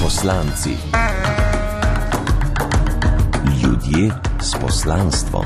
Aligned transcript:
Poslanci. 0.00 0.76
Ljudje 3.62 4.10
s 4.40 4.54
poslanstvom. 4.60 5.44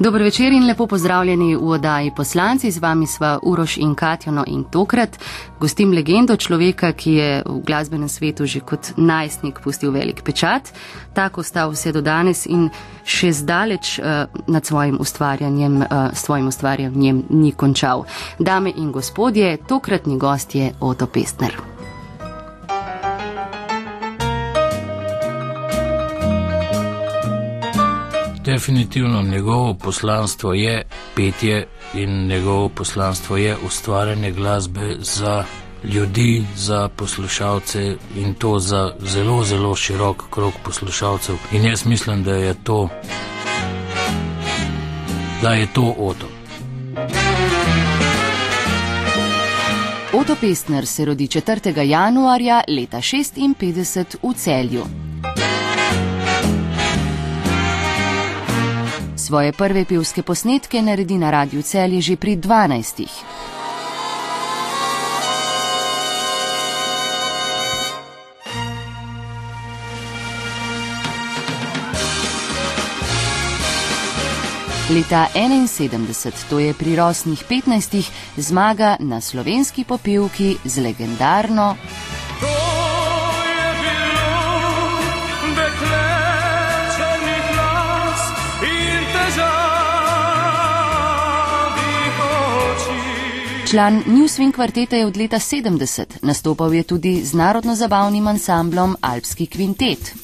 Dobro 0.00 0.24
večer 0.24 0.52
in 0.52 0.66
lepo 0.66 0.86
pozdravljeni 0.86 1.56
v 1.56 1.70
oddaji 1.70 2.10
poslanci. 2.16 2.70
Z 2.70 2.78
vami 2.80 3.06
sva 3.06 3.38
Uroš 3.42 3.76
in 3.76 3.94
Katjano 3.94 4.44
in 4.46 4.64
tokrat 4.64 5.18
gostim 5.60 5.92
legendo 5.92 6.36
človeka, 6.36 6.92
ki 6.92 7.12
je 7.12 7.42
v 7.46 7.60
glasbenem 7.66 8.08
svetu 8.08 8.46
že 8.46 8.60
kot 8.60 8.92
najstnik 8.96 9.60
pustil 9.60 9.92
velik 9.92 10.22
pečat. 10.24 10.72
Tako 11.12 11.40
ostal 11.40 11.70
vse 11.70 11.92
do 11.92 12.00
danes 12.00 12.46
in 12.46 12.70
še 13.04 13.32
zdaleč 13.32 13.98
uh, 13.98 14.24
nad 14.46 14.66
svojim 14.66 14.96
ustvarjanjem, 15.00 15.76
uh, 15.82 16.14
svojim 16.14 16.48
ustvarjanjem 16.48 17.24
ni 17.30 17.52
končal. 17.52 18.06
Dame 18.38 18.72
in 18.76 18.92
gospodje, 18.92 19.58
tokratni 19.68 20.16
gost 20.18 20.54
je 20.54 20.72
Oto 20.80 21.06
Pestner. 21.06 21.69
Definitivno 28.50 29.22
njegovo 29.22 29.74
poslanstvo 29.74 30.54
je 30.54 30.82
petje 31.16 31.66
in 31.94 32.26
njegovo 32.26 32.68
poslanstvo 32.68 33.36
je 33.36 33.56
ustvarjanje 33.66 34.30
glasbe 34.32 34.96
za 34.98 35.44
ljudi, 35.84 36.44
za 36.56 36.88
poslušalce 36.88 37.96
in 38.16 38.34
to 38.34 38.58
za 38.58 38.92
zelo, 39.00 39.44
zelo 39.44 39.74
širok 39.74 40.30
krok 40.30 40.54
poslušalcev. 40.64 41.34
In 41.52 41.64
jaz 41.64 41.86
mislim, 41.86 42.24
da 42.24 42.34
je 42.34 42.54
to, 42.64 42.88
da 45.42 45.52
je 45.52 45.66
to 45.74 45.94
Oto. 45.98 46.26
Oto 50.12 50.36
Pestner 50.40 50.86
se 50.86 51.04
rodi 51.04 51.26
4. 51.26 51.82
januarja 51.82 52.62
leta 52.68 52.98
56 52.98 54.16
v 54.22 54.34
celju. 54.34 55.09
Svoje 59.30 59.52
prve 59.52 59.84
pevske 59.84 60.22
posnetke 60.26 60.80
naredi 60.82 61.14
na 61.18 61.30
radiju 61.30 61.62
celje 61.62 62.00
že 62.00 62.16
pri 62.16 62.34
12. 62.36 63.06
Leta 74.90 75.28
71, 75.34 76.50
to 76.50 76.58
je 76.58 76.74
pri 76.74 76.96
rosnih 76.96 77.44
15, 77.50 78.10
zmaga 78.36 78.96
na 78.98 79.20
slovenski 79.20 79.84
popevki 79.84 80.56
z 80.64 80.82
legendarno 80.82 81.76
Član 93.70 94.02
New 94.06 94.26
Swing 94.26 94.52
kvarteta 94.52 94.96
je 94.96 95.06
od 95.06 95.16
leta 95.16 95.36
70, 95.36 96.04
nastopal 96.22 96.74
je 96.74 96.82
tudi 96.82 97.24
z 97.24 97.34
narodno-zabavnim 97.34 98.26
ansamblom 98.26 98.96
Alpski 99.00 99.46
kvintet. 99.46 100.14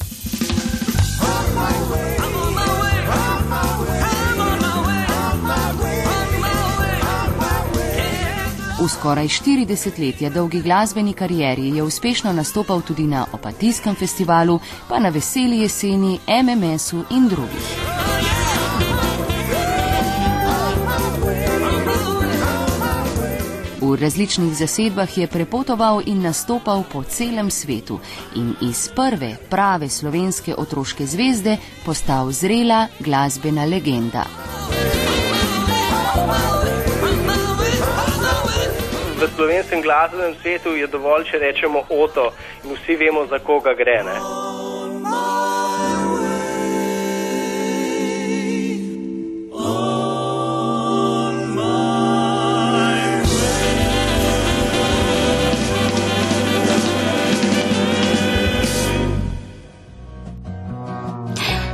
V 8.81 8.87
skoraj 8.89 9.27
40 9.27 9.99
letja 9.99 10.29
dolgi 10.29 10.61
glasbeni 10.61 11.13
karieri 11.13 11.75
je 11.75 11.83
uspešno 11.83 12.33
nastopal 12.33 12.81
tudi 12.81 13.03
na 13.03 13.25
Opatijskem 13.31 13.95
festivalu, 13.95 14.59
pa 14.89 14.99
na 14.99 15.09
Veseli 15.09 15.59
jeseni, 15.59 16.19
MMS-u 16.27 17.03
in 17.09 17.27
drugih. 17.27 17.96
V 23.87 23.95
različnih 23.95 24.51
zasedbah 24.53 25.17
je 25.17 25.27
prepotoval 25.27 26.01
in 26.05 26.21
nastopal 26.21 26.83
po 26.91 27.03
celem 27.03 27.51
svetu 27.51 27.99
in 28.35 28.51
iz 28.61 28.89
prve 28.95 29.37
prave 29.49 29.89
slovenske 29.89 30.55
otroške 30.57 31.05
zvezde 31.05 31.57
postal 31.85 32.31
zrela 32.31 32.87
glasbena 32.99 33.63
legenda. 33.65 34.25
V 39.19 39.29
slovenskem 39.35 39.81
glasbenem 39.81 40.35
svetu 40.41 40.75
je 40.75 40.87
dovolj, 40.87 41.23
če 41.31 41.39
rečemo 41.39 41.87
oto 41.89 42.33
in 42.63 42.75
vsi 42.75 42.95
vemo, 42.95 43.25
za 43.25 43.39
koga 43.39 43.73
gre. 43.73 44.03
Ne? 44.03 44.56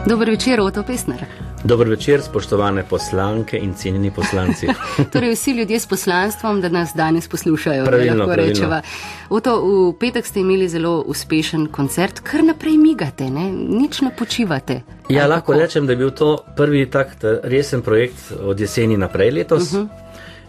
Dober 0.07 0.29
večer, 0.29 0.59
Oto 0.61 0.83
Pesner. 0.83 1.25
Dober 1.63 1.87
večer, 1.87 2.21
spoštovane 2.21 2.83
poslanke 2.89 3.57
in 3.57 3.73
cenjeni 3.73 4.11
poslanci. 4.11 4.67
torej, 5.13 5.31
vsi 5.31 5.51
ljudje 5.51 5.79
s 5.79 5.87
poslanstvom, 5.87 6.61
da 6.61 6.69
nas 6.69 6.91
danes 6.95 7.27
poslušajo, 7.27 7.85
pravilno, 7.85 8.17
lahko 8.17 8.33
pravilno. 8.33 8.49
rečeva. 8.49 8.81
Oto, 9.29 9.61
v 9.61 9.93
petek 9.99 10.25
ste 10.25 10.39
imeli 10.39 10.67
zelo 10.69 11.03
uspešen 11.07 11.67
koncert, 11.71 12.19
kar 12.19 12.43
naprej 12.43 12.77
migate, 12.77 13.29
ne? 13.29 13.47
nič 13.51 14.01
ne 14.01 14.11
počivate. 14.17 14.81
Ja, 15.09 15.23
Ali 15.23 15.29
lahko 15.29 15.51
kako? 15.51 15.61
rečem, 15.61 15.87
da 15.87 15.93
je 15.93 15.97
bil 15.97 16.11
to 16.11 16.37
prvi 16.57 16.85
tak 16.89 17.15
ta 17.19 17.39
resen 17.43 17.81
projekt 17.81 18.33
od 18.43 18.59
jeseni 18.59 18.97
naprej 18.97 19.31
letos. 19.31 19.71
Uh 19.73 19.79
-huh. 19.79 19.87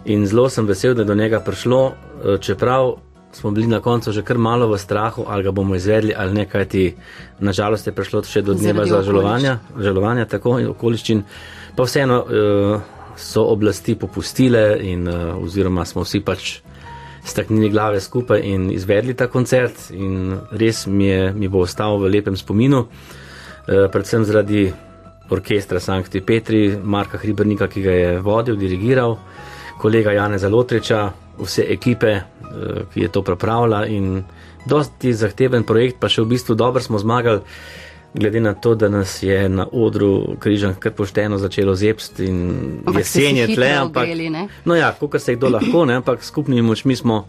In 0.04 0.26
zelo 0.26 0.48
sem 0.48 0.66
vesel, 0.66 0.94
da 0.94 1.02
je 1.02 1.06
do 1.06 1.14
njega 1.14 1.40
prišlo, 1.40 1.92
eh, 1.92 2.38
čeprav 2.40 2.96
smo 3.34 3.50
bili 3.50 3.66
na 3.66 3.80
koncu 3.80 4.12
že 4.12 4.22
kar 4.22 4.38
malo 4.38 4.68
v 4.68 4.78
strahu, 4.78 5.24
ali 5.28 5.42
ga 5.42 5.50
bomo 5.50 5.74
izvedli 5.74 6.14
ali 6.16 6.34
ne, 6.34 6.46
kajti 6.46 6.94
nažalost 7.40 7.86
je 7.86 7.92
prišlo 7.92 8.22
še 8.22 8.42
do 8.42 8.54
dneva 8.54 8.86
za 8.86 9.02
žalovanja, 9.02 9.58
žalovanja 9.78 10.24
tako 10.24 10.58
in 10.58 10.68
okoliščin. 10.70 11.24
Pa 11.76 11.82
vseeno 11.84 12.20
eh, 12.22 12.78
so 13.16 13.46
oblasti 13.50 13.94
popustile 13.94 14.78
in 14.82 15.08
eh, 15.08 15.34
oziroma 15.34 15.84
smo 15.84 16.04
vsi 16.04 16.20
pač 16.20 16.60
staknili 17.24 17.70
glave 17.72 18.00
skupaj 18.00 18.40
in 18.44 18.70
izvedli 18.70 19.14
ta 19.14 19.26
koncert 19.32 19.90
in 19.90 20.36
res 20.50 20.86
mi, 20.86 21.06
je, 21.08 21.32
mi 21.32 21.48
bo 21.48 21.64
ostal 21.64 21.98
v 21.98 22.10
lepem 22.12 22.36
spominu, 22.36 22.84
eh, 22.84 23.88
predvsem 23.92 24.24
zaradi 24.24 24.68
orkestra 25.30 25.80
Sankti 25.80 26.20
Petri, 26.20 26.76
Marka 26.76 27.18
Hribernika, 27.18 27.68
ki 27.68 27.82
ga 27.82 27.92
je 27.92 28.10
vodil, 28.20 28.58
dirigiral, 28.60 29.16
kolega 29.78 30.12
Jana 30.12 30.38
Zalotriča, 30.38 31.12
vse 31.38 31.64
ekipe, 31.68 32.10
eh, 32.12 32.24
ki 32.94 33.00
je 33.00 33.08
to 33.08 33.22
pripravila 33.22 33.86
in 33.86 34.24
dosti 34.66 35.12
zahteven 35.12 35.64
projekt, 35.64 36.00
pa 36.00 36.08
še 36.08 36.22
v 36.22 36.34
bistvu 36.34 36.54
dobro 36.54 36.82
smo 36.82 36.98
zmagali. 36.98 37.40
Glede 38.14 38.40
na 38.40 38.54
to, 38.54 38.76
da 38.78 38.88
nas 38.88 39.22
je 39.22 39.48
na 39.48 39.66
odru 39.72 40.36
križan 40.38 40.76
kar 40.78 40.92
pošteno 40.94 41.38
začelo 41.38 41.74
zepst 41.74 42.20
in 42.22 42.36
Ampak 42.86 43.02
jesen 43.02 43.34
se 43.34 43.40
je 43.40 43.56
tle, 43.56 43.70
ampak. 43.74 44.02
ogreli, 44.06 44.30
ne? 44.30 44.46
No 44.64 44.76
ja, 44.78 44.92
kot 44.94 45.18
se 45.18 45.34
kdo 45.34 45.50
lahko, 45.50 45.82
ne, 45.84 45.98
ampak 45.98 46.22
skupnimi 46.22 46.62
močmi 46.62 46.96
smo 46.96 47.24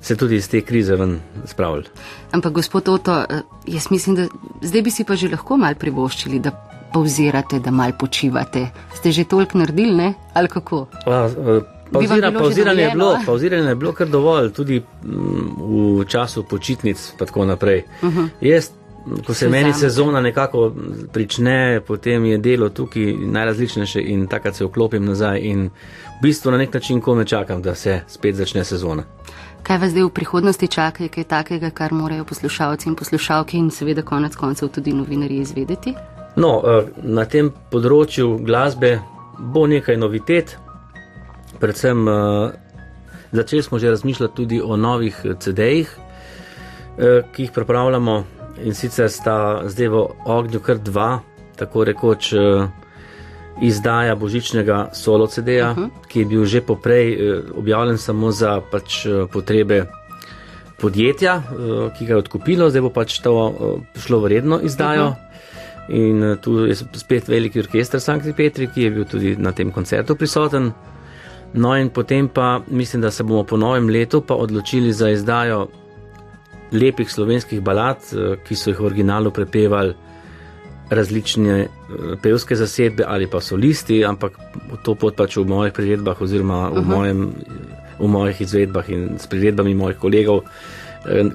se 0.00 0.16
tudi 0.16 0.36
iz 0.36 0.48
te 0.48 0.60
krize 0.62 0.96
ven 0.96 1.18
spravili. 1.44 1.90
Ampak, 2.32 2.52
gospod 2.52 2.88
Oto, 2.88 3.18
eh, 3.26 3.42
jaz 3.66 3.90
mislim, 3.90 4.16
da 4.16 4.28
zdaj 4.62 4.82
bi 4.82 4.90
si 4.90 5.04
pa 5.04 5.16
že 5.16 5.28
lahko 5.28 5.56
mal 5.56 5.74
privoščili, 5.74 6.38
da 6.38 6.54
pauzirate, 6.92 7.58
da 7.58 7.70
mal 7.70 7.92
počivate. 7.98 8.68
Ste 8.94 9.12
že 9.12 9.24
toliko 9.24 9.58
naredili, 9.58 9.94
ne? 9.94 10.14
Ali 10.34 10.48
kako? 10.48 10.86
Pa, 11.04 11.26
eh, 11.26 11.34
Bi 11.34 11.40
vam 11.42 11.79
Pauzira, 11.92 12.32
pauziranje, 12.32 12.82
je 12.82 12.90
bilo, 12.90 13.18
pauziranje 13.26 13.68
je 13.68 13.74
bilo 13.74 13.92
kar 13.92 14.08
dovolj, 14.08 14.50
tudi 14.50 14.78
mm, 15.04 15.10
v 15.98 16.04
času 16.04 16.42
počitnic, 16.44 17.12
pa 17.18 17.26
tako 17.26 17.44
naprej. 17.44 17.82
Uh 18.02 18.08
Mhm. 18.08 18.18
-huh. 18.18 18.28
Jaz, 18.42 18.70
ko 19.26 19.34
se 19.34 19.38
Se 19.38 19.48
meni 19.48 19.64
vzamete. 19.64 19.78
sezona 19.80 20.20
nekako 20.20 20.72
prične, 21.12 21.80
potem 21.80 22.24
je 22.24 22.38
delo 22.38 22.68
tukaj 22.68 23.02
najrazličnejše 23.14 24.00
in 24.02 24.26
takrat 24.26 24.54
se 24.54 24.64
vklopim 24.64 25.04
nazaj 25.04 25.38
in 25.40 25.64
v 25.64 25.70
bistvu 26.22 26.50
na 26.50 26.58
nek 26.58 26.74
način 26.74 27.00
kome 27.00 27.24
čakam, 27.24 27.62
da 27.62 27.74
se 27.74 28.00
spet 28.06 28.34
začne 28.34 28.64
sezona. 28.64 29.02
Kaj 29.62 29.78
vas 29.78 29.90
zdaj 29.90 30.02
v 30.02 30.08
prihodnosti 30.10 30.68
čaka, 30.68 31.02
je 31.02 31.08
kaj 31.08 31.24
takega, 31.24 31.70
kar 31.70 31.92
morajo 31.92 32.24
poslušalci 32.24 32.88
in 32.88 32.94
poslušalke 32.94 33.56
in 33.56 33.70
seveda 33.70 34.02
konec 34.02 34.36
koncev 34.36 34.68
tudi 34.68 34.92
novinarji 34.92 35.36
izvedeti? 35.36 35.94
No, 36.36 36.62
eh, 36.64 36.84
na 37.02 37.24
tem 37.24 37.50
področju 37.70 38.38
glasbe 38.38 39.00
bo 39.38 39.66
nekaj 39.66 39.96
novitet, 39.96 40.56
predvsem 41.60 42.08
eh, 42.08 42.50
začeli 43.32 43.62
smo 43.62 43.78
že 43.78 43.90
razmišljati 43.90 44.36
tudi 44.36 44.60
o 44.64 44.76
novih 44.76 45.16
CD-jih, 45.38 45.88
eh, 46.98 47.22
ki 47.32 47.42
jih 47.42 47.52
pripravljamo 47.52 48.24
in 48.64 48.74
sicer 48.74 49.10
sta 49.10 49.62
zdaj 49.64 49.88
v 49.88 50.04
ognju 50.24 50.60
kar 50.60 50.78
dva, 50.78 51.20
tako 51.56 51.84
rekoč, 51.84 52.32
eh, 52.32 52.68
izdaja 53.60 54.14
božičnega 54.16 54.90
solo 54.92 55.26
CD-ja, 55.26 55.70
uh 55.70 55.76
-huh. 55.78 55.88
ki 56.08 56.20
je 56.20 56.26
bil 56.26 56.44
že 56.44 56.60
poprej 56.60 57.12
eh, 57.12 57.42
objavljen 57.54 57.98
samo 57.98 58.32
za 58.32 58.60
pač, 58.70 59.06
eh, 59.06 59.26
potrebe 59.32 59.86
podjetja, 60.80 61.34
eh, 61.36 61.90
ki 61.98 62.06
ga 62.06 62.12
je 62.14 62.22
odkupilo, 62.24 62.70
zdaj 62.70 62.82
bo 62.82 62.90
pač 62.90 63.20
to 63.20 63.34
eh, 63.36 63.98
šlo 64.00 64.20
v 64.24 64.32
redno 64.36 64.60
izdajo. 64.62 65.06
Uh 65.06 65.14
-huh. 65.14 65.26
In 65.88 66.22
eh, 66.22 66.36
tu 66.36 66.66
je 66.66 66.74
spet 66.74 67.28
veliki 67.28 67.60
orkester 67.60 68.00
Sankt 68.00 68.36
Petri, 68.36 68.66
ki 68.66 68.82
je 68.82 68.90
bil 68.90 69.04
tudi 69.04 69.36
na 69.36 69.52
tem 69.52 69.72
koncertu 69.72 70.14
prisoten. 70.14 70.72
No, 71.54 71.74
in 71.76 71.88
potem 71.90 72.28
pa 72.28 72.60
mislim, 72.70 73.02
da 73.02 73.10
se 73.10 73.22
bomo 73.22 73.44
po 73.44 73.56
novem 73.56 73.88
letu 73.88 74.20
pa 74.20 74.34
odločili 74.34 74.92
za 74.92 75.10
izdajo 75.10 75.68
lepih 76.72 77.10
slovenskih 77.10 77.60
balad, 77.60 77.96
eh, 78.12 78.36
ki 78.46 78.56
so 78.56 78.70
jih 78.70 78.80
v 78.80 78.84
originalu 78.84 79.30
prepevali 79.30 79.94
različne 80.90 81.56
eh, 81.60 81.68
pevske 82.22 82.56
zasedbe 82.56 83.04
ali 83.06 83.26
pa 83.26 83.40
solisti, 83.40 84.04
ampak 84.04 84.38
to 84.82 84.94
pot 84.94 85.16
pač 85.16 85.36
v 85.36 85.46
mojih 85.46 85.72
priredbah 85.72 86.20
oziroma 86.20 86.68
v, 86.68 86.74
-huh. 86.74 86.84
mojem, 86.84 87.32
v 87.98 88.06
mojih 88.06 88.40
izvedbah 88.40 88.90
in 88.90 89.18
s 89.18 89.26
priredbami 89.26 89.74
mojih 89.74 89.98
kolegov, 89.98 90.42
eh, 91.06 91.30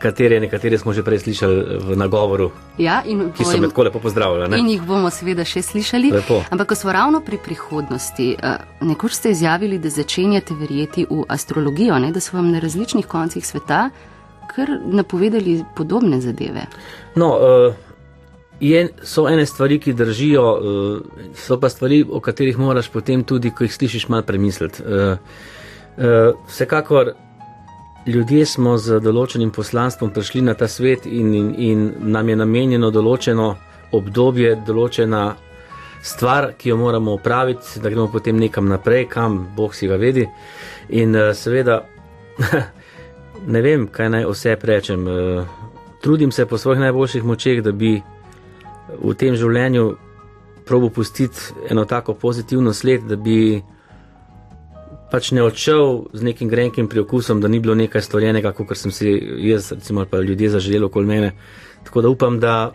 katere 0.00 0.40
nekatere 0.40 0.78
smo 0.78 0.92
že 0.96 1.04
prej 1.04 1.22
slišali 1.26 1.78
v 1.84 1.96
nagovoru, 1.96 2.50
ja, 2.78 3.02
ki 3.04 3.44
so 3.44 3.58
me 3.60 3.68
tako 3.68 3.86
lepo 3.88 4.00
pozdravljali. 4.00 4.58
In 4.58 4.70
jih 4.72 4.82
bomo 4.86 5.10
seveda 5.12 5.44
še 5.44 5.62
slišali. 5.62 6.12
Lepo. 6.16 6.40
Ampak 6.50 6.72
ko 6.72 6.78
smo 6.80 6.92
ravno 6.96 7.20
pri 7.24 7.38
prihodnosti, 7.44 8.30
nekoč 8.80 9.20
ste 9.20 9.34
izjavili, 9.36 9.78
da 9.78 9.92
začenjate 9.92 10.56
verjeti 10.56 11.06
v 11.10 11.24
astrologijo, 11.28 11.98
ne? 12.00 12.12
da 12.12 12.20
so 12.20 12.36
vam 12.36 12.50
na 12.50 12.62
različnih 12.64 13.06
koncih 13.06 13.46
sveta 13.46 13.90
kar 14.50 14.68
napovedali 14.84 15.64
podobne 15.76 16.20
zadeve. 16.20 16.66
No, 17.14 17.28
uh, 17.38 17.74
je, 18.60 18.88
so 19.02 19.28
ene 19.28 19.46
stvari, 19.46 19.78
ki 19.80 19.94
držijo, 19.94 20.44
uh, 20.52 21.32
so 21.38 21.60
pa 21.60 21.68
stvari, 21.68 22.02
o 22.10 22.20
katerih 22.20 22.58
moraš 22.58 22.90
potem 22.90 23.24
tudi, 23.24 23.50
ko 23.50 23.64
jih 23.64 23.74
slišiš, 23.74 24.08
malo 24.08 24.26
premisliti. 24.26 24.82
Uh, 24.82 25.18
uh, 25.96 26.34
vsekakor 26.48 27.14
ljudje 28.06 28.46
smo 28.46 28.76
z 28.78 29.00
določenim 29.00 29.50
poslanstvom 29.50 30.10
prišli 30.14 30.42
na 30.42 30.54
ta 30.54 30.68
svet 30.68 31.06
in, 31.06 31.34
in, 31.34 31.54
in 31.58 31.86
nam 32.12 32.28
je 32.28 32.36
namenjeno 32.36 32.90
določeno 32.90 33.54
obdobje, 33.92 34.56
določena. 34.66 35.36
Stvar, 36.00 36.54
ki 36.56 36.70
jo 36.70 36.78
moramo 36.80 37.12
opraviti, 37.12 37.76
da 37.76 37.90
gremo 37.92 38.06
potem 38.08 38.38
nekam 38.40 38.70
naprej, 38.70 39.02
kam 39.12 39.34
Bog 39.52 39.74
si 39.76 39.84
ga 39.84 39.98
vedi. 40.00 40.22
In 40.96 41.12
uh, 41.12 41.34
seveda, 41.36 41.82
ne 43.54 43.60
vem, 43.60 43.84
kaj 43.92 44.08
naj 44.08 44.24
vse 44.30 44.56
rečem. 44.62 45.04
Eh, 45.04 45.44
trudim 46.00 46.32
se 46.32 46.46
po 46.46 46.58
svojih 46.58 46.80
najboljših 46.80 47.24
močeh, 47.24 47.60
da 47.60 47.72
bi 47.72 47.98
v 48.96 49.14
tem 49.14 49.36
življenju 49.36 49.84
probo 50.64 50.88
pustiti 50.88 51.52
eno 51.68 51.84
tako 51.84 52.14
pozitivno 52.14 52.72
sled, 52.72 53.04
da 53.04 53.16
bi 53.16 53.60
pač 55.10 55.32
ne 55.34 55.42
odšel 55.42 56.10
z 56.14 56.22
nekim 56.22 56.48
grenkim 56.48 56.88
priokusom, 56.88 57.40
da 57.40 57.48
ni 57.48 57.60
bilo 57.60 57.74
nekaj 57.74 58.02
storjenega, 58.02 58.52
kot 58.54 58.76
sem 58.78 58.94
si 58.94 59.10
jaz, 59.50 59.72
recimo, 59.72 60.04
pa 60.06 60.22
ljudje 60.22 60.54
zaželeli 60.56 60.86
okoli 60.86 61.06
mene. 61.06 61.32
Tako 61.84 62.02
da 62.02 62.08
upam, 62.08 62.40
da 62.40 62.72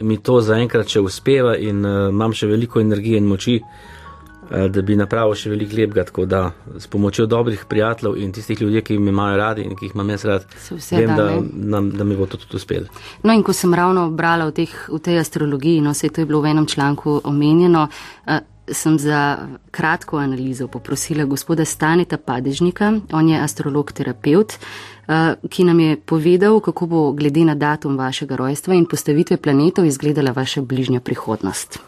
mi 0.00 0.18
to 0.22 0.40
zaenkrat 0.44 0.88
še 0.88 1.00
uspeva 1.00 1.56
in 1.56 1.84
uh, 1.86 2.08
imam 2.12 2.34
še 2.36 2.46
veliko 2.46 2.80
energije 2.80 3.18
in 3.18 3.26
moči, 3.26 3.56
uh, 3.62 4.66
da 4.68 4.82
bi 4.84 4.96
napravil 4.98 5.34
še 5.38 5.50
veliko 5.52 5.78
lepega, 5.78 6.04
tako 6.10 6.26
da 6.28 6.42
s 6.78 6.86
pomočjo 6.90 7.26
dobrih 7.26 7.64
prijateljev 7.70 8.18
in 8.20 8.34
tistih 8.36 8.60
ljudi, 8.62 8.82
ki 8.84 8.98
me 8.98 9.12
imajo 9.14 9.40
radi 9.40 9.64
in 9.66 9.74
ki 9.76 9.88
jih 9.88 9.96
imam 9.96 10.12
jaz 10.14 10.26
rad, 10.28 10.46
vem, 10.90 11.14
da, 11.16 11.26
da, 11.40 11.82
da 12.02 12.04
mi 12.04 12.18
bo 12.18 12.28
to 12.28 12.40
tudi 12.40 12.60
uspelo. 12.60 12.92
No 13.24 13.34
in 13.34 13.42
ko 13.42 13.56
sem 13.56 13.74
ravno 13.74 14.10
brala 14.10 14.50
v, 14.50 14.58
teh, 14.60 14.76
v 14.92 15.00
tej 15.02 15.22
astrologiji, 15.24 15.82
no 15.84 15.94
se 15.94 16.08
je 16.08 16.14
to 16.14 16.22
je 16.22 16.30
bilo 16.30 16.44
v 16.44 16.52
enem 16.52 16.68
članku 16.68 17.20
omenjeno, 17.24 17.88
uh, 17.88 18.38
sem 18.72 18.98
za 18.98 19.48
kratko 19.70 20.18
analizo 20.18 20.68
poprosila 20.68 21.24
gospoda 21.24 21.64
Staneta 21.64 22.16
Padežnika, 22.16 22.92
on 23.12 23.28
je 23.28 23.40
astrolog-terapeut, 23.40 24.58
uh, 24.58 25.48
ki 25.50 25.64
nam 25.64 25.80
je 25.80 25.96
povedal, 25.96 26.60
kako 26.60 26.86
bo 26.86 27.12
glede 27.12 27.44
na 27.44 27.54
datum 27.54 27.98
vašega 27.98 28.36
rojstva 28.36 28.74
in 28.74 28.86
postavitve 28.86 29.36
planetov 29.36 29.84
izgledala 29.84 30.32
vaša 30.36 30.62
bližnja 30.62 31.00
prihodnost. 31.00 31.80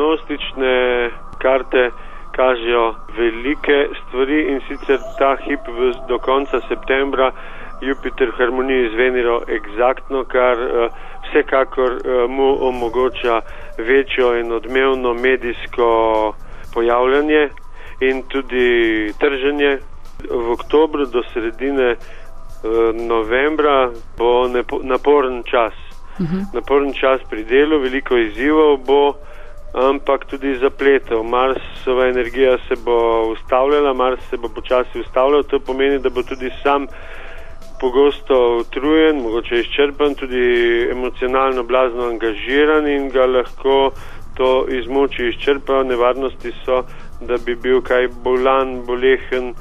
prognostične 0.00 1.10
karte 1.42 1.90
kažejo 2.36 2.94
velike 3.16 3.88
stvari 4.00 4.40
in 4.52 4.60
sicer 4.68 4.98
ta 5.18 5.36
hip 5.44 5.60
do 6.08 6.18
konca 6.18 6.60
septembra 6.68 7.32
Jupiter 7.80 8.28
v 8.28 8.38
harmoniji 8.38 8.90
z 8.92 8.94
Venero 8.94 9.40
egzaktno, 9.48 10.24
kar 10.24 10.58
uh, 10.58 10.92
vsekakor 11.30 11.92
uh, 11.92 12.30
mu 12.30 12.68
omogoča 12.68 13.40
večjo 13.78 14.38
in 14.40 14.52
odmevno 14.52 15.14
medijsko 15.14 16.34
pojavljanje 16.74 17.48
in 18.00 18.22
tudi 18.22 19.12
trženje. 19.18 19.78
V 20.30 20.52
oktobru 20.52 21.06
do 21.06 21.22
sredine 21.32 21.92
uh, 21.92 22.94
novembra 22.94 23.90
bo 24.18 24.48
naporen 24.82 25.42
čas. 25.42 25.72
Uh 26.18 26.20
mhm. 26.20 26.36
-huh. 26.36 26.54
Naporen 26.54 26.92
čas 26.92 27.20
pri 27.30 27.44
delu, 27.44 27.78
veliko 27.78 28.16
izzivov 28.16 28.76
bo 28.76 29.14
ampak 29.74 30.26
tudi 30.26 30.58
zapletel. 30.58 31.22
Marsova 31.22 32.06
energija 32.08 32.58
se 32.68 32.74
bo 32.84 33.22
ustavljala, 33.32 33.94
Mars 33.94 34.20
se 34.30 34.36
bo 34.36 34.48
počasi 34.48 35.00
ustavljal, 35.00 35.42
to 35.42 35.60
pomeni, 35.60 35.98
da 35.98 36.10
bo 36.10 36.22
tudi 36.22 36.50
sam 36.62 36.86
pogosto 37.80 38.56
utrujen, 38.60 39.22
mogoče 39.22 39.60
izčrpan, 39.60 40.14
tudi 40.14 40.44
emocionalno 40.90 41.62
blazno 41.62 42.08
angažiran 42.12 42.88
in 42.88 43.08
ga 43.08 43.26
lahko 43.26 43.92
to 44.34 44.66
izmuči 44.68 45.28
izčrpa. 45.28 45.82
Nevarnosti 45.82 46.52
so, 46.64 46.82
da 47.20 47.36
bi 47.46 47.54
bil 47.54 47.80
kaj 47.80 48.08
bolan, 48.24 48.82
bolehen. 48.86 49.54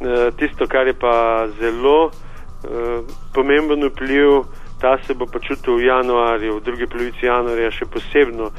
Eh, 0.00 0.30
tisto, 0.38 0.66
kar 0.66 0.86
je 0.86 0.94
pa 0.94 1.46
zelo 1.60 2.10
eh, 2.10 3.00
pomemben 3.34 3.84
vpliv, 3.88 4.44
ta 4.80 4.98
se 5.06 5.14
bo 5.14 5.26
počutil 5.26 5.76
v 5.76 5.86
januarju, 5.86 6.56
v 6.56 6.64
drugi 6.64 6.86
polovici 6.86 7.26
januarja 7.26 7.70
še 7.70 7.86
posebno 7.88 8.50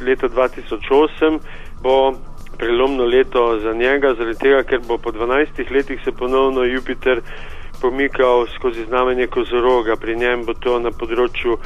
leto 0.00 0.28
2008 0.28 1.38
bo 1.82 2.12
prelomno 2.58 3.04
leto 3.04 3.58
za 3.60 3.72
njega, 3.72 4.14
zaradi 4.14 4.38
tega, 4.38 4.62
ker 4.62 4.80
bo 4.88 4.98
po 4.98 5.12
12 5.12 5.70
letih 5.70 6.00
se 6.04 6.12
ponovno 6.12 6.64
Jupiter 6.64 7.20
pomikal 7.80 8.46
skozi 8.54 8.84
znamenje 8.84 9.26
kozoroga. 9.26 9.96
Pri 9.96 10.16
njem 10.16 10.44
bo 10.44 10.54
to 10.54 10.78
na 10.80 10.90
področju 10.90 11.56
uh, 11.56 11.60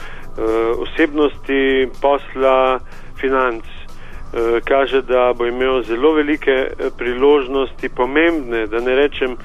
osebnosti, 0.79 1.89
posla, 2.01 2.81
financ. 3.21 3.65
Uh, 3.65 4.59
kaže, 4.65 5.03
da 5.03 5.33
bo 5.37 5.47
imel 5.47 5.83
zelo 5.83 6.15
velike 6.15 6.57
uh, 6.67 6.91
priložnosti, 6.99 7.89
pomembne, 7.89 8.67
da 8.67 8.81
ne 8.81 8.95
rečem 8.95 9.37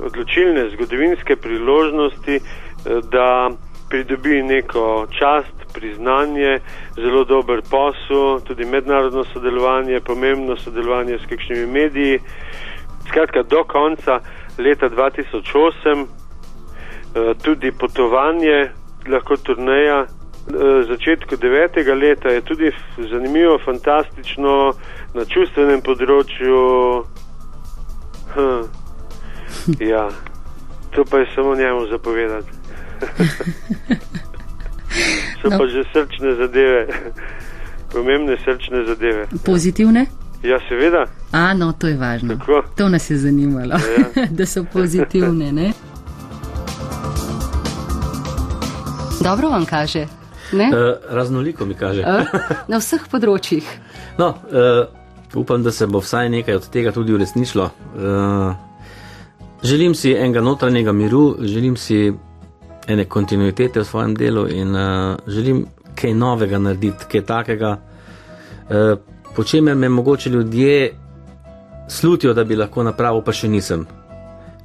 odločilne 0.00 0.70
zgodovinske 0.74 1.36
priložnosti, 1.36 2.40
uh, 2.40 3.00
da 3.12 3.50
pridobi 3.90 4.42
neko 4.42 5.06
čast, 5.10 5.60
priznanje, 5.74 6.58
zelo 6.96 7.24
dober 7.24 7.62
posel, 7.70 8.40
tudi 8.46 8.64
mednarodno 8.64 9.24
sodelovanje, 9.24 10.00
pomembno 10.00 10.56
sodelovanje 10.56 11.18
s 11.18 11.28
kakšnimi 11.30 11.66
mediji. 11.66 12.20
Skratka, 13.08 13.42
do 13.42 13.64
konca 13.64 14.20
leta 14.60 14.88
2008 14.88 16.06
eh, 17.14 17.34
tudi 17.42 17.72
potovanje, 17.72 18.70
lahko 19.08 19.36
turneja. 19.36 20.06
Eh, 20.48 20.82
začetku 20.88 21.36
devetega 21.36 21.94
leta 21.94 22.28
je 22.28 22.40
tudi 22.40 22.72
zanimivo, 23.10 23.58
fantastično 23.64 24.72
na 25.14 25.24
čustvenem 25.24 25.82
področju. 25.82 26.60
Hm. 28.34 28.62
Ja, 29.80 30.08
to 30.94 31.04
pa 31.04 31.18
je 31.18 31.26
samo 31.34 31.54
njemu 31.54 31.86
zapovedati. 31.90 32.48
so 35.42 35.48
no. 35.50 35.58
pa 35.58 35.66
že 35.66 35.84
srčne 35.92 36.34
zadeve, 36.34 36.86
pomembne 37.92 38.36
srčne 38.44 38.86
zadeve. 38.86 39.26
Pozitivne? 39.44 40.00
Ja, 40.00 40.19
seveda. 40.68 41.06
A, 41.32 41.54
no, 41.54 41.72
to 41.72 41.88
je 41.88 41.96
važno. 41.96 42.36
Tako. 42.36 42.62
To 42.76 42.88
nas 42.88 43.10
je 43.10 43.18
zanimalo, 43.18 43.74
ja. 43.74 44.26
da 44.38 44.46
so 44.46 44.64
pozitivne. 44.72 45.52
Ne? 45.52 45.72
Dobro 49.20 49.48
vam 49.48 49.64
kaže. 49.66 50.06
Uh, 50.52 50.68
raznoliko 51.08 51.64
mi 51.64 51.74
kaže. 51.74 52.02
Uh, 52.02 52.40
na 52.68 52.80
vseh 52.80 53.04
področjih. 53.10 53.66
No, 54.18 54.32
uh, 54.50 54.88
upam, 55.38 55.62
da 55.62 55.70
se 55.70 55.86
bo 55.86 56.00
vsaj 56.00 56.30
nekaj 56.32 56.56
od 56.58 56.66
tega 56.72 56.92
tudi 56.92 57.14
uresničilo. 57.14 57.68
Uh, 57.94 58.54
želim 59.62 59.94
si 59.94 60.12
enega 60.12 60.40
notranjega 60.40 60.92
miru, 60.92 61.36
želim 61.40 61.76
si 61.76 62.12
ene 62.88 63.04
kontinuitete 63.04 63.80
v 63.80 63.86
svojem 63.86 64.16
delu 64.16 64.48
in 64.48 64.74
uh, 64.74 65.20
želim 65.26 65.66
kaj 65.94 66.14
novega 66.14 66.58
narediti, 66.58 67.06
kaj 67.12 67.24
takega, 67.28 67.76
uh, 67.76 68.98
po 69.36 69.44
čemer 69.44 69.76
me 69.76 69.88
mogoče 69.88 70.30
ljudje 70.30 70.94
slutijo, 71.88 72.34
da 72.34 72.44
bi 72.44 72.56
lahko 72.56 72.82
napravil, 72.82 73.22
pa 73.22 73.32
še 73.32 73.48
nisem. 73.48 73.86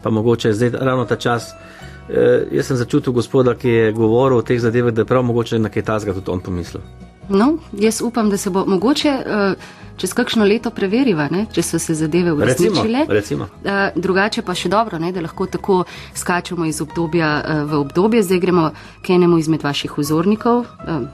Pa 0.03 0.09
mogoče 0.09 0.53
zdaj 0.53 0.69
ravno 0.79 1.05
ta 1.05 1.15
čas. 1.15 1.51
Uh, 2.05 2.45
jaz 2.51 2.67
sem 2.67 2.77
začutil 2.77 3.13
gospoda, 3.13 3.55
ki 3.55 3.69
je 3.69 3.91
govoril 3.91 4.37
o 4.37 4.45
teh 4.45 4.59
zadevah, 4.61 4.93
da 4.93 5.01
je 5.01 5.09
prav 5.09 5.23
mogoče 5.23 5.59
na 5.59 5.69
kaj 5.69 5.83
tasga 5.83 6.13
tudi 6.13 6.31
on 6.31 6.39
pomislil. 6.39 6.83
No, 7.29 7.57
jaz 7.73 8.01
upam, 8.01 8.29
da 8.29 8.37
se 8.37 8.49
bo 8.49 8.65
mogoče 8.65 9.17
uh, 9.25 9.53
čez 9.97 10.13
kakšno 10.13 10.45
leto 10.45 10.69
preveriva, 10.69 11.27
ne, 11.31 11.45
če 11.51 11.63
so 11.63 11.79
se 11.79 11.95
zadeve 11.95 12.33
uresničile. 12.33 13.05
Recimo, 13.07 13.13
recimo. 13.13 13.47
Uh, 13.63 13.95
drugače 13.95 14.43
pa 14.45 14.55
še 14.55 14.69
dobro, 14.69 14.99
ne, 14.99 15.11
da 15.15 15.23
lahko 15.23 15.47
tako 15.47 15.83
skačemo 16.15 16.65
iz 16.65 16.81
obdobja 16.81 17.29
uh, 17.39 17.63
v 17.71 17.79
obdobje. 17.85 18.23
Zdaj 18.23 18.41
gremo 18.43 18.69
k 19.01 19.15
enemu 19.17 19.39
izmed 19.41 19.63
vaših 19.63 19.97
vzornikov, 19.97 20.65
uh, 20.65 21.07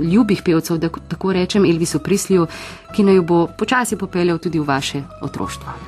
ljubih 0.00 0.42
pevcev, 0.44 0.78
da 0.82 0.90
tako 1.08 1.32
rečem, 1.32 1.64
Elvisu 1.64 2.02
Prisliju, 2.02 2.46
ki 2.94 3.06
naj 3.06 3.20
jo 3.20 3.22
bo 3.22 3.46
počasi 3.58 3.96
popeljal 3.96 4.38
tudi 4.38 4.58
v 4.58 4.66
vaše 4.68 5.04
otroštvo. 5.22 5.78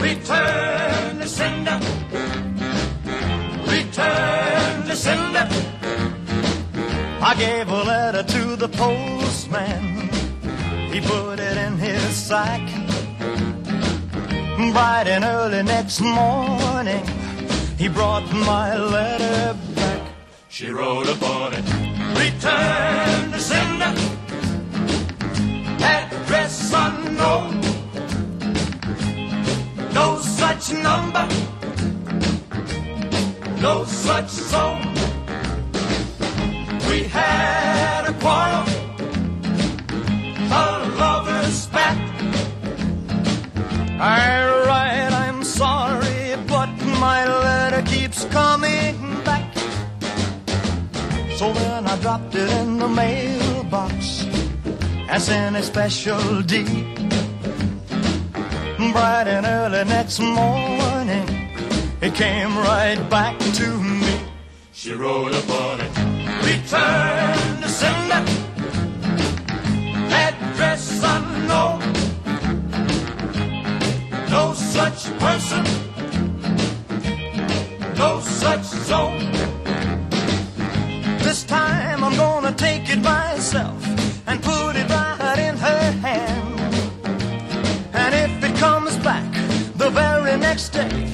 Return 0.00 1.20
the 1.20 1.28
sender. 1.28 1.78
Return 3.68 4.82
the 4.88 4.96
sender. 4.96 5.71
I 7.24 7.36
gave 7.36 7.68
a 7.68 7.82
letter 7.84 8.24
to 8.24 8.56
the 8.56 8.68
postman. 8.68 10.10
He 10.92 11.00
put 11.00 11.38
it 11.38 11.56
in 11.56 11.78
his 11.78 12.16
sack. 12.16 12.60
Bright 14.72 15.06
and 15.06 15.22
early 15.22 15.62
next 15.62 16.00
morning, 16.00 17.06
he 17.78 17.86
brought 17.88 18.28
my 18.32 18.76
letter 18.76 19.56
back. 19.76 20.02
She 20.48 20.70
wrote 20.70 21.08
upon 21.08 21.52
it. 21.52 21.64
Return 22.18 23.30
the 23.30 23.38
sender. 23.38 23.94
Address 25.80 26.72
unknown. 26.74 27.60
No 29.94 30.18
such 30.18 30.72
number. 30.72 31.28
No 33.60 33.84
such 33.84 34.28
zone. 34.28 35.01
We 36.92 37.04
had 37.04 38.04
a 38.04 38.12
quarrel. 38.20 38.66
A 40.60 40.64
lover's 41.00 41.54
spat. 41.64 41.96
I 43.98 44.20
write, 44.66 45.12
I'm 45.24 45.42
sorry, 45.42 46.36
but 46.46 46.68
my 47.00 47.20
letter 47.26 47.80
keeps 47.90 48.26
coming 48.26 49.24
back. 49.24 49.56
So 51.38 51.54
then 51.54 51.86
I 51.86 51.96
dropped 52.02 52.34
it 52.34 52.50
in 52.60 52.76
the 52.76 52.88
mailbox 52.88 54.26
as 55.08 55.30
in 55.30 55.56
a 55.56 55.62
special 55.62 56.42
deed. 56.42 56.98
Bright 58.92 59.28
and 59.28 59.46
early 59.46 59.84
next 59.84 60.20
morning, 60.20 61.26
it 62.02 62.14
came 62.14 62.54
right 62.58 63.00
back 63.08 63.38
to 63.38 63.68
me. 63.78 64.20
She 64.72 64.92
wrote 64.92 65.32
upon 65.32 65.80
it, 65.80 66.01
return 66.44 67.60
the 67.60 67.68
sender, 67.68 68.24
address 70.10 71.00
unknown. 71.02 71.80
No 74.30 74.52
such 74.54 75.00
person, 75.18 75.64
no 77.96 78.20
such 78.20 78.64
zone. 78.64 79.32
This 81.22 81.44
time 81.44 82.02
I'm 82.04 82.16
gonna 82.16 82.52
take 82.52 82.90
it 82.90 83.02
myself 83.02 83.80
and 84.26 84.42
put 84.42 84.76
it 84.76 84.88
right 84.88 85.38
in 85.38 85.56
her 85.56 85.90
hand. 86.06 86.74
And 87.94 88.14
if 88.14 88.50
it 88.50 88.56
comes 88.58 88.96
back 88.98 89.30
the 89.76 89.90
very 89.90 90.36
next 90.38 90.70
day, 90.70 91.11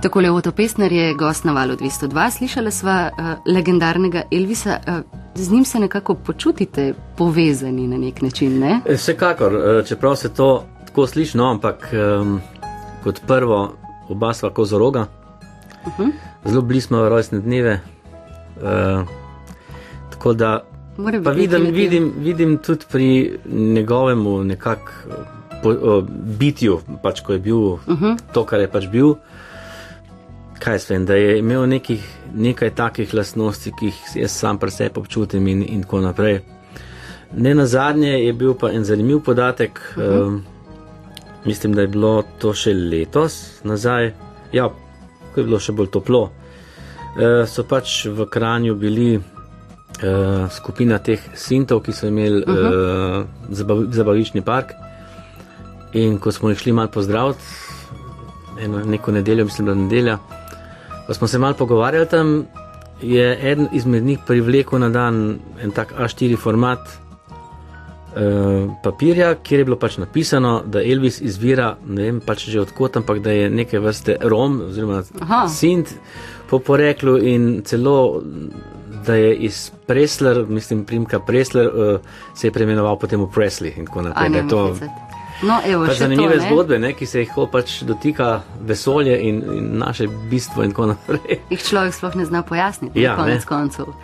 Takole 0.00 0.30
Oto 0.30 0.52
Pestner 0.52 0.92
je 0.92 1.14
gost 1.14 1.44
na 1.44 1.52
valu 1.52 1.74
202. 1.76 2.30
Slišala 2.30 2.70
sva 2.70 3.10
uh, 3.12 3.52
legendarnega 3.52 4.22
Elvisa. 4.32 4.78
Uh, 4.88 4.94
z 5.34 5.52
njim 5.52 5.64
se 5.64 5.78
nekako 5.78 6.14
počutite 6.14 6.94
povezani 7.16 7.86
na 7.86 7.98
nek 7.98 8.22
način, 8.22 8.58
ne? 8.58 8.80
E, 8.86 8.94
Vsekakor, 8.94 9.54
eh, 9.54 9.82
čeprav 9.86 10.16
se 10.16 10.34
to 10.34 10.64
tako 10.86 11.06
sliši, 11.06 11.36
no, 11.38 11.50
ampak 11.50 11.88
um, 11.92 12.40
kot 13.04 13.20
prvo, 13.26 13.74
oba 14.08 14.34
sva 14.34 14.50
kozoroga, 14.50 15.06
uh 15.86 15.98
-huh. 15.98 16.10
zelo 16.44 16.62
blizu 16.62 16.86
smo 16.86 17.08
rojstne 17.08 17.40
dneve. 17.40 17.80
Uh, 18.56 19.06
tako 20.10 20.32
da 20.32 20.64
pa 21.24 21.30
vidim, 21.30 21.64
vidim, 21.64 22.12
vidim 22.18 22.58
tudi 22.58 22.84
pri 22.92 23.38
njegovemu 23.46 24.44
nekak 24.44 25.06
po, 25.62 25.70
o, 25.70 26.02
bitju, 26.38 26.80
pač 27.02 27.20
ko 27.20 27.32
je 27.32 27.38
bil 27.38 27.56
uh 27.58 27.80
-huh. 27.86 28.18
to, 28.32 28.44
kar 28.44 28.60
je 28.60 28.68
pač 28.68 28.86
bil. 28.86 29.14
Kaj 30.60 30.74
jaz 30.74 30.90
vem, 30.90 31.04
da 31.08 31.14
je 31.16 31.38
imel 31.38 31.64
nekih, 31.68 32.02
nekaj 32.36 32.74
takih 32.76 33.14
lastnosti, 33.14 33.72
ki 33.78 33.86
jih 33.88 34.00
jaz 34.22 34.32
sam 34.36 34.58
pri 34.60 34.70
sebi 34.70 35.00
občutim, 35.00 35.46
in, 35.48 35.62
in 35.64 35.82
tako 35.82 36.00
naprej. 36.04 36.40
Ne 37.36 37.54
na 37.54 37.66
zadnje 37.66 38.10
je 38.10 38.32
bil 38.32 38.54
pa 38.54 38.68
en 38.70 38.84
zanimiv 38.84 39.22
podatek, 39.24 39.80
uh 39.96 40.02
-huh. 40.02 40.26
um, 40.26 40.42
mislim, 41.44 41.74
da 41.74 41.80
je 41.80 41.88
bilo 41.88 42.22
to 42.38 42.54
še 42.54 42.74
letos 42.74 43.60
nazaj, 43.64 44.12
ja, 44.52 44.68
ko 45.34 45.40
je 45.40 45.44
bilo 45.44 45.58
še 45.58 45.72
bolj 45.72 45.90
toplo. 45.90 46.22
Uh, 46.22 47.48
so 47.48 47.64
pač 47.64 48.06
v 48.06 48.26
Kranju 48.26 48.74
bili 48.74 49.16
uh, 49.16 50.50
skupina 50.50 50.98
teh 50.98 51.20
sintov, 51.34 51.82
ki 51.82 51.92
so 51.92 52.06
imeli 52.06 52.42
uh 52.42 52.54
-huh. 52.54 53.20
uh, 53.20 53.26
zabav, 53.50 53.84
zabaviščni 53.90 54.42
park. 54.42 54.72
In 55.92 56.18
ko 56.18 56.32
smo 56.32 56.50
jih 56.50 56.58
šli 56.58 56.72
malo 56.72 56.88
pozdraviti, 56.88 57.42
eno, 58.60 58.84
neko 58.84 59.12
nedeljo, 59.12 59.44
mislim, 59.44 59.66
da 59.66 59.74
nedelja, 59.74 60.18
pa 61.10 61.14
smo 61.14 61.26
se 61.26 61.38
malo 61.38 61.54
pogovarjali 61.54 62.06
tam, 62.08 62.46
je 63.02 63.52
eden 63.52 63.68
izmed 63.72 64.04
njih 64.04 64.18
privlekel 64.26 64.78
na 64.78 64.88
dan 64.88 65.38
en 65.62 65.70
tak 65.70 65.94
A4 65.98 66.36
format 66.38 66.78
uh, 66.78 68.70
papirja, 68.82 69.34
kjer 69.34 69.60
je 69.60 69.64
bilo 69.64 69.76
pač 69.76 69.96
napisano, 69.98 70.62
da 70.66 70.82
Elvis 70.82 71.18
izvira, 71.20 71.72
ne 71.86 72.02
vem 72.02 72.20
pač 72.20 72.46
že 72.46 72.60
odkot, 72.60 73.00
ampak 73.02 73.18
da 73.26 73.34
je 73.34 73.50
neke 73.50 73.82
vrste 73.82 74.16
Rom 74.22 74.60
oziroma 74.68 75.02
Aha. 75.20 75.48
Sint 75.48 75.90
po 76.50 76.58
poreklu 76.58 77.18
in 77.18 77.62
celo. 77.64 78.22
Da 79.06 79.14
je 79.14 79.34
iz 79.34 79.70
Presler, 79.86 80.44
mislim, 80.48 80.84
primka 80.84 81.18
Presler, 81.18 81.66
uh, 81.66 82.00
se 82.34 82.46
je 82.46 82.52
preimenoval 82.52 82.98
potem 82.98 83.20
v 83.20 83.32
Presley 83.34 83.78
in 83.78 83.86
tako 83.86 84.02
naprej. 84.02 84.30
da 84.30 84.38
je 84.38 84.48
to. 84.48 84.74
No, 85.42 85.56
evo, 85.64 85.86
pač 85.88 86.02
zanimive 86.02 86.36
to, 86.36 86.42
ne? 86.42 86.48
zgodbe, 86.50 86.78
ne, 86.78 86.90
ki 86.92 87.06
se 87.08 87.22
jih 87.22 87.30
pač 87.52 87.78
dotika 87.88 88.42
vesolje 88.68 89.16
in, 89.28 89.40
in 89.56 89.70
naše 89.80 90.08
bistvo 90.30 90.64
in 90.66 90.74
tako 90.74 90.90
naprej. 90.92 91.40
Jih 91.52 91.62
človek 91.64 91.96
sploh 91.96 92.18
ne 92.20 92.26
zna 92.28 92.42
pojasniti, 92.44 93.00
Ja, 93.00 93.16
konec 93.16 93.40
ne. 93.40 93.48
koncev. 93.48 93.94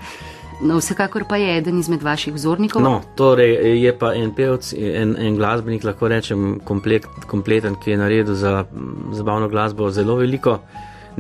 No, 0.65 0.79
vsekakor 0.81 1.27
pa 1.29 1.37
je 1.37 1.59
eden 1.59 1.79
izmed 1.79 2.01
vaših 2.03 2.33
vzornikov. 2.35 2.81
No, 2.83 3.03
torej 3.15 3.53
je 3.83 3.93
pa 3.99 4.15
en 4.17 4.33
pevc, 4.33 4.73
en, 4.73 5.13
en 5.21 5.37
glasbenik, 5.37 5.85
lahko 5.85 6.09
rečem, 6.09 6.47
komplet, 6.65 7.05
kompleten, 7.29 7.77
ki 7.77 7.93
je 7.93 8.01
naredil 8.01 8.35
za 8.35 8.65
zabavno 9.13 9.51
glasbo 9.53 9.91
zelo 9.93 10.17
veliko. 10.17 10.63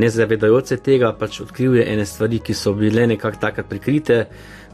Ne 0.00 0.08
zavedajoč 0.08 0.72
se 0.72 0.76
tega, 0.80 1.12
pač 1.12 1.40
odkril 1.44 1.76
je 1.76 1.84
ene 1.92 2.04
stvari, 2.08 2.40
ki 2.40 2.56
so 2.56 2.72
bile 2.76 3.06
nekako 3.06 3.40
takrat 3.40 3.68
prikrite, 3.68 4.26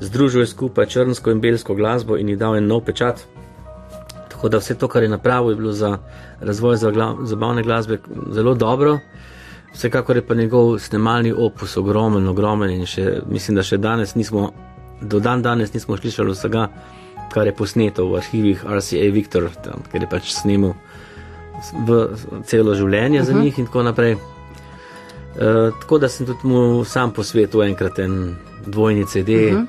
združil 0.02 0.46
je 0.46 0.50
skupaj 0.54 0.86
črnsko 0.86 1.34
in 1.34 1.42
belsko 1.42 1.74
glasbo 1.74 2.16
in 2.18 2.30
ji 2.30 2.36
dal 2.38 2.56
en 2.58 2.66
nov 2.70 2.84
pečat. 2.86 3.26
Tako 4.42 4.48
da 4.48 4.58
vse 4.58 4.74
to, 4.74 4.88
kar 4.88 5.02
je 5.02 5.08
napravil, 5.08 5.50
je 5.50 5.56
bilo 5.56 5.72
za 5.72 5.98
razvoj 6.40 6.76
zabavne 7.22 7.62
glasbe 7.62 7.98
zelo 8.30 8.54
dobro. 8.54 8.98
Vsekakor 9.74 10.16
je 10.16 10.26
pa 10.26 10.34
njegov 10.34 10.78
snemalni 10.78 11.32
opus 11.32 11.76
ogromen, 11.76 12.26
ogromen 12.28 12.70
in 12.70 12.82
še, 12.86 13.20
mislim, 13.30 13.54
da 13.54 13.62
še 13.62 13.78
danes 13.78 14.16
nismo, 14.18 14.50
do 15.00 15.20
dan 15.20 15.42
danes 15.42 15.70
nismo 15.74 15.96
slišali 15.96 16.34
vsega, 16.34 16.66
kar 17.30 17.46
je 17.46 17.54
posneto 17.54 18.08
v 18.08 18.18
arhivih 18.18 18.64
RCA 18.66 19.12
Victor, 19.14 19.46
tam, 19.62 19.86
ker 19.92 20.02
je 20.02 20.10
pač 20.10 20.34
snemal 20.34 20.74
v 21.86 22.02
celo 22.42 22.74
življenje 22.74 23.20
uh 23.20 23.26
-huh. 23.26 23.32
za 23.32 23.38
njih 23.38 23.58
in 23.58 23.66
tako 23.66 23.82
naprej. 23.82 24.12
E, 24.12 24.18
tako 25.80 25.98
da 25.98 26.08
sem 26.08 26.26
tudi 26.26 26.40
mu 26.42 26.84
sam 26.84 27.12
posvetil 27.12 27.62
enkrat 27.62 27.98
en 27.98 28.36
dvojni 28.66 29.06
CD. 29.06 29.28
Uh 29.28 29.58
-huh. 29.58 29.66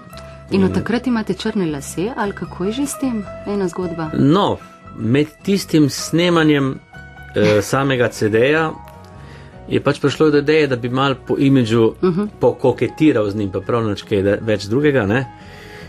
In 0.51 0.63
od 0.63 0.73
takrat 0.73 1.07
imate 1.07 1.33
črne 1.33 1.65
lase, 1.65 2.11
ali 2.17 2.31
kako 2.31 2.65
je 2.65 2.71
že 2.71 2.85
s 2.85 2.99
tem, 2.99 3.23
ena 3.47 3.67
zgodba? 3.67 4.11
No, 4.13 4.57
med 4.97 5.27
tistim 5.43 5.89
snemanjem 5.89 6.79
eh, 7.35 7.61
samega 7.71 8.09
CD-ja 8.09 8.71
je 9.67 9.79
pač 9.79 9.99
prišlo 9.99 10.29
do 10.31 10.43
ideje, 10.43 10.67
da 10.67 10.75
bi 10.75 10.89
mal 10.89 11.15
po 11.15 11.35
imidžu 11.39 11.83
uh 11.83 11.95
-huh. 12.01 12.27
pokoketiral 12.39 13.29
z 13.29 13.35
njim, 13.35 13.51
pa 13.51 13.61
prav 13.61 13.87
nič 13.87 14.01
kaj 14.01 14.21
več 14.41 14.65
drugega. 14.65 15.05
Ne? 15.05 15.25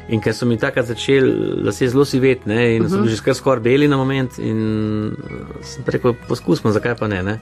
In 0.09 0.21
ker 0.21 0.35
so 0.35 0.47
mi 0.47 0.59
takrat 0.59 0.87
začeli, 0.87 1.63
da 1.65 1.73
se 1.73 1.85
je 1.85 1.89
zelo 1.89 2.05
sivet, 2.05 2.47
ne, 2.47 2.77
in 2.77 2.83
uh 2.83 2.89
-huh. 2.89 2.91
so 2.91 2.97
bili 2.97 3.11
že 3.11 3.17
skoraj 3.17 3.35
skor 3.35 3.61
beli 3.61 3.89
na 3.89 3.97
moment, 3.97 4.39
in 4.39 5.09
eh, 5.09 5.65
sem 5.65 5.85
rekel, 5.87 6.15
poskusimo, 6.29 6.73
zakaj 6.73 6.95
pa 6.95 7.09
ne. 7.09 7.23
ne? 7.23 7.41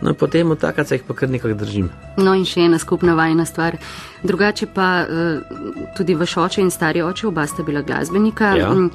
No, 0.00 0.14
potem 0.14 0.50
od 0.50 0.60
takrat 0.60 0.88
se 0.88 0.94
jih 0.94 1.04
pa 1.08 1.14
kar 1.14 1.30
nekako 1.30 1.54
držim. 1.54 1.90
No, 2.16 2.34
in 2.34 2.44
še 2.44 2.66
ena 2.68 2.78
skupna 2.78 3.14
vajna 3.14 3.44
stvar. 3.44 3.76
Drugače 4.22 4.66
pa 4.74 4.88
eh, 5.02 5.38
tudi 5.96 6.14
vaš 6.14 6.36
oče 6.36 6.60
in 6.60 6.70
stari 6.70 7.02
oče, 7.02 7.26
oba 7.26 7.46
sta 7.46 7.62
bila 7.62 7.82
glasbenika. 7.82 8.56
Ja. 8.56 8.74
Mm, 8.74 8.90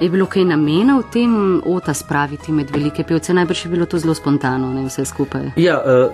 Je 0.00 0.10
bilo 0.12 0.26
kaj 0.28 0.44
namena 0.44 0.98
v 0.98 1.04
tem 1.08 1.34
ota 1.64 1.94
spraviti 1.96 2.52
med 2.52 2.68
velike 2.68 3.00
pevce? 3.08 3.32
Najbrž 3.32 3.64
je 3.64 3.70
bilo 3.70 3.86
to 3.88 3.98
zelo 3.98 4.14
spontano, 4.14 4.68
ne 4.74 4.82
vse 4.84 5.06
skupaj. 5.08 5.54
Ja, 5.56 5.78
uh, 5.80 6.12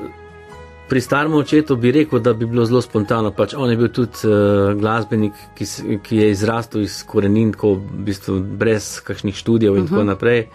pri 0.89 1.01
starem 1.01 1.35
očetu 1.35 1.77
bi 1.77 1.91
rekel, 1.91 2.21
da 2.23 2.33
bi 2.33 2.47
bilo 2.47 2.63
zelo 2.65 2.83
spontano. 2.83 3.33
Pač 3.35 3.57
on 3.59 3.71
je 3.71 3.77
bil 3.81 3.91
tudi 3.91 4.29
uh, 4.29 4.71
glasbenik, 4.79 5.35
ki, 5.59 5.67
ki 5.99 6.21
je 6.21 6.31
izrastel 6.31 6.87
iz 6.87 7.01
korenin, 7.03 7.51
tako 7.57 7.75
v 7.81 8.05
bistvu 8.07 8.39
brez 8.39 9.01
kakšnih 9.03 9.35
študijev 9.35 9.77
in 9.77 9.83
uh 9.83 9.89
-huh. 9.89 9.91
tako 9.91 10.05
naprej. 10.05 10.47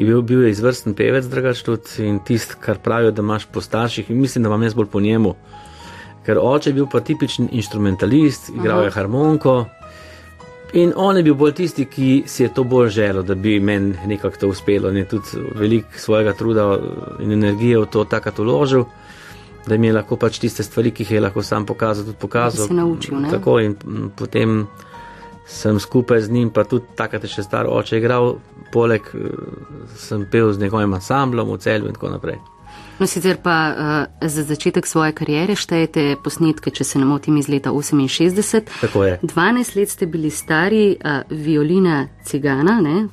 Je 0.00 0.06
bil, 0.06 0.22
bil 0.24 0.46
je 0.46 0.50
izvrsten 0.54 0.94
pevec, 0.96 1.26
drugač 1.28 1.60
tudi 1.60 2.06
in 2.08 2.22
tisto, 2.24 2.56
kar 2.60 2.78
pravijo, 2.80 3.12
da 3.12 3.20
imaš 3.20 3.44
po 3.52 3.60
starših, 3.60 4.08
in 4.10 4.20
mislim, 4.20 4.46
da 4.46 4.48
imam 4.48 4.62
jaz 4.64 4.74
bolj 4.74 4.86
po 4.88 5.00
njemu. 5.00 5.34
Ker 6.24 6.38
oče 6.40 6.70
je 6.70 6.74
bil 6.74 6.86
pa 6.88 7.02
tipičen 7.04 7.50
instrumentalist, 7.52 8.48
igral 8.48 8.86
je 8.86 8.94
harmoniko. 8.96 9.58
In 10.72 10.92
on 10.96 11.16
je 11.16 11.22
bil 11.22 11.34
bolj 11.34 11.52
tisti, 11.58 11.84
ki 11.84 12.22
si 12.26 12.42
je 12.42 12.48
to 12.54 12.64
bolj 12.64 12.88
želel, 12.96 13.22
da 13.28 13.34
bi 13.34 13.58
meni 13.60 13.92
nekako 14.06 14.36
to 14.40 14.48
uspelo. 14.48 14.88
In 14.88 14.96
je 14.96 15.08
tudi 15.08 15.44
veliko 15.54 15.92
svojega 15.96 16.32
truda 16.32 16.78
in 17.20 17.32
energije 17.32 17.78
v 17.78 17.86
to 17.86 18.04
takrat 18.04 18.38
uložil, 18.38 18.84
da 19.66 19.76
mi 19.76 19.86
je 19.86 19.98
lahko 20.00 20.16
pač 20.16 20.38
tiste 20.40 20.62
stvari, 20.62 20.94
ki 20.96 21.02
jih 21.02 21.10
je 21.10 21.20
lahko 21.20 21.42
sam 21.42 21.66
pokazal, 21.66 22.04
tudi 22.04 22.16
pokazal. 22.20 22.66
se 22.66 22.74
naučil, 22.74 23.20
ne? 23.20 23.30
Tako 23.30 23.60
in 23.60 23.76
potem 24.16 24.64
sem 25.50 25.80
skupaj 25.82 26.20
z 26.22 26.30
njim, 26.30 26.50
pa 26.50 26.64
tudi 26.64 26.86
takrat 26.96 27.24
je 27.26 27.32
še 27.32 27.42
star 27.42 27.66
oče 27.66 27.98
igral, 27.98 28.36
poleg 28.72 29.10
eh, 29.14 29.34
sem 29.98 30.24
pel 30.30 30.52
z 30.54 30.62
njegovim 30.62 30.94
ansamblom 30.94 31.50
v 31.50 31.58
celju 31.58 31.90
in 31.90 31.98
tako 31.98 32.14
naprej. 32.14 32.38
No, 33.00 33.06
sicer 33.06 33.36
pa 33.42 33.56
uh, 34.20 34.28
za 34.28 34.42
začetek 34.42 34.86
svoje 34.86 35.12
kariere 35.12 35.56
štejete 35.56 36.16
posnetke, 36.24 36.70
če 36.70 36.84
se 36.84 36.98
ne 37.00 37.06
motim, 37.08 37.38
iz 37.40 37.48
leta 37.48 37.70
68. 37.72 38.66
Tako 38.80 39.04
je. 39.04 39.18
12 39.22 39.76
let 39.76 39.88
ste 39.88 40.06
bili 40.06 40.30
stari, 40.30 40.96
uh, 41.00 41.22
violina 41.30 42.08
cigana, 42.24 42.80
ne? 42.80 43.06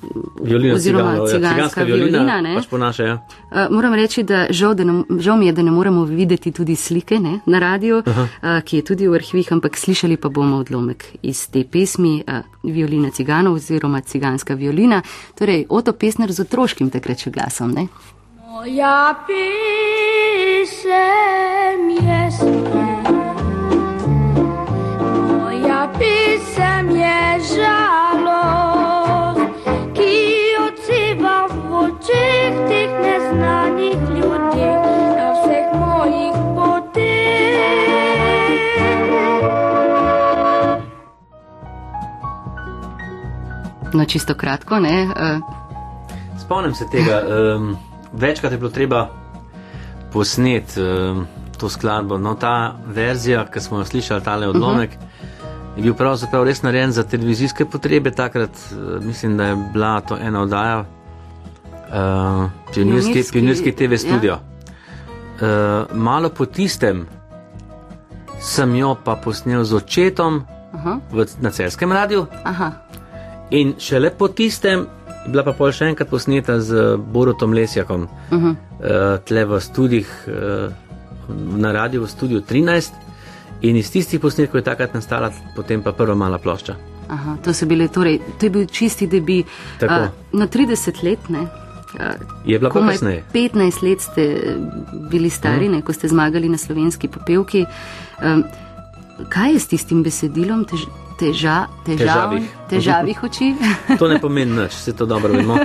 Violina 0.44 0.76
oziroma 0.76 1.14
ciganov, 1.14 1.28
ja, 1.28 1.32
ciganska 1.32 1.56
ciganska 1.56 1.84
violina. 1.84 2.18
violina, 2.18 2.42
ne? 2.42 2.56
pač 2.56 2.68
po 2.68 2.78
naše, 2.78 3.04
ja. 3.04 3.16
Uh, 3.52 3.72
moram 3.72 3.96
reči, 3.96 4.24
da 4.24 4.46
žal, 4.50 4.76
da 4.76 4.84
ne, 4.84 4.98
žal 5.24 5.40
mi 5.40 5.48
je, 5.48 5.56
da 5.56 5.64
ne 5.64 5.72
moremo 5.72 6.04
videti 6.04 6.52
tudi 6.52 6.76
slike 6.76 7.20
ne, 7.20 7.40
na 7.46 7.60
radiju, 7.60 8.04
uh, 8.04 8.60
ki 8.66 8.82
je 8.82 8.88
tudi 8.92 9.08
v 9.08 9.16
arhivih, 9.16 9.54
ampak 9.56 9.80
slišali 9.80 10.18
pa 10.20 10.30
bomo 10.30 10.60
odlomek 10.68 11.06
iz 11.22 11.48
te 11.48 11.64
pesmi 11.64 12.20
uh, 12.28 12.44
Violina 12.68 13.10
ciganov 13.16 13.56
oziroma 13.56 14.02
ciganska 14.02 14.54
violina. 14.54 15.02
Torej, 15.40 15.66
Oto 15.70 15.94
Pesner 15.94 16.32
z 16.32 16.44
otroškim 16.44 16.92
takrat 16.92 17.24
še 17.24 17.32
glasom. 17.32 17.72
Ne? 17.72 17.88
Moja 18.58 19.16
pisem 19.28 19.40
jest. 21.90 22.44
Moja 25.30 25.90
pisem 26.00 26.90
je 26.90 27.40
žalost, 27.54 29.42
ki 29.94 30.14
odziva 30.66 31.46
v 31.54 31.54
očeh 31.86 32.54
teh 32.66 32.90
neznanih 32.98 34.02
ljudi 34.18 34.70
na 35.14 35.28
vseh 35.38 35.68
mojih 35.78 36.34
poteh. 36.58 37.62
No, 43.94 44.06
čisto 44.06 44.34
kratko, 44.34 44.80
ne? 44.80 45.06
Uh, 45.14 45.46
Spomnim 46.42 46.74
se 46.74 46.86
tega, 46.90 47.22
um, 47.22 47.78
večkrat 48.18 48.52
je 48.52 48.58
bilo 48.58 48.70
treba 48.70 49.08
posneti 50.14 50.82
um, 50.82 51.26
to 51.58 51.70
skladbo. 51.70 52.18
No, 52.18 52.36
ta 52.36 52.76
verzija, 52.86 53.46
ki 53.46 53.60
smo 53.60 53.78
jo 53.78 53.86
slišali, 53.86 54.24
tale 54.24 54.48
odlomek, 54.48 54.90
uh 54.90 54.98
-huh. 54.98 55.78
je 55.78 55.84
bil 55.84 55.94
pravzaprav 55.94 56.44
res 56.44 56.62
narejen 56.62 56.92
za 56.92 57.04
televizijske 57.04 57.66
potrebe. 57.66 58.12
Takrat 58.12 58.50
uh, 58.50 59.04
mislim, 59.04 59.38
da 59.38 59.46
je 59.46 59.56
bila 59.74 60.02
to 60.02 60.18
ena 60.22 60.42
oddaja, 60.42 60.80
uh, 60.80 60.86
pionirski, 62.74 63.12
Pionirski, 63.12 63.32
pionirski 63.32 63.72
TV 63.72 63.92
ja. 63.92 63.98
studio. 63.98 64.34
Uh, 64.34 65.98
malo 65.98 66.30
po 66.30 66.46
tistem 66.46 67.08
sem 68.40 68.76
jo 68.76 68.96
pa 69.04 69.16
posnel 69.16 69.64
z 69.64 69.74
očetom 69.74 70.46
aha, 70.74 71.00
v, 71.12 71.26
na 71.42 71.52
celskem 71.52 71.92
radiju. 71.92 72.26
aha. 72.44 72.72
In 73.50 73.74
šele 73.80 74.10
po 74.10 74.28
tistem 74.28 74.88
bila 75.28 75.44
pa 75.44 75.54
pol 75.54 75.72
še 75.72 75.92
enkrat 75.92 76.10
posneta 76.10 76.60
z 76.64 76.98
Borutom 76.98 77.54
Lesjakom, 77.54 78.08
uh 78.08 78.10
-huh. 78.32 78.56
uh, 78.56 79.20
tle 79.26 79.46
v 79.46 79.60
studijih, 79.60 80.10
uh, 80.28 80.72
na 81.58 81.72
radiju 81.72 82.04
v 82.04 82.10
studiu 82.10 82.42
13. 82.42 82.92
In 83.62 83.76
iz 83.76 83.92
tistih 83.92 84.20
posnetkov 84.20 84.60
je 84.60 84.64
takrat 84.64 84.94
nastala 84.94 85.32
potem 85.56 85.82
pa 85.82 85.92
prva 85.92 86.16
mala 86.16 86.38
plošča. 86.38 86.76
Aha, 87.10 87.38
to, 87.44 87.54
so 87.54 87.66
bile, 87.66 87.88
torej, 87.88 88.20
to 88.40 88.46
je 88.46 88.50
bil 88.50 88.66
čisti 88.66 89.08
debi. 89.08 89.44
Tako. 89.80 89.94
Uh, 89.94 90.40
na 90.40 90.48
30 90.48 91.04
let, 91.04 91.30
ne? 91.30 91.48
Je 92.46 92.60
bila 92.60 92.70
pa 92.70 92.88
kasneje. 92.88 93.24
15 93.34 93.84
let 93.84 94.02
ste 94.02 94.24
bili 95.10 95.30
stari, 95.30 95.70
ne, 95.70 95.82
ko 95.82 95.94
ste 95.94 96.08
zmagali 96.08 96.50
na 96.50 96.58
slovenski 96.58 97.08
popevki. 97.08 97.66
Um, 98.24 98.44
kaj 99.30 99.54
je 99.54 99.60
s 99.60 99.68
tistim 99.68 100.04
besedilom 100.04 100.66
tež, 100.66 100.86
teža, 101.20 101.68
težav, 101.86 102.30
Težavih. 102.32 102.50
težavih 102.70 103.24
oči? 103.24 103.52
To 104.00 104.08
ne 104.08 104.20
pomeni 104.22 104.52
nič, 104.54 104.76
vse 104.76 104.94
to 104.94 105.06
dobro 105.06 105.34
vemo. 105.34 105.58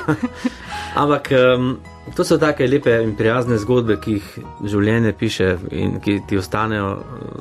Ampak 1.00 1.30
um, 1.32 1.78
to 2.14 2.24
so 2.24 2.38
take 2.38 2.66
lepe 2.66 2.90
in 3.02 3.14
prijazne 3.16 3.58
zgodbe, 3.58 3.96
ki 4.02 4.12
jih 4.12 4.28
življenje 4.72 5.12
piše 5.12 5.48
in 5.70 5.98
ki 6.02 6.20
ti 6.28 6.38
ostanejo, 6.38 6.88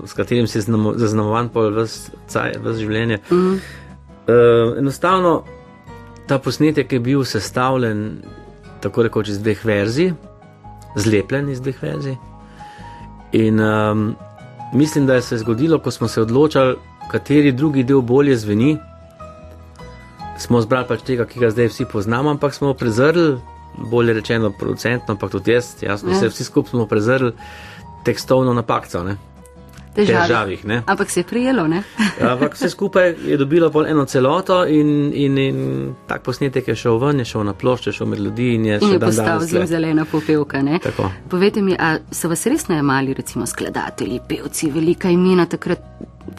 s 0.06 0.14
katerim 0.14 0.48
si 0.48 0.62
znamo- 0.62 0.96
zaznamovan 0.98 1.50
pol 1.50 1.72
vse 1.84 2.50
življenje. 2.78 3.20
Mm. 3.32 3.60
Uh, 4.30 4.78
enostavno 4.78 5.44
ta 6.28 6.38
posnetek 6.38 6.92
je 6.92 7.00
bil 7.00 7.24
sestavljen 7.26 8.22
tako 8.82 9.04
rekoč 9.04 9.30
iz 9.30 9.40
dveh 9.40 9.64
verzij, 9.66 10.14
zlepljen 10.96 11.50
iz 11.50 11.62
dveh 11.62 11.82
verzij. 11.82 12.18
In 13.32 13.60
um, 13.60 14.16
mislim, 14.74 15.06
da 15.06 15.22
se 15.22 15.36
je 15.36 15.40
zgodilo, 15.40 15.80
ko 15.80 15.92
smo 15.92 16.08
se 16.08 16.22
odločali, 16.22 16.76
kateri 17.10 17.52
drugi 17.52 17.84
del 17.84 18.02
bolje 18.02 18.38
zveni 18.38 18.78
smo 20.40 20.62
zbrali 20.62 20.88
pač 20.88 21.04
tega, 21.04 21.26
ki 21.28 21.40
ga 21.40 21.50
zdaj 21.52 21.68
vsi 21.68 21.86
poznamo, 21.92 22.32
ampak 22.32 22.54
smo 22.56 22.74
prezrli, 22.74 23.40
bolje 23.92 24.14
rečeno, 24.14 24.54
producentno, 24.60 25.16
ampak 25.18 25.32
tudi 25.32 25.52
jaz, 25.52 25.76
jasno, 25.82 26.12
Ja. 26.12 26.24
ja. 26.24 26.30
vsi 26.30 26.44
skupaj 26.44 26.70
smo 26.70 26.86
prezrli 26.88 27.34
tekstovno 28.06 28.54
napakco, 28.54 29.04
ne? 29.04 29.18
Težavih, 30.06 30.66
ne? 30.66 30.82
Ampak 30.86 31.10
se 31.10 31.20
je 31.20 31.24
prijelo, 31.24 31.68
ne? 31.68 31.84
Ampak 32.22 32.56
vse 32.56 32.70
skupaj 32.70 33.16
je 33.26 33.38
dobilo 33.38 33.70
pol 33.72 33.88
eno 33.88 34.06
celoto 34.06 34.66
in, 34.66 35.12
in, 35.14 35.38
in 35.38 35.60
tak 36.08 36.24
posnetek 36.24 36.68
je 36.68 36.76
šel 36.76 37.00
ven, 37.00 37.20
je 37.20 37.26
šel 37.26 37.44
na 37.44 37.54
plošče, 37.54 37.90
je 37.90 37.94
šel 37.94 38.08
med 38.08 38.20
ljudi 38.20 38.54
in 38.56 38.66
je 38.66 38.80
In 38.80 38.88
še 38.88 38.94
je 38.94 39.00
dan 39.00 39.10
postal 39.10 39.44
zelo 39.48 39.66
zelena 39.66 40.06
popevka. 40.06 40.62
Povejte 41.30 41.62
mi, 41.62 41.76
a 41.80 41.98
so 42.12 42.30
vas 42.30 42.46
res 42.46 42.68
najemali, 42.68 43.14
recimo 43.14 43.46
skladatelji, 43.46 44.22
pevci, 44.30 44.72
velika 44.72 45.10
imena 45.10 45.46
takrat? 45.46 45.84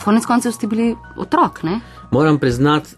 Konec 0.04 0.26
koncev 0.26 0.52
ste 0.54 0.66
bili 0.70 0.94
otrok, 1.18 1.62
ne? 1.66 1.80
Moram 2.10 2.38
priznati, 2.38 2.96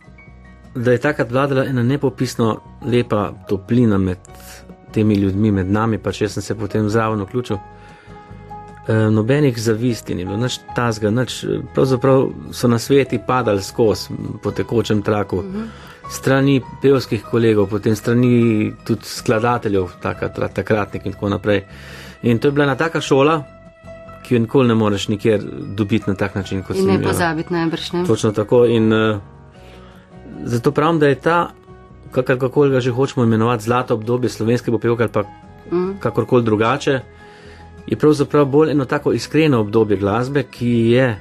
da 0.75 0.93
je 0.93 1.01
takrat 1.01 1.31
vladala 1.31 1.65
ena 1.65 1.83
nepopisno 1.83 2.61
lepa 2.85 3.33
toplina 3.49 3.99
med 3.99 4.19
temi 4.93 5.15
ljudmi, 5.15 5.53
med 5.53 5.71
nami, 5.71 5.99
pa 5.99 6.13
če 6.13 6.29
sem 6.29 6.43
se 6.43 6.55
potem 6.55 6.89
zraven 6.89 7.25
vključil. 7.25 7.59
E, 8.89 8.95
nobenih 9.11 9.59
zavisti 9.63 10.15
ni 10.15 10.25
bilo, 10.25 10.37
nič 10.37 10.59
tazga, 10.77 11.11
nič, 11.11 11.45
pravzaprav 11.75 12.25
so 12.51 12.69
na 12.69 12.79
sveti 12.79 13.21
padali 13.27 13.63
skozi 13.63 14.11
po 14.43 14.51
tekočem 14.51 15.03
traku. 15.03 15.45
Strani 16.11 16.61
pevskih 16.83 17.23
kolegov, 17.31 17.69
potem 17.71 17.95
strani 17.97 18.73
tudi 18.85 19.07
skladateljev, 19.07 19.87
takrat, 20.03 20.55
takratnik 20.55 21.07
in 21.07 21.13
tako 21.13 21.29
naprej. 21.29 21.63
In 22.23 22.39
to 22.39 22.49
je 22.49 22.53
bila 22.53 22.65
ena 22.65 22.75
taka 22.77 23.01
šola, 23.01 23.43
ki 24.27 24.35
jo 24.35 24.41
nikoli 24.41 24.69
ne 24.69 24.75
moreš 24.75 25.09
nikjer 25.09 25.41
dobiti 25.77 26.11
na 26.11 26.15
tak 26.15 26.35
način, 26.35 26.63
kot 26.63 26.77
In 26.77 26.83
sem 26.83 26.91
ne 26.91 26.99
jo. 27.01 27.09
pozabiti 27.09 27.53
najbrž, 27.55 27.93
ne? 27.93 28.05
Točno 28.07 28.33
tako. 28.33 28.65
In 28.67 28.93
uh, 28.93 29.19
zato 30.45 30.73
pravim, 30.73 30.99
da 30.99 31.07
je 31.07 31.21
ta, 31.21 31.51
kakor 32.11 32.39
kako 32.39 32.69
ga 32.69 32.81
že 32.81 32.91
hočemo 32.91 33.25
imenovati, 33.25 33.63
zlato 33.65 33.95
obdobje 33.95 34.31
slovenske 34.31 34.71
popevke 34.71 35.03
ali 35.03 35.13
pa 35.13 35.23
Mm. 35.73 35.95
kakorkoli 36.01 36.43
drugače, 36.45 37.01
je 37.87 37.97
pravzaprav 37.97 38.45
bolj 38.45 38.71
eno 38.71 38.85
tako 38.85 39.13
iskreno 39.13 39.61
obdobje 39.61 39.97
glasbe, 39.97 40.43
ki 40.43 40.69
je 40.69 41.19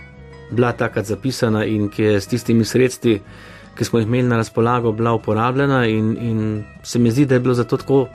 bila 0.52 0.72
takrat 0.72 1.06
zapisana 1.06 1.66
in 1.66 1.90
ki 1.90 2.04
je 2.04 2.22
s 2.22 2.28
tistimi 2.28 2.66
sredstvi, 2.66 3.22
ki 3.78 3.86
smo 3.86 4.00
jih 4.00 4.08
imeli 4.08 4.28
na 4.28 4.38
razpolago, 4.38 4.92
bila 4.92 5.14
uporabljena. 5.14 5.86
In, 5.88 6.18
in 6.22 6.64
se 6.84 7.00
mi 7.00 7.12
zdi, 7.12 7.26
da 7.26 7.36
je 7.36 7.40
bilo 7.40 7.54
zato 7.54 7.78
tako 7.78 8.08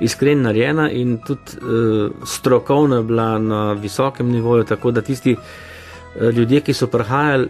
iskren 0.00 0.42
narejena 0.42 0.90
in 0.90 1.18
tudi 1.26 1.56
uh, 1.62 2.10
strokovno 2.26 2.96
je 2.96 3.02
bila 3.02 3.38
na 3.38 3.72
visokem 3.72 4.28
nivoju, 4.28 4.64
tako 4.64 4.90
da 4.90 5.00
tisti 5.00 5.36
uh, 5.36 6.34
ljudje, 6.34 6.60
ki 6.60 6.72
so 6.72 6.86
prihajali 6.86 7.48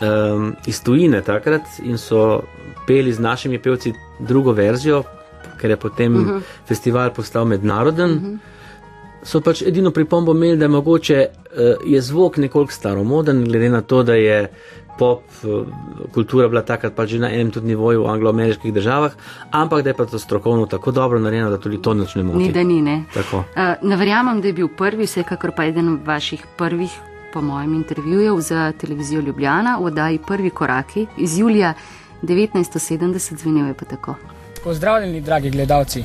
um, 0.00 0.54
iz 0.66 0.82
tujine 0.82 1.22
takrat 1.22 1.62
in 1.82 1.98
so 1.98 2.42
peli 2.86 3.12
z 3.12 3.20
našimi 3.20 3.58
pevci 3.58 3.92
drugo 4.18 4.52
verzijo, 4.52 5.02
ker 5.60 5.70
je 5.70 5.76
potem 5.76 6.16
uh 6.16 6.22
-huh. 6.22 6.40
festival 6.66 7.10
postal 7.14 7.44
mednaroden. 7.44 8.10
Uh 8.10 8.22
-huh. 8.22 8.38
So 9.28 9.42
pač 9.44 9.60
edino 9.62 9.90
pripombo 9.92 10.32
imeli, 10.32 10.56
da 10.56 10.64
je 10.64 10.68
mogoče 10.72 11.26
uh, 11.28 11.84
je 11.86 12.00
zvok 12.00 12.36
nekoliko 12.36 12.72
staromoden, 12.72 13.44
glede 13.44 13.68
na 13.68 13.80
to, 13.80 14.02
da 14.02 14.14
je 14.14 14.46
pop 14.98 15.22
uh, 15.42 15.66
kultura 16.14 16.48
bila 16.48 16.62
takrat 16.62 16.94
pač 16.96 17.10
že 17.10 17.18
na 17.20 17.28
enem 17.28 17.50
tudi 17.52 17.66
nivoju 17.66 18.06
v 18.06 18.08
anglo-ameriških 18.08 18.72
državah, 18.72 19.12
ampak 19.50 19.84
da 19.84 19.90
je 19.90 19.96
pa 19.98 20.06
to 20.06 20.18
strokovno 20.18 20.66
tako 20.66 20.90
dobro 20.90 21.20
narejeno, 21.20 21.50
da 21.50 21.58
tudi 21.58 21.82
to 21.82 21.94
nič 21.94 22.14
ne 22.16 22.22
moti. 22.22 22.38
Ni 22.38 22.52
da 22.52 22.62
ni, 22.64 22.80
ne. 22.82 23.02
Tako. 23.14 23.44
Uh, 23.52 23.76
ne 23.82 23.96
verjamem, 23.96 24.40
da 24.40 24.48
je 24.48 24.56
bil 24.62 24.68
prvi, 24.68 25.04
vsekakor 25.04 25.52
pa 25.56 25.68
eden 25.68 25.98
vaših 26.04 26.46
prvih, 26.56 26.94
po 27.32 27.40
mojem 27.44 27.74
intervjuju 27.74 28.40
za 28.40 28.72
televizijo 28.80 29.20
Ljubljana 29.20 29.76
v 29.76 29.84
oddaji 29.84 30.18
Prvi 30.26 30.50
koraki 30.50 31.06
iz 31.16 31.38
julija 31.38 31.74
1970 32.22 33.36
zvenel 33.36 33.66
je 33.66 33.74
pa 33.74 33.84
tako. 33.84 34.14
Pozdravljeni, 34.64 35.20
dragi 35.20 35.50
gledalci. 35.50 36.04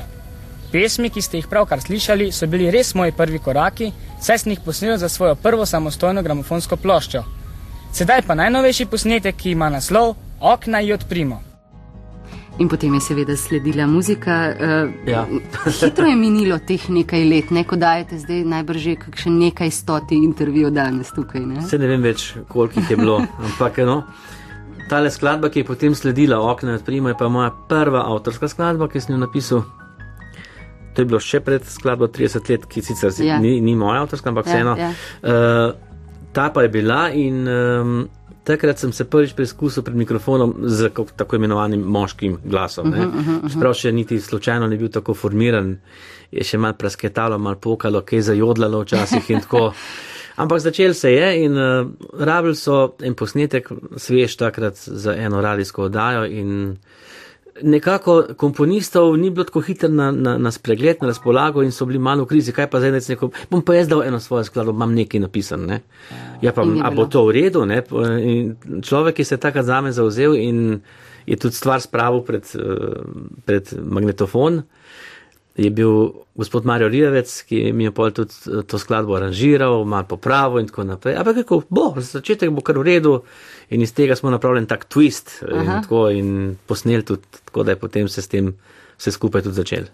Pesmi, 0.74 1.06
ki 1.06 1.22
ste 1.22 1.38
jih 1.38 1.46
pravkar 1.46 1.78
slišali, 1.78 2.32
so 2.34 2.48
bili 2.50 2.66
res 2.74 2.88
moji 2.98 3.12
prvi 3.14 3.38
koraki, 3.38 3.92
saj 4.18 4.40
sem 4.42 4.56
jih 4.56 4.62
posnel 4.64 4.96
za 4.98 5.06
svojo 5.08 5.36
prvo 5.38 5.62
samostojno 5.62 6.22
gramofonsko 6.26 6.74
ploščo. 6.82 7.20
Sedaj 7.94 8.24
pa 8.26 8.34
najnovejši 8.34 8.86
posnetek, 8.90 9.36
ki 9.38 9.52
ima 9.54 9.68
naslov 9.70 10.16
Okna 10.42 10.80
ji 10.82 10.92
odprimo. 10.92 11.36
In 12.58 12.66
potem 12.68 12.94
je 12.98 13.00
seveda 13.06 13.36
sledila 13.36 13.86
muzika. 13.86 14.34
Uh, 14.50 14.90
Ja. 15.06 15.22
hitro 15.78 16.06
je 16.10 16.16
minilo 16.16 16.58
teh 16.58 16.88
nekaj 16.88 17.22
let, 17.24 17.50
ne 17.50 17.64
ko 17.64 17.76
dajete 17.76 18.18
zdaj 18.18 18.42
najbrž 18.44 18.82
že 18.82 18.96
kakšen 18.96 19.38
nekaj 19.38 19.70
stoti 19.70 20.18
intervjujev 20.24 20.74
danes 20.74 21.14
tukaj. 21.14 21.40
Ne? 21.40 21.62
Se 21.62 21.78
ne 21.78 21.86
vem 21.86 22.02
več, 22.02 22.34
koliko 22.48 22.80
jih 22.80 22.90
je 22.90 22.96
bilo, 22.96 23.20
ampak 23.46 23.78
no. 23.86 24.02
Tale 24.90 25.10
skladba, 25.10 25.54
ki 25.54 25.62
je 25.62 25.70
potem 25.70 25.94
sledila, 25.94 26.42
okna 26.42 26.74
odprimo, 26.74 27.08
je 27.08 27.14
pa 27.14 27.28
moja 27.28 27.54
prva 27.68 28.04
avtorska 28.10 28.48
skladba, 28.48 28.90
ki 28.90 29.00
sem 29.00 29.14
jo 29.14 29.22
napisal. 29.22 29.62
To 30.94 31.02
je 31.02 31.06
bilo 31.06 31.20
še 31.20 31.40
pred 31.40 31.64
skladbo 31.66 32.06
30 32.06 32.50
let, 32.50 32.66
ki 32.66 32.82
sicer 32.82 33.12
Ja. 33.18 33.38
ni, 33.38 33.60
ni 33.60 33.74
moja 33.74 34.02
avtorska, 34.02 34.28
ampak 34.30 34.46
Ja, 34.46 34.52
vseeno. 34.52 34.76
ja. 34.78 34.92
Uh, 35.22 35.74
ta 36.32 36.50
pa 36.50 36.62
je 36.62 36.68
bila 36.68 37.10
in 37.10 37.48
um, 37.48 38.08
takrat 38.44 38.78
sem 38.78 38.92
se 38.92 39.04
prvič 39.04 39.32
preizkusil 39.34 39.82
pred 39.82 39.96
mikrofonom 39.96 40.54
z 40.66 40.90
tako 41.16 41.36
imenovanim 41.36 41.80
moškim 41.80 42.38
glasom. 42.44 42.88
Uh 42.88 42.94
-huh, 42.94 43.06
uh 43.06 43.26
-huh. 43.26 43.52
Čeprav 43.52 43.74
še 43.74 43.92
niti 43.92 44.20
slučajno 44.20 44.66
ni 44.66 44.76
bil 44.78 44.88
tako 44.88 45.14
formiran, 45.14 45.78
je 46.30 46.44
še 46.44 46.58
mal 46.58 46.72
prasketalo, 46.72 47.38
mal 47.38 47.54
pokalo, 47.56 48.00
kaj 48.00 48.20
zajodlalo 48.20 48.80
včasih 48.82 49.30
in 49.30 49.40
tako. 49.40 49.72
Ampak 50.36 50.58
začel 50.60 50.94
se 50.94 51.12
je 51.12 51.44
in 51.44 51.52
uh, 51.58 51.86
rabili 52.18 52.54
so 52.56 52.94
en 53.02 53.14
posnetek, 53.14 53.70
svež 53.96 54.36
takrat 54.36 54.74
za 54.76 55.14
eno 55.14 55.40
radijsko 55.40 55.82
oddajo 55.82 56.24
in 56.24 56.76
nekako 57.62 58.24
komponistov 58.36 59.16
ni 59.16 59.30
bilo 59.30 59.44
tako 59.44 59.60
hiter 59.60 59.90
na, 59.90 60.10
na, 60.10 60.38
na 60.38 60.50
spregled, 60.50 60.96
na 61.00 61.08
razpolago 61.08 61.62
in 61.62 61.72
so 61.72 61.86
bili 61.86 61.98
malo 61.98 62.24
v 62.24 62.26
krizi, 62.26 62.52
kaj 62.52 62.66
pa 62.70 62.80
zdaj 62.82 63.00
neko, 63.08 63.30
bom 63.50 63.62
pa 63.62 63.74
jaz 63.74 63.88
dal 63.88 64.02
eno 64.02 64.20
svojo 64.20 64.44
skladbo, 64.44 64.72
imam 64.72 64.94
nekaj 64.94 65.20
napisan, 65.20 65.66
ne. 65.66 65.80
Ja 66.42 66.52
pa, 66.52 66.62
In 66.62 66.76
je 66.76 66.82
a 66.84 66.90
bo 66.90 67.06
to 67.06 67.26
v 67.26 67.36
redu, 67.38 67.64
ne, 67.66 67.82
in 68.20 68.82
človek, 68.82 69.20
ki 69.20 69.24
se 69.24 69.38
je 69.38 69.40
takrat 69.40 69.66
zame 69.66 69.92
zauzel 69.92 70.34
in 70.34 70.80
je 71.26 71.36
tudi 71.36 71.54
stvar 71.54 71.80
spravil 71.80 72.24
pred, 72.26 72.50
eh, 72.54 73.00
pred 73.44 73.74
magnetofon, 73.78 74.62
je 75.56 75.70
bil 75.70 76.10
gospod 76.34 76.66
Mario 76.66 76.88
Rijavec, 76.88 77.30
ki 77.46 77.72
mi 77.72 77.84
je 77.84 77.92
pol 77.94 78.10
tudi 78.10 78.34
eh, 78.50 78.62
to 78.66 78.78
skladbo 78.78 79.14
aranžiral, 79.14 79.84
malo 79.84 80.06
popravil 80.10 80.64
in 80.64 80.68
tako 80.68 80.84
naprej. 80.84 81.16
Ampak 81.16 81.36
rekel, 81.44 81.62
bo, 81.70 81.92
za 81.96 82.18
začetek 82.18 82.50
bo 82.50 82.64
kar 82.66 82.78
v 82.78 82.88
redu 82.90 83.20
in 83.70 83.82
iz 83.82 83.94
tega 83.94 84.16
smo 84.18 84.34
napravili 84.34 84.66
tak 84.66 84.88
twist 84.90 85.38
eh, 85.42 85.54
in, 85.54 85.68
Aha. 85.68 85.80
tako, 85.86 86.08
in 86.10 86.58
posneli 86.66 87.06
tudi, 87.06 87.43
tako 87.54 87.62
da 87.62 87.70
je 87.70 87.76
potem 87.76 88.08
se 88.08 88.22
s 88.22 88.28
tem 88.28 88.54
vse 88.98 89.10
skupaj 89.12 89.42
tudi 89.42 89.54
začel. 89.54 89.84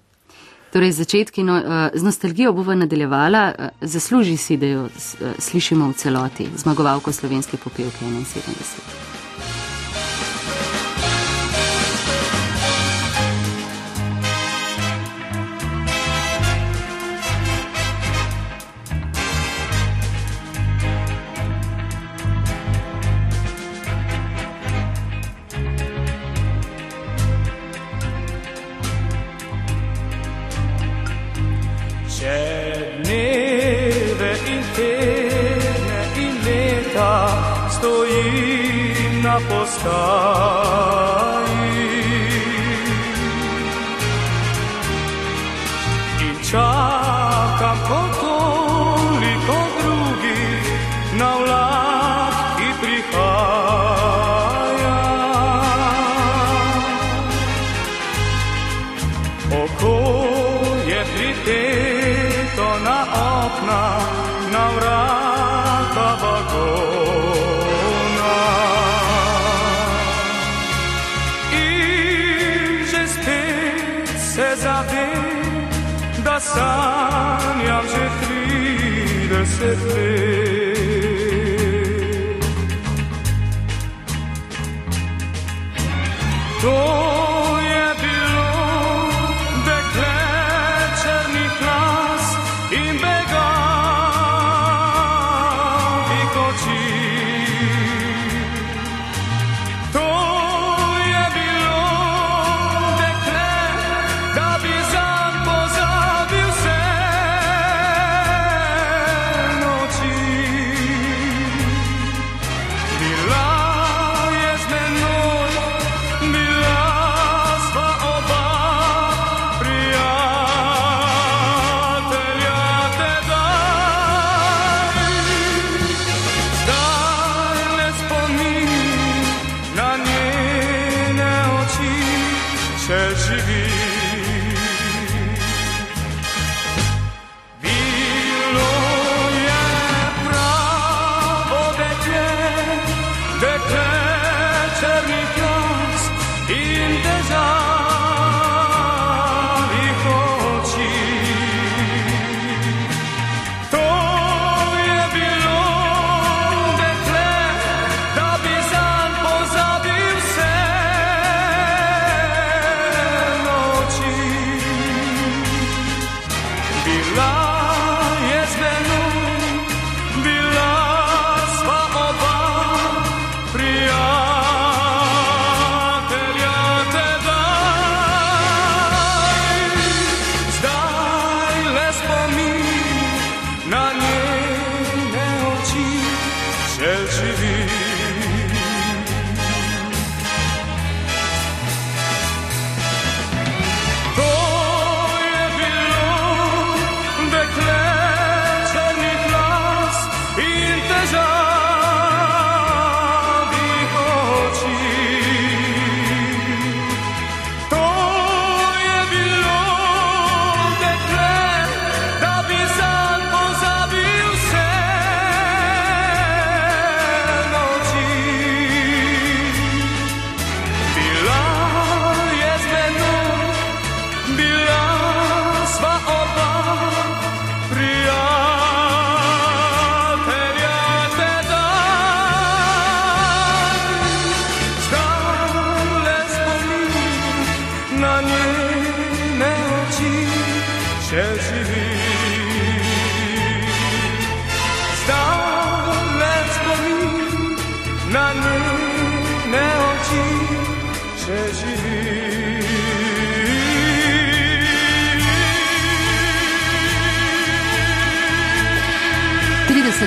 Torej, 0.73 0.93
začetki 0.93 1.43
no, 1.43 1.59
eh, 1.59 1.91
z 1.95 2.03
nostalgijo 2.03 2.53
bova 2.53 2.75
nadaljevala, 2.75 3.53
eh, 3.59 3.69
zasluži 3.81 4.37
si, 4.37 4.57
da 4.57 4.67
jo 4.67 4.87
eh, 4.87 5.35
slišimo 5.39 5.89
v 5.91 5.93
celoti, 5.93 6.49
zmagovalko 6.57 7.13
slovenske 7.13 7.57
popevke 7.57 8.05
71. 8.05 9.20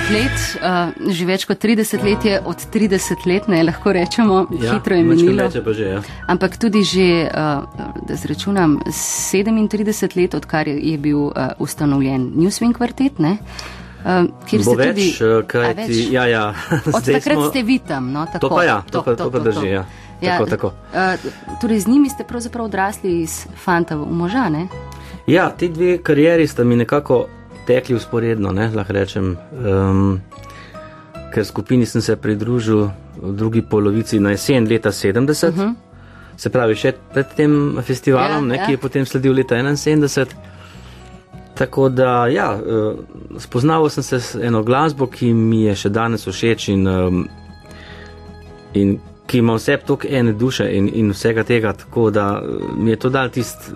let, 0.09 0.35
uh, 0.57 1.09
že 1.09 1.23
več 1.23 1.45
kot 1.45 1.57
30 1.57 2.03
let 2.03 2.25
je 2.25 2.39
od 2.41 2.57
30 2.67 3.25
let, 3.25 3.47
ne 3.47 3.63
lahko 3.63 3.91
rečemo, 3.91 4.47
Ja, 4.53 4.73
hitro 4.73 4.95
je 4.95 5.03
minilo. 5.03 5.49
že, 5.49 5.85
ja. 5.87 6.01
Ampak 6.27 6.57
tudi 6.57 6.83
že, 6.83 7.07
uh, 7.25 7.63
da 8.01 8.13
zračunam, 8.13 8.79
37 8.85 9.71
let, 10.15 10.33
odkar 10.33 10.67
je, 10.67 10.97
bil 10.97 11.17
uh, 11.25 11.33
ustanovljen 11.57 12.31
Newswing 12.33 12.73
kvartet, 12.73 13.19
ne? 13.19 13.37
Uh, 13.99 14.27
kjer 14.43 14.61
Bo 14.61 14.73
več, 14.73 14.87
tudi, 14.89 15.07
kajti, 15.47 15.81
več? 15.81 16.11
ja, 16.11 16.25
ja. 16.25 16.45
Od 16.85 17.03
takrat 17.07 17.37
smo- 17.37 17.49
ste 17.49 17.63
vi 17.63 17.79
tam, 17.79 18.11
no, 18.11 18.25
tako. 18.25 18.39
To 18.41 18.49
pa 18.51 18.63
ja, 18.63 18.77
to 18.83 18.99
pa- 19.01 19.15
to 19.15 19.29
pa 19.29 19.39
drži, 19.39 19.67
ja. 19.69 19.85
Tako, 20.19 20.45
tako. 20.45 20.67
Uh, 20.89 21.15
torej, 21.57 21.79
z 21.79 21.87
njimi 21.87 22.09
ste 22.09 22.23
pravzaprav 22.23 22.65
odrasli 22.65 23.21
iz 23.21 23.45
fanta 23.55 23.95
v 23.95 24.07
moža, 24.07 24.49
ne? 24.49 24.67
Ja, 25.25 25.49
ti 25.49 25.69
dve 25.69 25.97
karieri 25.99 26.47
sta 26.47 26.63
mi 26.63 26.75
nekako 26.75 27.27
tekli 27.67 27.95
usporedno, 27.95 28.51
ne, 28.51 28.69
lahko 28.75 28.93
rečem. 28.93 29.35
Um, 29.51 30.21
ker 31.33 31.45
skupini 31.45 31.85
sem 31.85 32.01
se 32.01 32.15
pridružil 32.15 32.89
v 33.17 33.33
drugi 33.35 33.61
polovici 33.61 34.19
na 34.19 34.35
jesen 34.35 34.67
leta 34.69 34.91
70, 34.91 35.49
uh 35.49 35.55
-huh. 35.57 35.73
se 36.37 36.49
pravi 36.49 36.75
še 36.75 36.93
pred 37.13 37.27
tem 37.35 37.77
festivalom. 37.81 38.43
Ja, 38.43 38.47
ne, 38.49 38.55
ja. 38.55 38.65
ki 38.65 38.71
je 38.71 38.77
potem 38.77 39.05
sledil 39.05 39.33
leta 39.33 39.55
71. 39.55 40.27
Tako 41.55 41.89
da, 41.89 42.27
ja, 42.27 42.57
eh, 42.57 42.93
spoznal 43.39 43.89
sem 43.89 44.03
se 44.03 44.19
s 44.19 44.35
eno 44.35 44.63
glasbo, 44.63 45.07
ki 45.07 45.33
mi 45.33 45.63
je 45.63 45.75
še 45.75 45.89
danes 45.89 46.27
všeč 46.27 46.67
in, 46.69 46.87
um, 46.87 47.27
in 48.73 48.99
ki 49.27 49.37
ima 49.37 49.53
vse 49.53 49.77
toliko 49.77 50.07
ene 50.09 50.33
duše 50.33 50.65
in, 50.77 50.89
in 50.93 51.11
vsega 51.11 51.43
tega, 51.43 51.73
tako 51.73 52.09
da 52.09 52.41
eh, 52.43 52.65
mi 52.77 52.89
je 52.91 52.95
to 52.95 53.09
dal 53.09 53.29
tist, 53.29 53.71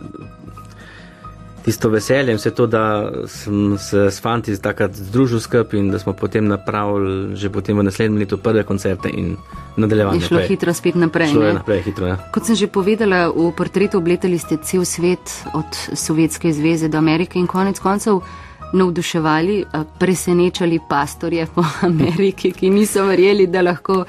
tisto 1.67 1.89
veselje 1.89 2.31
in 2.31 2.37
vse 2.39 2.51
to, 2.55 2.65
da 2.67 3.11
sem 3.27 3.77
se 3.77 4.05
s 4.11 4.21
fanti 4.23 4.53
takrat 4.57 4.95
združil 4.95 5.39
skupaj 5.43 5.79
in 5.79 5.89
da 5.91 5.99
smo 5.99 6.13
potem 6.13 6.47
napravili 6.47 7.35
že 7.35 7.49
potem 7.51 7.75
v 7.77 7.83
naslednjem 7.83 8.19
letu 8.19 8.37
prve 8.37 8.63
koncerte 8.63 9.09
in 9.11 9.35
nadaljevanje. 9.75 10.21
Je 10.21 10.27
šlo 10.27 10.37
naprej. 10.37 10.47
hitro 10.47 10.73
spet 10.73 10.95
naprej. 10.95 11.27
Šlo 11.27 11.41
je 11.41 11.47
ne? 11.47 11.59
naprej 11.59 11.81
hitro, 11.81 12.07
ja. 12.07 12.15
Kot 12.31 12.47
sem 12.47 12.55
že 12.55 12.71
povedala, 12.71 13.27
v 13.35 13.51
portretu 13.51 13.99
obletali 13.99 14.39
ste 14.39 14.57
cel 14.63 14.85
svet 14.87 15.43
od 15.53 15.75
Sovjetske 15.91 16.53
zveze 16.55 16.87
do 16.87 16.97
Amerike 16.97 17.35
in 17.39 17.47
konec 17.51 17.83
koncev 17.83 18.23
navduševali, 18.73 19.65
presenečali 19.99 20.79
pastorje 20.89 21.47
po 21.51 21.67
Ameriki, 21.91 22.51
ki 22.51 22.69
niso 22.69 23.03
verjeli, 23.03 23.51
da 23.51 23.61
lahko 23.61 24.05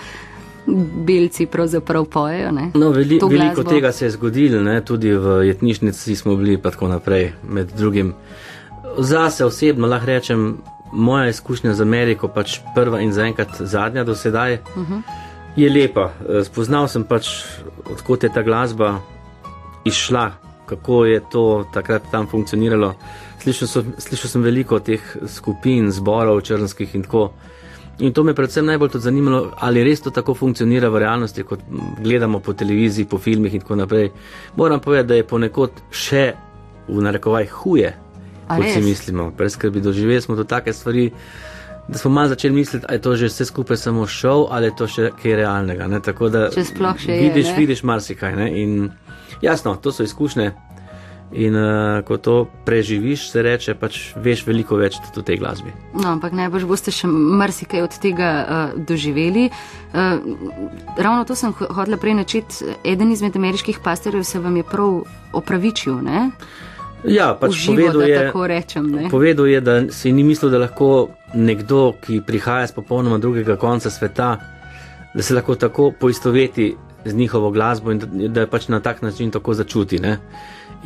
belci 1.07 1.47
pravzaprav 1.47 2.05
pojejo. 2.05 2.53
Ne? 2.53 2.71
No, 2.75 2.91
veli, 2.91 3.21
veliko 3.31 3.65
tega 3.65 3.93
se 3.93 4.07
je 4.07 4.11
zgodilo, 4.11 4.63
ne, 4.63 4.81
tudi 4.85 5.13
v 5.13 5.43
jetnišnici 5.47 6.17
smo 6.17 6.37
bili 6.37 6.59
pa 6.63 6.71
tako 6.71 6.89
naprej, 6.89 7.33
med 7.49 7.73
drugim. 7.77 8.15
Zase 8.99 9.45
osebno 9.45 9.87
lahko 9.87 10.07
rečem, 10.07 10.57
moja 10.93 11.29
izkušnja 11.29 11.75
z 11.75 11.81
Ameriko, 11.81 12.29
pač 12.29 12.59
prva 12.75 13.01
in 13.01 13.13
zaenkrat 13.13 13.61
zadnja 13.61 14.05
do 14.05 14.15
sedaj, 14.15 14.55
uh 14.55 14.89
-huh. 14.89 15.03
je 15.57 15.71
lepa. 15.71 16.11
Eh, 16.29 16.45
Spoznal 16.45 16.89
sem 16.89 17.05
pač, 17.05 17.29
odkot 17.93 18.23
je 18.23 18.33
ta 18.35 18.43
glasba 18.43 19.01
izšla, 19.85 20.33
kako 20.67 21.05
je 21.05 21.21
to 21.31 21.65
takrat 21.73 22.03
tam 22.11 22.27
funkcioniralo. 22.27 22.95
Slišal 23.41 23.69
sem, 23.69 23.93
slišal 23.99 24.31
sem 24.31 24.43
veliko 24.43 24.79
teh 24.79 25.17
skupin, 25.27 25.91
zborov 25.91 26.41
črnskih 26.41 26.95
in 26.95 27.03
tako. 27.03 27.33
In 27.99 28.13
to 28.13 28.23
me 28.23 28.35
predvsem 28.35 28.67
najbolj 28.67 28.93
tudi 28.95 29.05
zanimalo, 29.05 29.53
ali 29.59 29.83
res 29.83 30.01
to 30.01 30.11
tako 30.15 30.35
funkcionira 30.35 30.89
v 30.89 31.01
realnosti, 31.03 31.43
kot 31.43 31.65
gledamo 31.99 32.39
po 32.41 32.53
televiziji, 32.55 33.09
po 33.11 33.19
filmih 33.19 33.55
in 33.55 33.61
tako 33.61 33.75
naprej. 33.77 34.11
Moram 34.57 34.81
povedati, 34.81 35.09
da 35.09 35.15
je 35.19 35.27
ponekod 35.27 35.83
še 35.91 36.33
v 36.89 37.03
narekovaj 37.03 37.49
huje, 37.59 37.91
A 38.47 38.57
kot 38.57 38.67
si 38.71 38.79
res? 38.79 38.85
mislimo. 38.85 39.33
Preskrbi 39.37 39.81
doživeli 39.81 40.21
smo 40.23 40.37
do 40.39 40.45
take 40.45 40.73
stvari, 40.73 41.11
da 41.89 41.99
smo 41.99 42.11
malo 42.11 42.29
začeli 42.29 42.55
misliti, 42.55 42.87
ali 42.89 42.97
je 42.97 43.03
to 43.03 43.17
že 43.17 43.27
vse 43.27 43.45
skupaj 43.45 43.77
samo 43.77 44.07
šov 44.07 44.47
ali 44.51 44.67
je 44.67 44.77
to 44.77 44.87
še 44.87 45.11
kaj 45.23 45.37
realnega. 45.37 45.87
Ne? 45.89 46.01
Tako 46.01 46.29
da 46.29 46.49
je, 47.09 47.21
vidiš, 47.21 47.47
ne? 47.47 47.57
vidiš 47.59 47.83
marsikaj. 47.83 48.37
Ne? 48.37 48.63
In 48.63 48.91
jasno, 49.43 49.77
to 49.77 49.93
so 49.93 50.03
izkušnje. 50.03 50.53
In 51.33 51.53
uh, 51.53 52.01
ko 52.09 52.17
to 52.17 52.49
preživiš, 52.65 53.27
se 53.29 53.43
reče, 53.43 53.75
pač 53.77 53.99
veš 54.17 54.47
veliko 54.47 54.79
več 54.81 54.97
tudi 54.97 55.21
o 55.21 55.27
tej 55.29 55.37
glasbi. 55.37 55.75
No, 55.93 56.15
ampak 56.17 56.33
najbrž 56.33 56.65
boste 56.65 56.89
še 56.89 57.05
marsikaj 57.11 57.85
od 57.85 57.99
tega 58.01 58.31
uh, 58.33 58.79
doživeli. 58.81 59.51
Uh, 59.93 60.25
ravno 60.97 61.29
to 61.29 61.37
sem 61.37 61.53
ho- 61.53 61.69
hotela 61.69 62.01
prej 62.01 62.17
načeti. 62.17 62.73
Eden 62.81 63.13
izmed 63.13 63.37
ameriških 63.37 63.83
pastorjev 63.85 64.25
se 64.25 64.41
vam 64.41 64.57
je 64.57 64.65
prav 64.65 65.03
opravičil, 65.37 66.01
ne? 66.01 66.31
Ja, 67.05 67.35
pač 67.37 67.51
Uživo, 67.51 67.77
povedal 67.77 68.01
da 68.01 68.07
je, 68.09 68.49
rečem. 68.49 68.89
Ne? 68.91 69.11
Povedal 69.13 69.47
je, 69.47 69.61
da 69.61 69.75
si 69.93 70.13
ni 70.13 70.25
mislil, 70.25 70.51
da 70.51 70.65
lahko 70.65 71.11
nekdo, 71.37 71.93
ki 72.01 72.23
prihaja 72.27 72.73
z 72.73 72.75
popolnoma 72.75 73.21
drugega 73.21 73.61
konca 73.61 73.93
sveta, 73.93 74.39
da 75.15 75.23
se 75.23 75.37
lahko 75.37 75.55
tako 75.55 75.93
poistoveti 75.93 76.73
z 77.05 77.15
njihovo 77.15 77.51
glasbo 77.51 77.93
in 77.93 78.01
da, 78.01 78.07
da 78.29 78.41
je 78.41 78.51
pač 78.51 78.69
na 78.69 78.81
tak 78.81 79.03
način 79.03 79.31
tako 79.31 79.55
začuti. 79.55 80.01
Ne? 80.01 80.19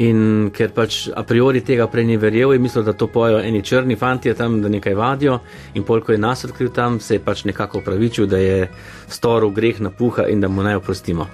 In 0.00 0.48
ker 0.57 0.70
pač 0.72 1.11
a 1.12 1.20
priori 1.22 1.61
tega 1.61 1.87
prej 1.87 2.07
ni 2.09 2.16
verjel, 2.16 2.55
je 2.55 2.59
mislil, 2.59 2.85
da 2.85 2.94
to 2.96 3.11
pojejo 3.12 3.42
eni 3.44 3.62
črni 3.62 3.96
fanti 3.96 4.33
tam, 4.35 4.62
da 4.62 4.68
nekaj 4.68 4.94
vadijo. 4.94 5.40
In 5.74 5.85
pol, 5.85 6.00
ko 6.00 6.12
je 6.12 6.18
nas 6.18 6.44
odkril 6.44 6.70
tam, 6.72 7.00
se 7.00 7.18
je 7.18 7.20
pač 7.20 7.44
nekako 7.44 7.83
upravičil, 7.83 8.26
da 8.26 8.38
je 8.40 8.70
storil 9.09 9.50
greh 9.50 9.81
na 9.81 9.90
puha 9.90 10.26
in 10.33 10.40
da 10.40 10.48
mu 10.48 10.62
naj 10.62 10.81
oprostimo. 10.81 11.26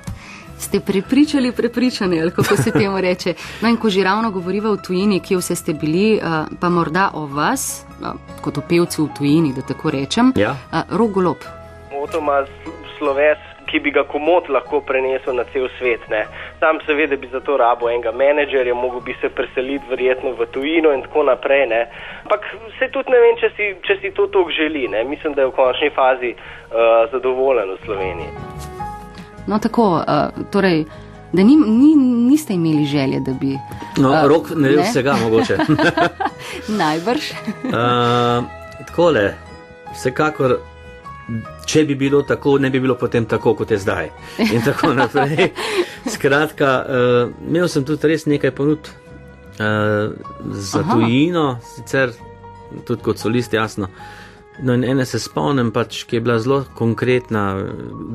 Ste 0.58 0.80
prepričali 0.80 1.52
prepričani, 1.52 2.20
ali 2.20 2.30
kako 2.34 2.56
se 2.56 2.70
temu 2.74 3.00
reče. 3.00 3.34
No 3.62 3.68
in 3.68 3.76
ko 3.76 3.90
že 3.90 4.02
ravno 4.02 4.30
govoriva 4.30 4.70
o 4.70 4.76
tujini, 4.76 5.20
kje 5.20 5.38
vse 5.38 5.54
ste 5.54 5.74
bili, 5.74 6.18
uh, 6.18 6.50
pa 6.60 6.68
morda 6.68 7.10
o 7.14 7.26
vas, 7.26 7.84
uh, 8.00 8.18
kot 8.42 8.58
o 8.58 8.62
pevcu 8.68 9.04
v 9.04 9.08
tujini, 9.18 9.52
da 9.54 9.62
tako 9.62 9.90
rečem. 9.90 10.32
Ja. 10.36 10.56
Uh, 10.72 10.82
Rogolob. 10.98 11.46
Oto 11.94 12.18
ima 12.18 12.42
sl- 12.42 12.74
sloves, 12.98 13.38
ki 13.70 13.80
bi 13.84 13.90
ga 13.90 14.04
komod 14.04 14.48
lahko 14.48 14.80
prenesel 14.80 15.36
na 15.36 15.44
cel 15.52 15.68
svet. 15.78 16.04
Ne. 16.10 16.24
Sam 16.60 16.80
seveda 16.86 17.16
bi 17.16 17.28
za 17.32 17.40
to 17.40 17.56
rabo 17.56 17.90
enega 17.90 18.12
menedžerja, 18.12 18.74
mogel 18.74 19.00
bi 19.00 19.16
se 19.20 19.28
preseliti 19.28 19.84
verjetno 19.90 20.32
v 20.38 20.46
tujino 20.52 20.92
in 20.92 21.02
tako 21.06 21.22
naprej. 21.30 21.66
Ne. 21.66 21.82
Ampak 22.24 22.46
se 22.78 22.90
tudi 22.92 23.12
ne 23.12 23.20
vem, 23.24 23.36
če 23.40 23.50
si, 23.56 23.68
če 23.86 23.98
si 24.00 24.14
to 24.16 24.26
tako 24.26 24.54
želi. 24.60 24.88
Ne. 24.88 25.04
Mislim, 25.04 25.34
da 25.34 25.44
je 25.44 25.50
v 25.52 25.56
končni 25.58 25.90
fazi 25.96 26.32
uh, 26.34 27.04
zadovoljen 27.12 27.74
v 27.74 27.78
Sloveniji. 27.84 28.32
No 29.48 29.58
tako, 29.58 29.90
uh, 30.00 30.44
torej, 30.52 30.84
da 31.32 31.42
ni, 31.42 31.56
ni, 31.56 31.94
niste 31.96 32.52
imeli 32.54 32.84
želje, 32.84 33.20
da 33.20 33.32
bi. 33.32 33.56
No, 33.96 34.12
a, 34.12 34.26
rok 34.28 34.50
ne 34.56 34.68
ve 34.68 34.82
vsega, 34.82 35.16
mogoče. 35.22 35.56
Najbrž. 36.80 37.30
Uh, 37.64 38.44
takole, 38.86 39.34
vsekakor, 39.92 40.58
če 41.66 41.84
bi 41.84 41.94
bilo 41.98 42.22
tako, 42.22 42.56
ne 42.58 42.70
bi 42.70 42.80
bilo 42.80 42.96
potem 42.96 43.26
tako, 43.28 43.54
kot 43.58 43.70
je 43.70 43.78
zdaj. 43.78 44.10
In 44.48 44.62
tako 44.64 44.94
naprej. 45.00 45.50
Skratka, 46.08 46.70
uh, 46.80 47.34
imel 47.48 47.68
sem 47.68 47.84
tudi 47.84 48.08
res 48.08 48.24
nekaj 48.30 48.54
ponud 48.56 48.88
uh, 48.88 50.14
za 50.52 50.84
Aha. 50.84 50.94
Tujino, 50.94 51.50
sicer 51.74 52.14
tudi 52.88 53.04
kot 53.04 53.20
solist, 53.20 53.52
jasno. 53.52 53.90
No, 54.58 54.74
in 54.74 54.82
ene 54.82 55.04
se 55.06 55.20
spomnim, 55.22 55.68
pač, 55.70 56.00
ki 56.08 56.18
je 56.18 56.22
bila 56.24 56.38
zelo 56.42 56.64
konkretna, 56.74 57.44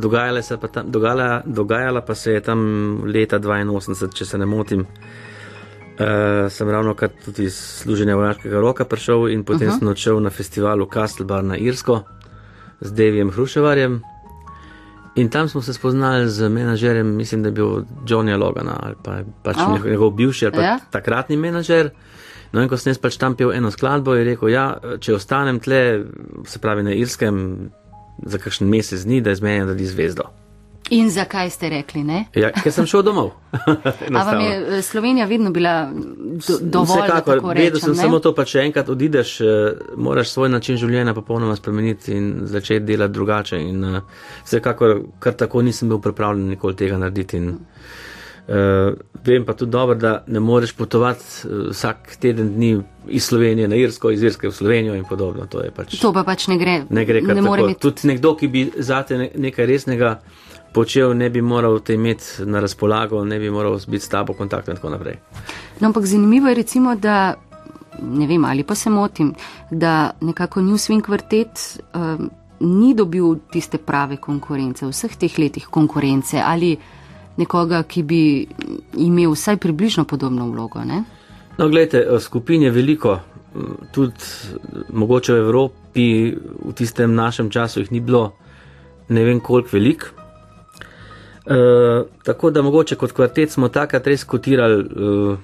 dogajala, 0.01 0.41
se 0.43 0.57
pa 0.59 0.67
tam, 0.67 0.89
dogajala, 0.91 1.43
dogajala 1.45 2.01
pa 2.03 2.15
se 2.19 2.33
je 2.33 2.41
tam 2.43 2.65
leta 3.07 3.39
82, 3.39 4.09
če 4.17 4.27
se 4.27 4.41
ne 4.41 4.49
motim. 4.49 4.87
Uh, 5.93 6.49
sem 6.49 6.69
ravno 6.73 6.95
kar 6.97 7.11
tudi 7.21 7.45
iz 7.45 7.55
služenja 7.83 8.15
vojaškega 8.17 8.59
roka 8.59 8.85
prišel 8.89 9.27
in 9.29 9.43
potem 9.45 9.67
uh 9.67 9.73
-huh. 9.73 9.79
sem 9.79 9.87
odšel 9.87 10.19
na 10.19 10.29
festivalu 10.29 10.87
Castlebar 10.89 11.43
na 11.43 11.57
Irsko 11.57 12.01
z 12.81 12.91
Devijem 12.91 13.31
Hruševarjem. 13.31 14.01
In 15.15 15.29
tam 15.29 15.49
smo 15.49 15.61
se 15.61 15.73
spoznali 15.73 16.29
z 16.29 16.49
menedžerjem, 16.49 17.07
mislim, 17.07 17.43
da 17.43 17.47
je 17.47 17.53
bil 17.53 17.67
Johnny 18.05 18.37
Logana 18.37 18.79
ali 18.83 18.95
pa 19.03 19.21
pač 19.43 19.57
Oh. 19.59 19.85
njegov 19.85 20.11
bivši 20.11 20.45
ali 20.45 20.55
pa 20.55 20.61
Ja. 20.61 20.79
takratni 20.91 21.37
menedžer. 21.37 21.89
No, 22.53 22.61
in 22.61 22.69
ko 22.69 22.77
sem 22.77 22.91
jaz 22.91 22.97
pač 22.97 23.17
tam 23.17 23.35
pil 23.35 23.51
eno 23.51 23.71
skladbo, 23.71 24.13
je 24.13 24.23
rekel, 24.23 24.49
ja, 24.49 24.77
če 24.99 25.15
ostanem 25.15 25.59
tle, 25.59 26.05
se 26.45 26.59
pravi 26.59 26.83
na 26.83 26.93
Irskem, 26.93 27.69
za 28.25 28.37
kakšen 28.37 28.69
mesec 28.69 29.01
dni, 29.03 29.21
da 29.21 29.31
izmenjam 29.31 29.67
tudi 29.67 29.85
zvezdo. 29.85 30.23
In 30.93 31.09
zakaj 31.09 31.49
ste 31.49 31.69
rekli 31.69 32.03
ne? 32.03 32.25
Ja, 32.33 32.51
ker 32.53 32.69
sem 32.69 32.85
šel 32.85 33.01
domov. 33.01 33.31
A 34.13 34.23
vam 34.23 34.39
je 34.39 34.51
eh, 34.77 34.81
Slovenija 34.81 35.25
vedno 35.25 35.49
bila 35.51 35.89
do, 35.89 36.57
dovolj, 36.61 37.01
Vsekakor, 37.01 37.35
tako 37.35 37.47
vedel 37.49 37.63
rečem? 37.65 37.79
sem 37.79 37.91
ne? 37.91 38.01
samo 38.01 38.19
to, 38.19 38.33
pa 38.33 38.45
če 38.45 38.59
enkrat 38.61 38.89
odideš, 38.89 39.33
eh, 39.41 39.47
moraš 39.97 40.29
svoj 40.29 40.49
način 40.49 40.77
življenja 40.77 41.13
popolnoma 41.13 41.55
spremeniti 41.55 42.13
in 42.13 42.27
začeti 42.45 42.85
delati 42.85 43.13
drugače. 43.13 43.59
In, 43.59 43.83
uh, 43.85 44.01
vsekakor, 44.45 44.89
kar 45.19 45.33
tako 45.35 45.61
nisem 45.61 45.89
bil 45.89 45.99
pripravljen 45.99 46.47
nikoli 46.49 46.75
tega 46.75 46.97
narediti. 46.97 47.37
In, 47.37 47.49
uh, 48.47 48.93
vem 49.25 49.45
pa 49.45 49.53
tudi 49.53 49.71
dobro, 49.71 49.95
da 49.95 50.23
ne 50.27 50.39
moreš 50.39 50.73
potovati 50.73 51.23
uh, 51.45 51.69
vsak 51.71 52.17
teden 52.17 52.53
dni 52.53 52.73
iz 53.07 53.25
Slovenije 53.25 53.67
na 53.67 53.75
Irsko, 53.75 54.11
iz 54.11 54.23
Irske 54.23 54.47
v 54.47 54.51
Slovenijo 54.53 54.95
in 54.95 55.05
podobno. 55.05 55.45
To, 55.47 55.63
pač, 55.75 55.97
To 55.99 56.13
pa 56.13 56.23
pač 56.23 56.47
ne 56.47 56.57
gre. 56.57 56.83
ne 56.89 57.05
gre 57.05 57.21
kar 57.21 57.35
ne 57.35 57.41
tako. 57.41 57.67
biti. 57.67 57.79
Tudi 57.81 58.07
nekdo, 58.07 58.35
ki 58.35 58.47
bi 58.47 58.71
zate 58.77 59.17
ne- 59.17 59.31
nekaj 59.35 59.65
resnega 59.65 60.19
počel, 60.73 61.13
ne 61.17 61.29
bi 61.29 61.41
moral 61.41 61.79
te 61.79 61.93
imeti 61.93 62.45
na 62.45 62.59
razpolago, 62.59 63.23
ne 63.25 63.39
bi 63.39 63.49
moral 63.49 63.77
biti 63.87 64.05
s 64.05 64.09
tabo 64.09 64.33
v 64.33 64.37
kontaktu 64.37 64.71
in 64.71 64.77
tako 64.77 64.89
naprej. 64.89 65.17
No, 65.79 65.87
ampak 65.87 66.05
zanimivo 66.05 66.47
je 66.47 66.55
recimo, 66.55 66.95
da 66.95 67.33
ne 68.01 68.27
vem, 68.27 68.45
ali 68.45 68.63
pa 68.63 68.75
se 68.75 68.89
motim, 68.89 69.33
da 69.71 70.11
nekako 70.21 70.61
New 70.61 70.77
Swing 70.77 71.01
kvartet 71.01 71.79
um, 71.93 72.29
ni 72.59 72.93
dobil 72.95 73.35
tiste 73.51 73.77
prave 73.77 74.17
konkurence, 74.17 74.85
vseh 74.85 75.15
teh 75.15 75.39
letih 75.39 75.67
konkurence 75.67 76.41
ali 76.41 76.77
nekoga, 77.37 77.83
ki 77.83 78.03
bi 78.03 78.47
imel 78.97 79.33
vsaj 79.33 79.57
približno 79.57 80.05
podobno 80.05 80.49
vlogo. 80.49 80.83
Ne? 80.85 81.03
No, 81.57 81.69
gledajte, 81.69 82.05
skupin 82.19 82.63
je 82.63 82.71
veliko, 82.71 83.19
tudi 83.91 84.13
mogoče 84.89 85.33
v 85.33 85.37
Evropi 85.37 86.05
v 86.65 86.73
tistem 86.73 87.13
našem 87.15 87.49
času 87.49 87.79
jih 87.79 87.91
ni 87.91 87.99
bilo 87.99 88.31
ne 89.09 89.23
vem 89.23 89.39
koliko 89.39 89.69
velik. 89.73 90.05
E, 91.45 92.03
tako 92.23 92.49
da 92.49 92.61
mogoče 92.61 92.95
kot 92.95 93.11
kvartet 93.11 93.51
smo 93.51 93.67
takrat 93.69 94.07
res 94.07 94.23
kotirali 94.23 94.83
e, 94.83 95.35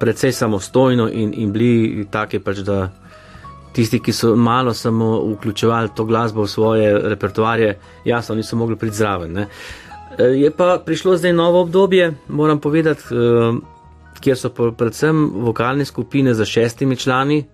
precej 0.00 0.32
samostojno 0.32 1.08
in, 1.10 1.32
in 1.36 1.52
bili 1.52 2.06
take 2.10 2.40
pač, 2.40 2.60
da 2.66 2.90
tisti, 3.74 3.98
ki 3.98 4.12
so 4.12 4.36
malo 4.36 4.74
samo 4.74 5.16
vključevali 5.32 5.90
to 5.96 6.04
glasbo 6.04 6.42
v 6.42 6.48
svoje 6.48 6.98
repertoarje, 7.08 7.78
jasno 8.04 8.34
niso 8.34 8.56
mogli 8.56 8.76
priti 8.76 8.96
zraven. 8.96 9.32
Ne. 9.32 9.48
Je 10.18 10.50
pa 10.50 10.78
prišlo 10.86 11.16
zdaj 11.16 11.32
novo 11.32 11.60
obdobje, 11.60 12.12
moram 12.28 12.60
povedati, 12.60 13.02
kjer 14.20 14.38
so 14.38 14.50
predvsem 14.54 15.30
vokalne 15.42 15.84
skupine 15.84 16.34
za 16.34 16.44
šestimi 16.44 16.96
člani 16.96 17.44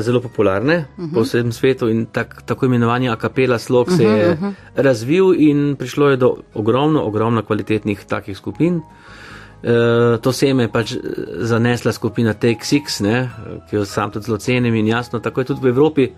zelo 0.00 0.20
popularne 0.20 0.76
uh 0.76 1.04
-huh. 1.04 1.14
po 1.14 1.20
vsem 1.20 1.52
svetu 1.52 1.88
in 1.88 2.06
tak, 2.06 2.42
tako 2.46 2.66
imenovani 2.66 3.08
akapela 3.08 3.58
slog 3.58 3.92
se 3.92 4.04
je 4.04 4.32
uh 4.32 4.38
-huh. 4.38 4.52
razvil 4.74 5.34
in 5.38 5.76
prišlo 5.78 6.10
je 6.10 6.16
do 6.16 6.36
ogromno, 6.54 7.02
ogromno 7.02 7.42
kvalitetnih 7.42 8.04
takih 8.04 8.36
skupin. 8.36 8.80
E, 9.62 10.18
to 10.22 10.32
se 10.32 10.48
je 10.48 10.68
pač 10.68 10.94
zanesla 11.38 11.92
skupina 11.92 12.34
Take 12.34 12.60
Six, 12.62 13.02
ne, 13.02 13.30
ki 13.70 13.76
jo 13.76 13.84
sam 13.84 14.10
tudi 14.10 14.24
zelo 14.24 14.38
cenim 14.38 14.74
in 14.74 14.86
jasno, 14.86 15.18
tako 15.18 15.40
je 15.40 15.44
tudi 15.44 15.60
v 15.62 15.68
Evropi 15.68 16.08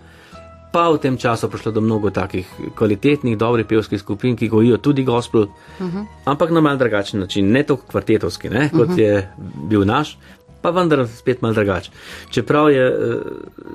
pa 0.75 0.91
v 0.91 0.99
tem 0.99 1.15
času 1.15 1.47
prišlo 1.47 1.71
do 1.71 1.79
mnogo 1.79 2.11
takih 2.11 2.43
kvalitetnih, 2.75 3.39
dobrih 3.39 3.63
pevskih 3.63 3.95
skupin, 3.95 4.35
ki 4.35 4.51
gojijo 4.51 4.77
tudi 4.77 5.07
gospel, 5.07 5.47
uh 5.47 5.47
-huh. 5.79 6.03
ampak 6.25 6.51
na 6.51 6.61
mal 6.61 6.77
drugačen 6.77 7.19
način, 7.19 7.51
ne 7.51 7.63
tako 7.63 7.87
kvartetovski, 7.87 8.49
ne, 8.49 8.69
kot 8.69 8.89
uh 8.89 8.95
-huh. 8.95 8.99
je 8.99 9.31
bil 9.69 9.85
naš, 9.85 10.17
pa 10.65 10.73
vendar 10.73 11.05
spet 11.07 11.41
mal 11.45 11.53
drugačen. 11.53 11.93
Čeprav 12.33 12.71
je 12.73 12.85
uh, 12.89 13.21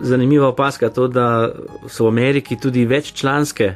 zanimiva 0.03 0.48
opaska 0.50 0.90
to, 0.90 1.07
da 1.09 1.53
so 1.87 2.09
v 2.09 2.09
Ameriki 2.09 2.59
tudi 2.59 2.83
veččlanske 2.87 3.74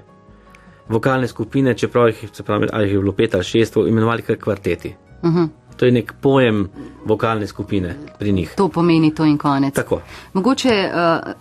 vokalne 0.89 1.29
skupine, 1.29 1.77
čeprav 1.79 2.11
jih, 2.11 2.25
pravi, 2.45 2.69
jih 2.83 2.93
je 2.93 2.99
bilo 2.99 3.13
pet 3.13 3.35
ali 3.35 3.45
šest, 3.45 3.77
imenovali 3.77 4.23
kar 4.23 4.37
kvarteti. 4.37 4.95
Uh 5.23 5.31
-huh. 5.31 5.49
To 5.77 5.87
je 5.87 5.93
nek 5.93 6.15
pojem 6.21 6.69
vokalne 7.05 7.47
skupine 7.47 7.97
pri 8.19 8.33
njih. 8.33 8.55
To 8.57 8.69
pomeni 8.69 9.15
to 9.15 9.25
in 9.25 9.39
konec. 9.39 9.75
Tako. 9.75 10.01
Mogoče, 10.33 10.91
uh, 10.91 11.33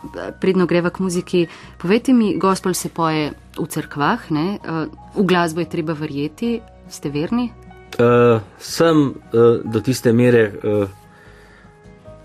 predno 0.42 0.66
greva 0.66 0.90
k 0.90 1.00
muziki, 1.00 1.48
povejte 1.78 2.14
mi, 2.14 2.38
gospel 2.38 2.74
se 2.74 2.90
poje 2.90 3.32
v 3.60 3.66
cerkvah, 3.68 4.20
uh, 4.32 4.38
v 5.16 5.26
glasbo 5.26 5.60
je 5.60 5.70
treba 5.70 5.94
verjeti, 5.94 6.62
ste 6.90 7.10
verni? 7.10 7.52
Uh, 8.00 8.42
sem 8.58 8.98
uh, 8.98 9.14
do 9.74 9.80
tiste 9.80 10.14
mere, 10.14 10.54
uh, 10.64 10.90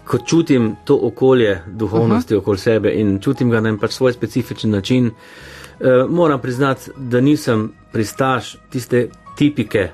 ko 0.09 0.19
čutim 0.19 0.77
to 0.85 0.99
okolje 1.03 1.61
duhovnosti 1.67 2.35
uh 2.35 2.39
-huh. 2.39 2.43
okoli 2.43 2.59
sebe 2.59 2.93
in 2.93 3.19
čutim 3.21 3.51
ga 3.51 3.61
na 3.61 3.77
pač 3.81 3.93
svoj 3.93 4.13
specifičen 4.13 4.71
način, 4.71 5.07
uh, 5.07 6.11
moram 6.11 6.41
priznati, 6.41 6.91
da 6.97 7.21
nisem 7.21 7.73
pristaš 7.93 8.57
tiste 8.71 9.09
tipike 9.37 9.89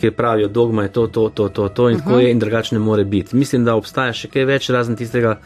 ki 0.00 0.10
pravijo, 0.10 0.48
dogma 0.48 0.82
je 0.82 0.92
to, 0.92 1.06
to, 1.06 1.28
to, 1.28 1.48
to, 1.48 1.68
to 1.68 1.90
in 1.90 1.96
-huh. 1.96 2.04
tako 2.04 2.18
je 2.18 2.30
in 2.30 2.38
drugačne 2.38 2.78
more 2.78 3.04
biti. 3.04 3.36
Mislim, 3.36 3.64
da 3.64 3.74
obstaja 3.74 4.12
še 4.12 4.28
kaj 4.28 4.44
več 4.44 4.70
razen 4.70 4.96
tistega, 4.96 5.38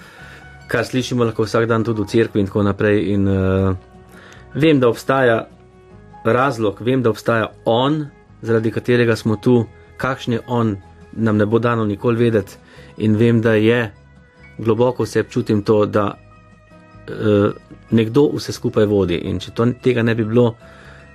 kar 0.67 0.85
slišimo 0.85 1.25
lahko 1.25 1.43
vsak 1.43 1.67
dan 1.67 1.85
tudi 1.85 2.03
v 2.03 2.07
cerkvi 2.07 2.41
in 2.41 2.47
tako 2.47 2.63
naprej. 2.63 3.13
In, 3.13 3.29
uh, 3.29 3.77
vem, 4.55 4.81
da 4.81 4.89
obstaja 4.89 5.49
razlog, 6.25 6.81
vem, 6.81 7.03
da 7.03 7.11
obstaja 7.11 7.49
on, 7.65 8.07
zaradi 8.43 8.71
katerega 8.71 9.17
smo 9.17 9.37
tu, 9.37 9.67
kakšen 9.97 10.33
je 10.33 10.41
on, 10.47 10.77
nam 11.13 11.37
ne 11.37 11.47
bo 11.47 11.59
dano 11.59 11.85
nikoli 11.85 12.17
vedeti 12.17 12.57
in 13.01 13.17
vem, 13.17 13.41
da 13.41 13.55
je 13.55 13.81
globoko 14.59 15.03
vse 15.03 15.21
občutim 15.21 15.63
to, 15.63 15.87
da 15.87 16.05
uh, 17.09 17.53
nekdo 17.91 18.29
vse 18.35 18.53
skupaj 18.53 18.87
vodi 18.87 19.17
in 19.25 19.41
če 19.41 19.55
to, 19.57 19.67
tega 19.83 20.03
ne 20.03 20.15
bi 20.15 20.25
bilo, 20.25 20.55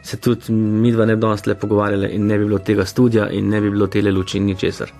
se 0.03 0.17
tudi 0.17 0.53
mi 0.53 0.91
dva 0.91 1.05
ne 1.05 1.15
bi 1.15 1.21
danes 1.21 1.45
le 1.45 1.55
pogovarjali 1.55 2.11
in 2.15 2.27
ne 2.27 2.37
bi 2.37 2.45
bilo 2.45 2.59
tega 2.59 2.85
studia 2.85 3.29
in 3.29 3.49
ne 3.49 3.61
bi 3.61 3.69
bilo 3.69 3.87
tele 3.87 4.11
luči 4.11 4.37
in 4.37 4.45
ničesar. 4.45 4.91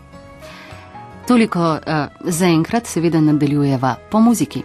Toliko 1.27 1.71
uh, 1.73 2.07
zaenkrat, 2.21 2.85
seveda 2.85 3.21
nadaljujeva 3.21 3.95
po 4.11 4.19
muziki. 4.21 4.63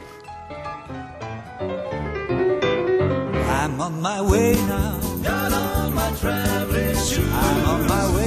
I'm 3.48 3.80
on 3.80 4.02
my 4.02 4.20
way 4.20 4.52
now, 4.68 5.00
got 5.24 5.52
on 5.52 5.94
my 5.94 6.11
traveling 6.20 6.96
shoes. 6.96 7.33
I'm 7.33 7.68
on 7.68 7.87
my 7.88 8.04
way 8.14 8.19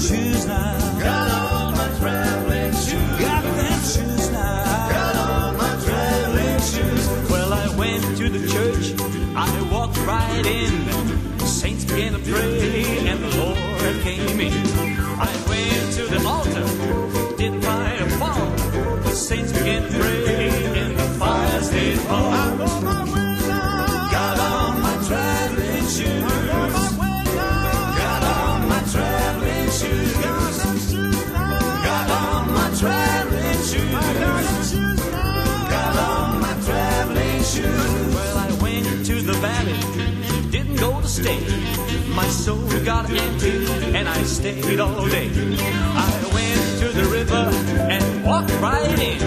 shoes 0.00 0.46
now, 0.46 0.98
got 0.98 1.30
on 1.30 1.72
my 1.76 1.88
traveling 1.98 2.72
shoes. 2.72 3.20
Got 3.20 3.44
them 3.44 3.80
shoes 3.80 4.30
now, 4.30 4.88
got 4.88 5.16
on 5.16 5.56
my 5.56 5.72
traveling 5.84 6.60
shoes. 6.60 7.30
Well, 7.30 7.52
I 7.52 7.68
went 7.76 8.02
to 8.16 8.28
the 8.30 8.42
church, 8.48 8.94
I 9.36 9.50
walked 9.70 9.98
right 9.98 10.46
in. 10.46 10.86
The 11.38 11.46
saints 11.46 11.84
began 11.84 12.12
to 12.14 12.18
pray, 12.18 13.08
and 13.08 13.22
the 13.22 13.36
Lord 13.36 14.02
came 14.02 14.40
in. 14.40 14.66
I 15.20 15.32
went 15.48 15.92
to 15.96 16.06
the 16.06 16.20
altar, 16.26 17.36
Did 17.36 17.62
my 17.62 17.92
a. 17.92 18.06
The 19.04 19.12
saints 19.14 19.52
began 19.52 19.82
to 19.82 19.98
pray, 19.98 20.29
soul 42.40 42.84
got 42.84 43.04
empty, 43.10 43.66
and 43.96 44.08
I 44.08 44.22
stayed 44.22 44.80
all 44.80 45.06
day. 45.08 45.28
I 45.28 46.10
went 46.36 46.62
to 46.80 46.88
the 46.98 47.06
river 47.16 47.44
and 47.94 48.24
walked 48.24 48.52
right 48.62 48.98
in. 48.98 49.18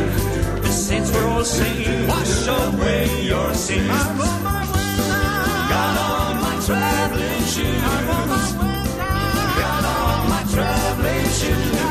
The 0.63 0.71
saints 0.71 1.11
were 1.13 1.27
all 1.27 1.45
saying, 1.45 2.07
Wash 2.07 2.47
away 2.47 3.25
your 3.31 3.53
sins. 3.53 3.89
I'm 3.89 4.19
on 4.19 4.43
my 4.43 4.63
way 4.73 4.93
now. 5.13 5.69
Got 5.73 5.95
on 6.09 6.33
my 6.47 6.55
traveling 6.65 7.45
shoes. 7.53 7.83
I'm 7.93 8.09
on 8.17 8.27
my 8.33 8.47
way 8.61 8.83
now. 8.97 9.59
Got 9.61 9.83
on 9.95 10.29
my 10.33 10.43
traveling 10.53 11.29
shoes. 11.39 11.82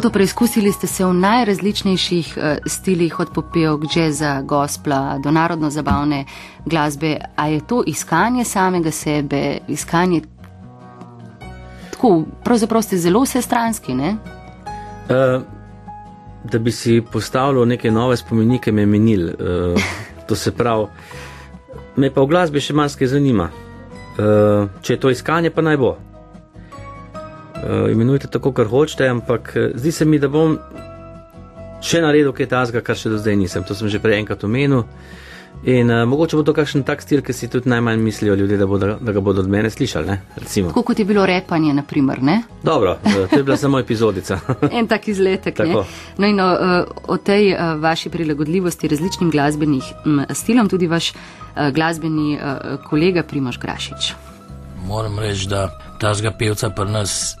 Oto 0.00 0.10
preizkusili 0.10 0.72
ste 0.72 0.86
se 0.86 1.04
v 1.04 1.12
najrazličnejših 1.12 2.28
uh, 2.36 2.44
stilih, 2.66 3.18
od 3.20 3.28
popevk, 3.34 3.84
džeza, 3.84 4.40
gospla 4.42 5.18
do 5.20 5.30
narodno 5.30 5.68
zabavne 5.70 6.24
glasbe. 6.64 7.18
A 7.36 7.46
je 7.46 7.60
to 7.60 7.82
iskanje 7.86 8.44
samega 8.44 8.90
sebe, 8.90 9.58
iskanje 9.68 10.22
tako, 11.90 12.24
pravzaprav 12.44 12.82
ste 12.82 12.96
zelo 12.96 13.20
vsestranski, 13.22 13.94
ne? 13.94 14.16
Uh, 15.04 15.42
da 16.44 16.58
bi 16.58 16.72
si 16.72 17.02
postavljal 17.12 17.68
neke 17.68 17.90
nove 17.90 18.16
spomenike, 18.16 18.72
me 18.72 18.86
menil. 18.86 19.26
Uh, 19.28 19.36
to 20.26 20.34
se 20.34 20.56
pravi, 20.56 20.86
me 21.96 22.08
pa 22.10 22.24
v 22.24 22.26
glasbi 22.26 22.60
še 22.60 22.72
marsikaj 22.72 23.12
zanima. 23.18 23.50
Uh, 24.16 24.70
če 24.80 24.96
je 24.96 25.00
to 25.00 25.10
iskanje, 25.10 25.50
pa 25.50 25.60
naj 25.60 25.76
bo. 25.76 25.98
Uh, 27.60 27.92
imenujte 27.92 28.26
tako, 28.26 28.52
kar 28.52 28.66
hočete, 28.66 29.08
ampak 29.08 29.52
zdi 29.74 29.92
se 29.92 30.04
mi, 30.04 30.18
da 30.18 30.28
bom 30.32 30.56
še 31.84 32.00
naredil 32.00 32.32
kaj 32.32 32.48
tazga, 32.48 32.80
kar 32.80 32.96
še 32.96 33.12
do 33.12 33.18
zdaj 33.20 33.36
nisem. 33.36 33.64
To 33.68 33.76
sem 33.76 33.90
že 33.92 34.00
prej 34.00 34.20
enkrat 34.22 34.44
omenil. 34.48 34.86
In 35.68 35.90
uh, 35.92 36.06
mogoče 36.08 36.38
bo 36.38 36.44
to 36.46 36.54
kakšen 36.56 36.86
tak 36.88 37.02
stil, 37.04 37.20
ki 37.20 37.34
si 37.36 37.50
tudi 37.52 37.68
najmanj 37.68 38.00
mislijo 38.00 38.32
ljudje, 38.38 38.56
da, 38.56 38.66
bodo, 38.66 38.94
da 38.96 39.12
ga 39.12 39.20
bodo 39.20 39.44
od 39.44 39.50
mene 39.52 39.68
slišali. 39.68 40.08
Ne? 40.08 40.16
Tako 40.40 40.82
kot 40.88 41.02
je 41.02 41.04
bilo 41.04 41.26
repanje, 41.28 41.74
naprimer. 41.76 42.22
Ne? 42.24 42.38
Dobro, 42.64 42.96
to 43.04 43.36
je 43.36 43.42
bila 43.44 43.58
samo 43.60 43.82
epizodica. 43.82 44.40
en 44.78 44.88
tak 44.88 45.08
izletek. 45.12 45.60
No 46.16 46.30
in 46.30 46.40
uh, 46.40 46.88
o 47.12 47.18
tej 47.20 47.52
vaši 47.76 48.08
prilagodljivosti 48.08 48.88
različnim 48.88 49.28
glasbenim 49.30 49.82
stilom 50.32 50.68
tudi 50.68 50.88
vaš 50.88 51.12
glasbeni 51.74 52.38
kolega 52.88 53.22
Primož 53.22 53.58
Grašič. 53.60 54.14
Moram 54.86 55.18
reči, 55.18 55.48
da 55.50 55.68
ta 56.00 56.14
zga 56.14 56.32
pevca 56.32 56.70
pri 56.70 56.88
nas 56.88 57.36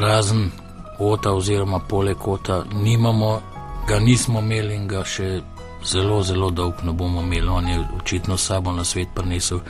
razen 0.00 0.50
ota 0.98 1.32
oziroma 1.32 1.78
poleg 1.78 2.28
ota 2.28 2.64
nimamo, 2.72 3.40
ga 3.88 3.98
nismo 3.98 4.40
imeli 4.40 4.74
in 4.74 4.86
ga 4.88 5.04
še 5.04 5.40
zelo, 5.84 6.22
zelo 6.22 6.50
dolg 6.50 6.84
ne 6.84 6.92
bomo 6.92 7.22
imeli. 7.22 7.48
On 7.48 7.68
je 7.68 7.80
očitno 8.00 8.36
sabo 8.36 8.72
na 8.72 8.84
svet 8.84 9.08
prinesel 9.14 9.60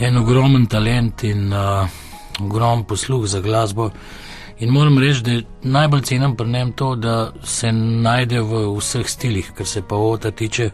en 0.00 0.16
ogromen 0.16 0.66
talent 0.66 1.22
in 1.22 1.52
uh, 1.52 1.88
ogromen 2.40 2.84
posluh 2.84 3.26
za 3.26 3.40
glasbo. 3.40 3.90
In 4.60 4.70
moram 4.70 4.98
reči, 4.98 5.22
da 5.22 5.40
najbolj 5.62 6.02
cenim 6.02 6.36
pri 6.36 6.48
njem 6.48 6.72
to, 6.72 6.94
da 6.96 7.32
se 7.44 7.72
najde 7.72 8.40
v 8.40 8.64
vseh 8.76 9.08
stilih, 9.08 9.52
kar 9.56 9.66
se 9.66 9.82
pa 9.82 9.96
ota 9.96 10.30
tiče, 10.30 10.70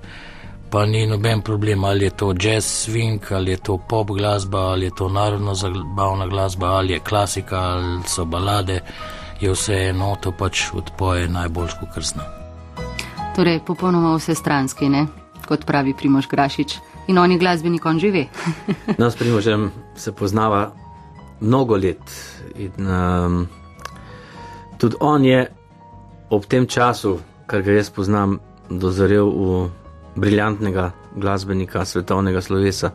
pa 0.71 0.87
ni 0.87 1.07
noben 1.07 1.41
problem, 1.41 1.85
ali 1.85 2.05
je 2.05 2.11
to 2.11 2.35
jazz 2.39 2.65
swing, 2.65 3.33
ali 3.33 3.51
je 3.51 3.57
to 3.57 3.79
pop 3.89 4.09
glasba, 4.09 4.59
ali 4.59 4.87
je 4.87 4.95
to 4.95 5.09
narodno 5.09 5.55
zabavna 5.55 6.27
glasba, 6.27 6.67
ali 6.67 6.93
je 6.93 6.99
klasika, 6.99 7.57
ali 7.57 8.01
so 8.07 8.25
balade, 8.25 8.81
je 9.41 9.53
vse 9.53 9.75
eno, 9.75 10.17
to 10.21 10.33
pač 10.33 10.71
odpoje 10.75 11.29
najbolj 11.29 11.69
skokrsno. 11.69 12.23
Torej, 13.37 13.61
popolnoma 13.67 14.17
vse 14.17 14.35
stranski, 14.35 14.89
ne? 14.89 15.07
kot 15.47 15.67
pravi 15.67 15.95
Primož 15.95 16.27
Grašič. 16.27 16.79
In 17.07 17.19
on 17.19 17.33
je 17.33 17.39
glasbenik, 17.39 17.87
on 17.87 17.99
živi. 17.99 18.27
no, 18.99 19.11
s 19.11 19.17
Primožem 19.17 19.71
se 19.95 20.13
poznava 20.13 20.73
mnogo 21.41 21.77
let. 21.77 22.03
In, 22.57 22.73
um, 22.87 23.47
tudi 24.79 24.97
on 25.01 25.25
je 25.25 25.47
ob 26.31 26.47
tem 26.47 26.67
času, 26.67 27.19
kar 27.47 27.63
ga 27.63 27.79
jaz 27.79 27.91
poznam, 27.91 28.41
dozorel 28.71 29.31
v 29.31 29.69
briljantnega 30.17 30.91
glasbenika 31.17 31.85
svetovnega 31.85 32.41
slovesa, 32.41 32.91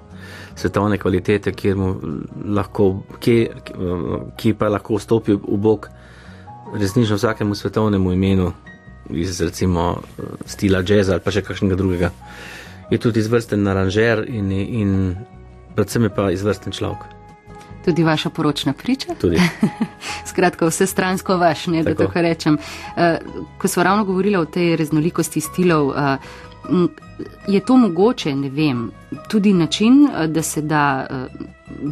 svetovne 0.55 0.97
kvalitete, 0.97 1.53
lahko, 2.45 3.03
ki, 3.19 3.37
ki 4.37 4.53
pa 4.53 4.69
lahko 4.69 4.97
vstopi 4.97 5.37
v 5.37 5.57
bok 5.57 5.89
resnično 6.73 7.15
vsakemu 7.15 7.55
svetovnemu 7.55 8.13
imenu 8.13 8.51
iz 9.09 9.41
recimo 9.41 10.01
stila 10.45 10.83
jazza 10.87 11.13
ali 11.13 11.21
pa 11.21 11.31
še 11.31 11.41
kakšnega 11.41 11.75
drugega. 11.75 12.11
Je 12.91 12.99
tudi 12.99 13.19
izvrsten 13.19 13.63
naranžer 13.63 14.23
in, 14.27 14.51
in 14.51 14.93
predvsem 15.75 16.07
je 16.07 16.13
pa 16.15 16.29
izvrsten 16.31 16.75
človek. 16.75 17.07
Tudi 17.85 18.03
vaša 18.03 18.29
poročna 18.29 18.73
priča? 18.77 19.15
Tudi. 19.21 19.41
Skratka, 20.29 20.67
vse 20.69 20.85
stransko 20.85 21.37
vaš, 21.37 21.65
ne, 21.67 21.83
da 21.83 21.95
tako 21.97 22.21
rečem. 22.21 22.57
Uh, 22.95 23.17
ko 23.57 23.67
smo 23.67 23.83
ravno 23.83 24.05
govorili 24.05 24.37
o 24.37 24.45
tej 24.45 24.75
raznolikosti 24.75 25.41
stilov, 25.41 25.87
uh, 25.87 26.50
je 27.47 27.59
to 27.59 27.77
mogoče, 27.77 28.35
ne 28.35 28.49
vem, 28.49 28.91
tudi 29.29 29.53
način, 29.53 30.07
da 30.27 30.41
se 30.41 30.61
da 30.61 31.07
uh, 31.09 31.47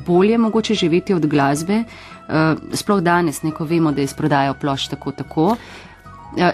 bolje 0.05 0.37
mogoče 0.37 0.73
živeti 0.73 1.13
od 1.13 1.25
glasbe, 1.25 1.83
uh, 1.83 2.59
sploh 2.73 3.01
danes, 3.01 3.43
neko 3.43 3.65
vemo, 3.65 3.91
da 3.91 4.01
izprodajo 4.01 4.53
plošč 4.61 4.87
tako 4.87 5.11
tako. 5.11 5.55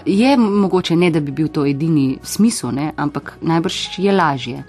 Je 0.06 0.36
mogoče 0.36 0.96
ne, 0.96 1.10
da 1.10 1.20
bi 1.20 1.32
bil 1.32 1.48
to 1.48 1.66
edini 1.66 2.18
smisel, 2.22 2.72
ne? 2.72 2.92
ampak 2.96 3.36
najbrž 3.40 3.98
je 3.98 4.12
lažje. 4.12 4.62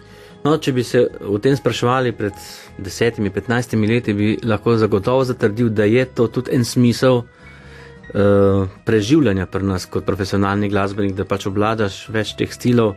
No, 0.44 0.58
če 0.58 0.72
bi 0.72 0.84
se 0.84 1.02
o 1.28 1.40
tem 1.44 1.56
spraševali 1.58 2.14
pred 2.16 2.36
desetimi, 2.78 3.32
petnajstimi 3.34 3.88
leti, 3.90 4.14
bi 4.14 4.36
lahko 4.44 4.78
zagotovo 4.78 5.26
zatrdil, 5.28 5.70
da 5.70 5.84
je 5.84 6.06
to 6.06 6.28
tudi 6.28 6.54
en 6.56 6.66
smisel 6.66 7.24
uh, 7.24 8.68
preživljanja 8.86 9.48
pri 9.52 9.68
nas 9.68 9.86
kot 9.86 10.06
profesionalni 10.06 10.70
glasbenik, 10.70 11.16
da 11.18 11.26
pač 11.26 11.48
obladaš 11.50 12.06
več 12.14 12.36
teh 12.40 12.54
stilov, 12.54 12.96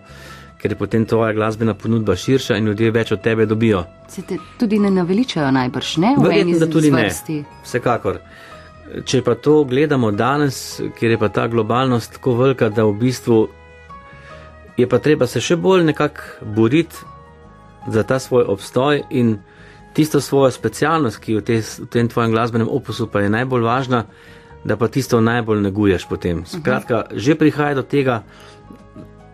ker 0.60 0.72
je 0.72 0.76
potem 0.76 1.06
tvoja 1.06 1.32
glasbena 1.32 1.74
ponudba 1.74 2.16
širša 2.16 2.56
in 2.56 2.66
ljudje 2.68 2.90
več 2.90 3.12
od 3.12 3.22
tebe 3.24 3.46
dobijo. 3.46 3.84
Se 4.08 4.22
te 4.22 4.36
tudi 4.58 4.78
ne 4.78 4.90
naveličajo 4.90 5.50
najbrž, 5.50 5.96
ne? 5.96 6.14
Verjetno, 6.18 6.58
da 6.58 6.68
tudi 6.72 6.90
ne. 6.90 7.08
Vsekakor. 7.64 8.18
Če 9.04 9.22
pa 9.22 9.34
to 9.34 9.62
gledamo 9.64 10.10
danes, 10.10 10.80
kjer 10.98 11.14
je 11.14 11.18
pa 11.18 11.28
ta 11.28 11.46
globalnost 11.48 12.18
tako 12.18 12.34
velika, 12.42 12.68
da 12.68 12.84
v 12.84 12.96
bistvu 13.00 13.38
je 14.76 14.88
pa 14.88 14.98
treba 14.98 15.26
se 15.26 15.40
še 15.40 15.56
bolj 15.56 15.84
nekako 15.84 16.50
boriti 16.56 16.96
za 17.88 18.02
ta 18.02 18.18
svoj 18.18 18.44
obstoj 18.48 19.02
in 19.10 19.38
tisto 19.92 20.20
svojo 20.20 20.50
specialnost, 20.50 21.18
ki 21.18 21.38
v, 21.38 21.42
te, 21.44 21.60
v 21.60 21.88
tem 21.90 22.08
tvojem 22.08 22.34
glasbenem 22.34 22.68
opusu 22.68 23.06
pa 23.10 23.24
je 23.24 23.30
najbolj 23.30 23.64
važna, 23.64 24.04
da 24.64 24.76
pa 24.76 24.88
tisto 24.88 25.20
najbolj 25.20 25.62
neguješ 25.62 26.06
potem. 26.08 26.42
Mhm. 26.44 26.60
Skratka, 26.60 27.04
že 27.12 27.34
prihaja 27.34 27.80
do 27.80 27.82
tega, 27.82 28.22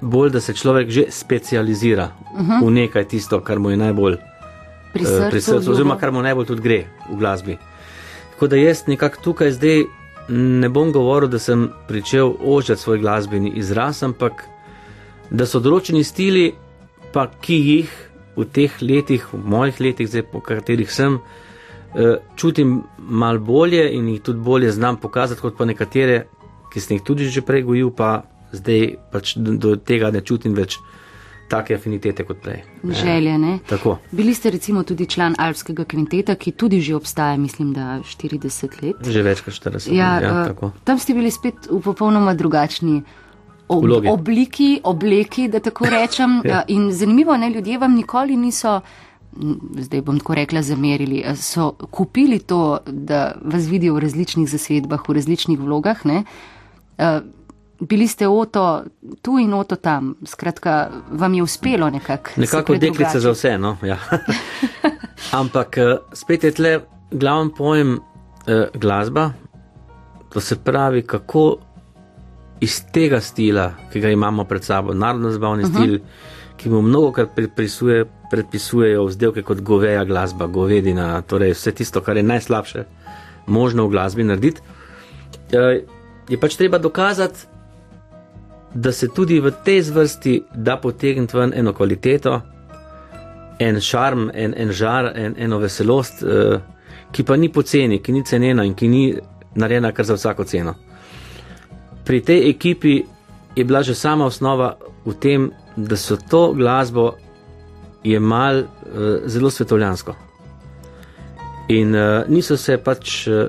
bolj, 0.01 0.31
da 0.31 0.41
se 0.41 0.55
človek 0.55 0.91
že 0.91 1.05
specializira 1.11 2.11
uh 2.35 2.41
mhm. 2.41 2.51
-huh. 2.51 2.67
v 2.67 2.71
nekaj 2.71 3.05
tisto, 3.05 3.41
kar 3.41 3.59
mu 3.59 3.71
je 3.71 3.77
najbolj 3.77 4.17
pri 4.93 5.05
srcu, 5.05 5.23
uh, 5.23 5.31
pri 5.31 5.41
srcu 5.41 5.71
oziroma 5.71 5.99
kar 5.99 6.13
mu 6.13 6.23
najbolj 6.23 6.47
tudi 6.47 6.63
gre 6.63 6.87
v 7.11 7.17
glasbi. 7.17 7.59
Tako 8.33 8.47
da 8.47 8.57
jaz 8.57 8.87
nekako 8.87 9.23
tukaj 9.23 9.53
zdaj 9.53 9.85
ne 10.29 10.69
bom 10.69 10.93
govoril, 10.93 11.29
da 11.29 11.39
sem 11.39 11.71
pričel 11.89 12.35
ožati 12.45 12.81
svoj 12.81 12.99
glasbeni 12.99 13.53
izraz, 13.55 14.03
ampak 14.03 14.45
da 15.31 15.47
so 15.47 15.61
določeni 15.61 16.05
stili, 16.05 16.55
pa 17.13 17.27
ki 17.41 17.55
jih 17.55 17.93
v 18.37 18.45
teh 18.45 18.73
letih, 18.83 19.25
v 19.33 19.41
mojih 19.41 19.81
letih, 19.81 20.09
zdaj 20.09 20.27
po 20.33 20.41
katerih 20.41 20.93
sem, 20.93 21.19
eh, 21.95 22.19
čutim 22.37 22.83
mal 22.99 23.39
bolje 23.39 23.93
in 23.95 24.09
jih 24.09 24.23
tudi 24.23 24.41
bolje 24.41 24.73
znam 24.73 24.97
pokazati, 24.97 25.41
kot 25.41 25.57
pa 25.57 25.65
nekatere, 25.65 26.27
ki 26.73 26.81
sem 26.81 26.97
jih 26.97 27.05
tudi 27.05 27.29
že 27.29 27.41
prej 27.41 27.63
gojil, 27.63 27.91
pa 27.91 28.25
zdaj 28.57 28.97
pač 29.13 29.37
do 29.37 29.77
tega 29.77 30.11
ne 30.11 30.21
čutim 30.21 30.55
več 30.57 30.79
take 31.49 31.75
afinitete 31.75 32.25
kot 32.27 32.41
prej. 32.43 32.63
Želje, 32.83 33.39
ne? 33.39 33.59
Tako. 33.69 33.99
Bili 34.11 34.35
ste 34.35 34.51
recimo 34.51 34.83
tudi 34.83 35.07
član 35.07 35.37
Alpskega 35.39 35.85
kvinteta, 35.85 36.35
ki 36.35 36.53
tudi 36.53 36.81
že 36.81 36.97
obstaja, 36.97 37.37
mislim, 37.37 37.73
da 37.73 38.01
40 38.03 38.83
let. 38.83 39.07
Že 39.07 39.23
več 39.23 39.45
kot 39.47 39.55
40 39.55 39.95
ja, 39.95 40.17
let. 40.19 40.27
Ja, 40.27 40.69
uh, 40.69 40.73
tam 40.85 40.99
ste 40.99 41.15
bili 41.15 41.31
spet 41.31 41.71
v 41.71 41.81
popolnoma 41.85 42.35
drugačni 42.35 43.03
ob 43.69 43.85
obliki, 44.11 44.81
obleki, 44.85 45.49
da 45.49 45.61
tako 45.61 45.91
rečem. 45.91 46.41
ja. 46.45 46.63
In 46.69 46.91
zanimivo, 46.93 47.37
ne, 47.37 47.51
ljudje 47.51 47.79
vam 47.79 47.95
nikoli 47.95 48.37
niso. 48.37 48.81
Zdaj 49.79 50.01
bom 50.01 50.19
tako 50.19 50.35
rekla, 50.35 50.63
zamerili. 50.63 51.21
So 51.37 51.73
kupili 51.91 52.39
to, 52.39 52.79
da 52.87 53.35
vas 53.45 53.67
vidijo 53.69 53.95
v 53.95 54.07
različnih 54.07 54.49
zasedbah, 54.49 55.03
v 55.09 55.19
različnih 55.19 55.59
vlogah. 55.61 56.07
Ne? 56.09 56.23
Bili 57.81 58.09
ste 58.09 58.29
oto 58.29 58.85
tu 59.23 59.39
in 59.39 59.55
oto 59.55 59.77
tam, 59.77 60.15
skratka, 60.25 60.91
vam 61.11 61.35
je 61.35 61.43
uspelo 61.43 61.91
nekako. 61.91 62.31
Nekako 62.37 62.77
deklice 62.77 63.21
za 63.21 63.31
vse, 63.31 63.59
no. 63.59 63.77
Ja. 63.83 63.99
Ampak 65.41 65.79
eh, 65.79 65.97
spet 66.13 66.45
je 66.45 66.53
tle 66.53 66.81
glavni 67.11 67.53
pojem 67.57 67.99
eh, 68.47 68.69
glasba, 68.75 69.31
to 70.33 70.41
se 70.41 70.57
pravi, 70.57 71.03
kako 71.03 71.57
iz 72.61 72.81
tega 72.93 73.21
stila, 73.21 73.71
ki 73.93 74.01
ga 74.01 74.11
imamo 74.11 74.45
pred 74.45 74.65
sabo, 74.65 74.95
narodno-zabavni 74.95 75.65
uh 75.65 75.71
mhm. 75.71 75.79
-huh. 75.79 75.83
stil, 75.83 76.01
ki 76.57 76.69
mu 76.69 76.83
mnogo 76.83 77.13
kar 77.13 77.27
predpisuje, 77.37 78.05
predpisujejo 78.31 79.05
vzdelke 79.05 79.43
kot 79.43 79.61
goveja 79.61 80.05
glasba, 80.05 80.47
govedina, 80.47 81.23
torej 81.23 81.53
vse 81.53 81.73
tisto, 81.73 82.01
kar 82.01 82.17
je 82.17 82.23
najslabše 82.23 82.85
možno 83.47 83.87
v 83.87 83.91
glasbi 83.91 84.25
narediti. 84.25 84.61
Eh, 85.53 85.85
je 86.29 86.41
pač 86.41 86.57
treba 86.57 86.79
dokazati, 86.79 87.39
da 88.75 88.93
se 88.93 89.09
tudi 89.09 89.41
v 89.41 89.51
tej 89.65 89.83
zvrsti 89.83 90.43
da 90.55 90.77
potegniti 90.77 91.37
ven 91.37 91.53
eno 91.57 91.73
kvaliteto, 91.73 92.41
en 93.59 93.81
šarm, 93.81 94.31
en, 94.35 94.55
en 94.57 94.73
žar, 94.73 95.13
en, 95.15 95.35
eno 95.39 95.59
veselost, 95.59 96.23
uh, 96.23 96.61
ki 97.13 97.25
pa 97.25 97.37
ni 97.37 97.49
poceni, 97.53 98.03
ki 98.03 98.13
ni 98.13 98.25
cenjena 98.25 98.65
in 98.65 98.75
ki 98.75 98.89
ni 98.89 99.05
narejena 99.55 99.93
kar 99.93 100.05
za 100.05 100.15
vsako 100.15 100.45
ceno. 100.45 100.75
Pri 102.05 102.21
tej 102.21 102.51
ekipi 102.51 103.03
je 103.57 103.65
bila 103.65 103.83
že 103.83 103.95
sama 103.95 104.27
osnova 104.27 104.77
v 105.07 105.15
tem, 105.15 105.51
da 105.77 105.97
so 105.97 106.17
to 106.17 106.53
glasbo 106.53 107.15
jemali 108.05 108.63
uh, 108.63 108.69
zelo 109.27 109.51
svetovljansko. 109.51 110.15
In 111.69 111.95
uh, 111.95 112.29
niso 112.29 112.57
se 112.57 112.77
pač 112.79 113.27
uh, 113.29 113.49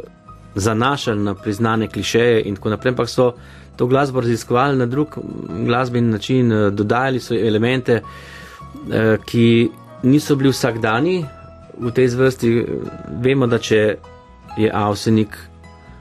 zanašali 0.55 1.23
na 1.23 1.35
priznane 1.35 1.87
klišeje 1.87 2.41
in 2.41 2.55
tako 2.55 2.69
naprej, 2.69 2.91
ampak 2.91 3.09
so 3.09 3.33
to 3.77 3.87
glasbo 3.87 4.21
raziskovali 4.21 4.77
na 4.77 4.85
drug 4.85 5.17
glasbeni 5.65 6.11
način, 6.11 6.51
uh, 6.51 6.73
dodajali 6.73 7.19
so 7.19 7.35
elemente, 7.35 8.01
uh, 8.01 9.23
ki 9.25 9.69
niso 10.03 10.35
bili 10.35 10.49
vsakdani 10.49 11.25
v 11.79 11.91
tej 11.91 12.07
zvrsti. 12.07 12.51
Vemo, 13.21 13.47
da 13.47 13.59
če 13.59 13.81
je 14.57 14.71
Avsenik 14.73 15.37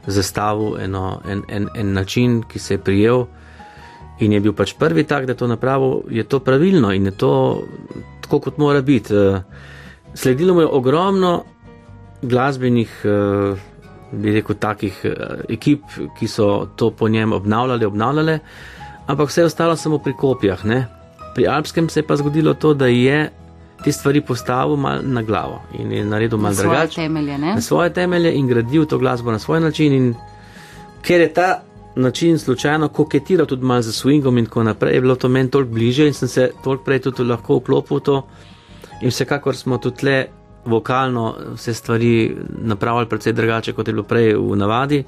zastavil 0.07 0.79
eno, 0.81 1.21
en, 1.29 1.43
en, 1.49 1.69
en 1.75 1.93
način, 1.93 2.43
ki 2.49 2.59
se 2.59 2.75
je 2.75 2.79
prijel 2.79 3.27
in 4.21 4.33
je 4.33 4.41
bil 4.41 4.55
pač 4.57 4.73
prvi 4.79 5.05
tak, 5.05 5.27
da 5.27 5.35
je 5.35 5.43
to 5.43 5.47
napravil, 5.47 6.01
je 6.11 6.25
to 6.25 6.41
pravilno 6.41 6.93
in 6.95 7.05
je 7.05 7.13
to 7.13 7.33
tako, 8.21 8.41
kot 8.41 8.59
mora 8.59 8.81
biti. 8.83 9.15
Sledilo 10.15 10.55
mu 10.55 10.61
je 10.61 10.67
ogromno 10.67 11.45
glasbenih, 12.23 13.03
bi 14.13 14.33
rekel, 14.33 14.57
takih 14.61 15.01
ekip, 15.49 15.83
ki 16.19 16.29
so 16.29 16.69
to 16.77 16.91
po 16.91 17.09
njem 17.09 17.33
obnavljali, 17.33 17.85
obnavljali, 17.85 18.39
ampak 19.07 19.29
vse 19.29 19.45
ostalo 19.45 19.77
samo 19.77 19.99
pri 19.99 20.13
kopijah. 20.13 20.65
Ne? 20.65 20.87
Pri 21.35 21.47
Alpskem 21.47 21.89
se 21.89 22.01
je 22.01 22.07
pa 22.07 22.17
zgodilo 22.17 22.55
to, 22.55 22.75
da 22.75 22.87
je 22.87 23.31
te 23.85 23.93
stvari 23.93 24.21
postavil 24.21 24.77
mal 24.77 25.01
na 25.03 25.23
glavo 25.23 25.61
in 25.79 25.93
je 25.93 26.05
naredil 26.05 26.39
mal 26.39 26.55
drugače. 26.55 27.09
Na 27.09 27.61
svoje 27.61 27.93
temelje 27.93 28.35
in 28.35 28.47
gradil 28.47 28.87
to 28.87 28.99
glasbo 28.99 29.31
na 29.31 29.39
svoj 29.39 29.61
način. 29.61 29.93
In 29.93 30.15
ker 31.03 31.21
je 31.21 31.33
ta 31.33 31.63
način 31.97 32.39
slučajno 32.39 32.89
koketiral 32.89 33.47
tudi 33.47 33.65
mal 33.65 33.83
za 33.83 33.93
swingom 33.93 34.39
in 34.39 34.47
tako 34.47 34.63
naprej, 34.63 34.95
je 34.95 35.01
bilo 35.01 35.15
to 35.15 35.29
meni 35.29 35.51
toliko 35.51 35.73
bliže 35.73 36.07
in 36.07 36.13
sem 36.13 36.29
se 36.29 36.51
toliko 36.65 36.85
prej 36.85 36.99
tudi 36.99 37.25
lahko 37.25 37.59
vklopil 37.59 37.97
v 37.97 38.01
to. 38.01 38.27
In 39.01 39.11
vsekakor 39.11 39.57
smo 39.57 39.79
tudi 39.79 40.07
le 40.07 40.27
vokalno 40.67 41.35
vse 41.55 41.75
stvari 41.75 42.37
napravili 42.63 43.09
precej 43.09 43.33
drugače, 43.33 43.73
kot 43.73 43.89
je 43.89 43.95
bilo 43.95 44.05
prej 44.05 44.35
v 44.35 44.57
navadi. 44.57 45.05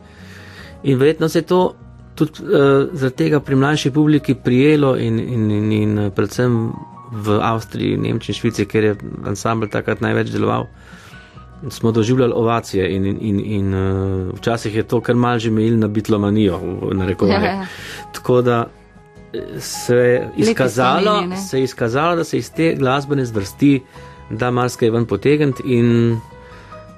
In 0.82 0.98
verjetno 0.98 1.28
se 1.28 1.38
je 1.38 1.42
to 1.42 1.74
tudi 2.14 2.42
uh, 2.42 2.88
zaradi 2.92 3.16
tega 3.16 3.40
pri 3.40 3.56
mlajši 3.56 3.90
publiki 3.90 4.34
prijelo 4.34 4.96
in, 4.96 5.18
in, 5.18 5.50
in, 5.50 5.72
in 5.72 6.10
predvsem 6.14 6.72
v 7.12 7.38
Avstriji, 7.42 7.96
Nemčiji, 7.96 8.34
Švici, 8.34 8.66
kjer 8.66 8.84
je 8.84 8.96
ansambl 9.26 9.70
takrat 9.72 10.00
največ 10.00 10.30
deloval, 10.30 10.66
smo 11.70 11.92
doživljali 11.92 12.32
ovacije 12.36 12.90
in, 12.96 13.06
in, 13.06 13.18
in, 13.20 13.40
in 13.44 13.74
uh, 13.74 14.34
včasih 14.38 14.74
je 14.74 14.82
to 14.82 15.00
kar 15.00 15.16
mal 15.16 15.38
že 15.38 15.48
imel 15.48 15.78
na 15.78 15.88
bitlomanijo, 15.88 16.60
na 16.92 17.06
rekovanje. 17.06 17.46
Ja, 17.46 17.52
ja. 17.52 17.66
Tako 18.12 18.42
da 18.42 18.66
se 19.58 19.94
je, 19.94 20.30
izkazalo, 20.36 21.36
se 21.36 21.58
je 21.58 21.64
izkazalo, 21.64 22.16
da 22.16 22.24
se 22.24 22.38
iz 22.38 22.52
te 22.52 22.74
glasbene 22.78 23.24
zvrsti 23.24 23.82
da 24.30 24.50
marsikaj 24.50 24.90
ven 24.90 25.06
potegniti 25.06 25.62
in 25.64 26.20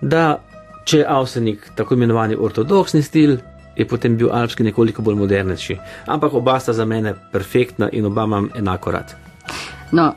da 0.00 0.40
če 0.84 0.98
je 0.98 1.06
Avsenik 1.08 1.70
tako 1.76 1.94
imenovani 1.94 2.36
ortodoksni 2.38 3.02
stil, 3.02 3.36
je 3.76 3.86
potem 3.88 4.16
bil 4.16 4.32
alpski 4.32 4.64
nekoliko 4.66 5.02
bolj 5.02 5.16
modernejši. 5.20 5.76
Ampak 6.06 6.34
oba 6.34 6.58
sta 6.60 6.72
za 6.72 6.84
mene 6.84 7.14
perfektna 7.32 7.88
in 7.92 8.06
oba 8.06 8.24
imam 8.24 8.48
enako 8.58 8.90
rad. 8.90 9.14
No, 9.92 10.12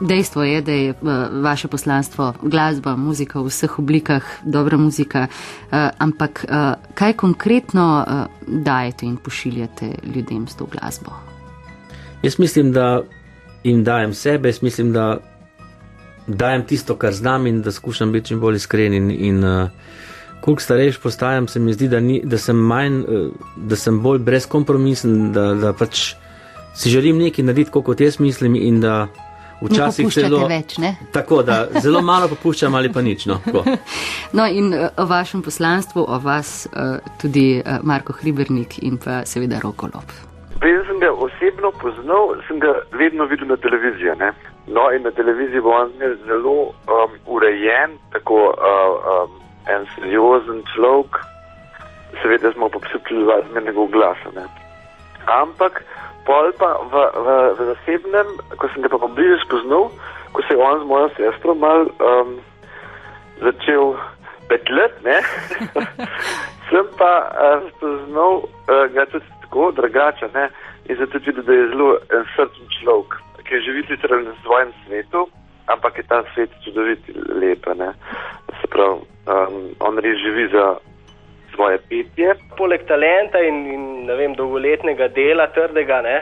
dejstvo 0.00 0.42
je, 0.42 0.62
da 0.62 0.72
je 0.72 0.90
uh, 0.90 1.10
vaše 1.42 1.68
poslanstvo 1.68 2.32
glasba, 2.42 2.96
muzika 2.96 3.40
v 3.40 3.50
vseh 3.50 3.78
oblikah, 3.78 4.24
dobra 4.44 4.76
muzika, 4.76 5.26
uh, 5.26 5.90
ampak 5.98 6.44
uh, 6.48 6.72
kaj 6.94 7.12
konkretno 7.12 8.04
dajete 8.46 9.06
in 9.06 9.16
pošiljate 9.16 9.92
ljudem 10.14 10.48
s 10.48 10.56
to 10.56 10.66
glasbo? 10.72 11.12
Jaz 12.22 12.38
mislim, 12.38 12.72
da 12.72 13.02
jim 13.64 13.84
dajem 13.84 14.14
sebe, 14.14 14.48
jaz 14.48 14.62
mislim, 14.62 14.92
da 14.92 15.18
dajem 16.26 16.64
tisto, 16.66 16.96
kar 16.96 17.12
znam 17.12 17.46
in 17.46 17.62
da 17.62 17.72
skušam 17.72 18.12
biti 18.12 18.26
čim 18.28 18.40
bolj 18.40 18.56
iskren. 18.56 18.94
In, 18.94 19.10
in 19.10 19.44
uh, 19.44 19.68
koliko 20.40 20.62
starejši 20.62 21.00
postajam, 21.00 21.48
se 21.48 21.60
mi 21.60 21.72
zdi, 21.72 21.88
da, 21.88 22.00
ni, 22.00 22.20
da, 22.24 22.38
sem, 22.38 22.56
manj, 22.56 23.00
uh, 23.00 23.32
da 23.56 23.76
sem 23.76 24.00
bolj 24.00 24.18
brezkompromisen, 24.18 25.32
da, 25.32 25.54
da 25.54 25.72
pač 25.72 26.14
si 26.74 26.90
želim 26.90 27.18
nekaj 27.18 27.44
narediti, 27.44 27.70
kot 27.70 28.00
jaz 28.00 28.18
mislim, 28.18 28.54
in 28.54 28.80
da 28.80 29.06
včasih 29.62 30.12
celo 30.12 30.46
več. 30.48 30.76
Ne? 30.78 30.96
Tako 31.12 31.42
da 31.42 31.66
zelo 31.80 32.02
malo 32.02 32.28
popuščam 32.28 32.74
ali 32.74 32.92
pa 32.92 33.02
nič. 33.02 33.26
No, 33.26 33.40
no 34.36 34.46
in 34.46 34.74
uh, 34.74 34.88
o 34.96 35.06
vašem 35.06 35.42
poslanstvu, 35.42 36.04
o 36.08 36.18
vas 36.18 36.66
tudi 37.20 37.62
Marko 37.82 38.12
Hribernik 38.12 38.78
in 38.82 38.98
pa 38.98 39.22
seveda 39.28 39.60
Rokolop. 39.62 40.33
Preden 40.64 40.84
sem 40.86 41.00
ga 41.00 41.10
osebno 41.12 41.70
poznal, 41.76 42.40
sem 42.48 42.56
ga 42.56 42.70
vedno 42.96 43.26
videl 43.28 43.50
na 43.52 43.56
televiziji. 43.60 44.14
Ne? 44.16 44.30
No, 44.66 44.88
in 44.96 45.02
na 45.04 45.10
televiziji 45.10 45.60
bo 45.60 45.74
on 45.76 45.92
zelo 46.24 46.54
um, 46.88 47.18
urejen, 47.26 47.98
tako 48.12 48.38
uh, 48.48 48.94
um, 49.12 49.34
en 49.68 49.84
seriozen 49.92 50.62
človek. 50.72 51.20
Seveda 52.22 52.52
smo 52.56 52.70
pa 52.72 52.80
občutili 52.80 53.28
zmernega 53.50 53.84
glasa. 53.92 54.32
Ne? 54.32 54.46
Ampak 55.28 55.84
pol 56.24 56.48
pa 56.56 56.80
v, 56.80 57.04
v, 57.12 57.28
v 57.60 57.68
zasebnem, 57.74 58.32
ko 58.56 58.72
sem 58.72 58.88
ga 58.88 58.96
pa 58.96 59.04
bliže 59.04 59.44
spoznal, 59.44 59.92
ko 60.32 60.48
se 60.48 60.56
je 60.56 60.64
on 60.64 60.80
z 60.80 60.88
mojo 60.88 61.12
sestro 61.20 61.52
mal 61.52 61.92
um, 62.00 62.40
začel 63.44 64.00
petlet, 64.48 64.96
sem 66.72 66.86
pa 66.96 67.12
uh, 67.28 67.68
spoznal 67.76 68.48
uh, 68.48 68.88
ga 68.96 69.04
tudi 69.12 69.33
tako 69.54 69.70
drugače 69.70 70.26
ne? 70.34 70.48
in 70.88 70.96
zato 70.96 71.18
tudi, 71.18 71.42
da 71.42 71.52
je 71.52 71.68
zelo 71.68 71.96
en 72.16 72.24
srčen 72.36 72.66
človek, 72.80 73.14
ki 73.46 73.60
živi 73.66 73.82
sicer 73.86 74.10
v 74.10 74.34
svojem 74.42 74.72
svetu, 74.86 75.28
ampak 75.66 75.98
je 75.98 76.04
ta 76.08 76.22
svet 76.34 76.50
čudovit, 76.64 76.98
lep. 77.40 77.64
Se 78.60 78.66
pravi, 78.68 78.98
um, 79.26 79.54
on 79.80 79.98
res 79.98 80.18
živi 80.18 80.48
za 80.52 80.76
svoje 81.54 81.78
petje. 81.88 82.34
Poleg 82.56 82.82
talenta 82.86 83.38
in, 83.38 83.66
in 83.72 84.10
vem, 84.18 84.34
dolgoletnega 84.34 85.08
dela, 85.08 85.46
trdega, 85.46 86.00
ne, 86.02 86.16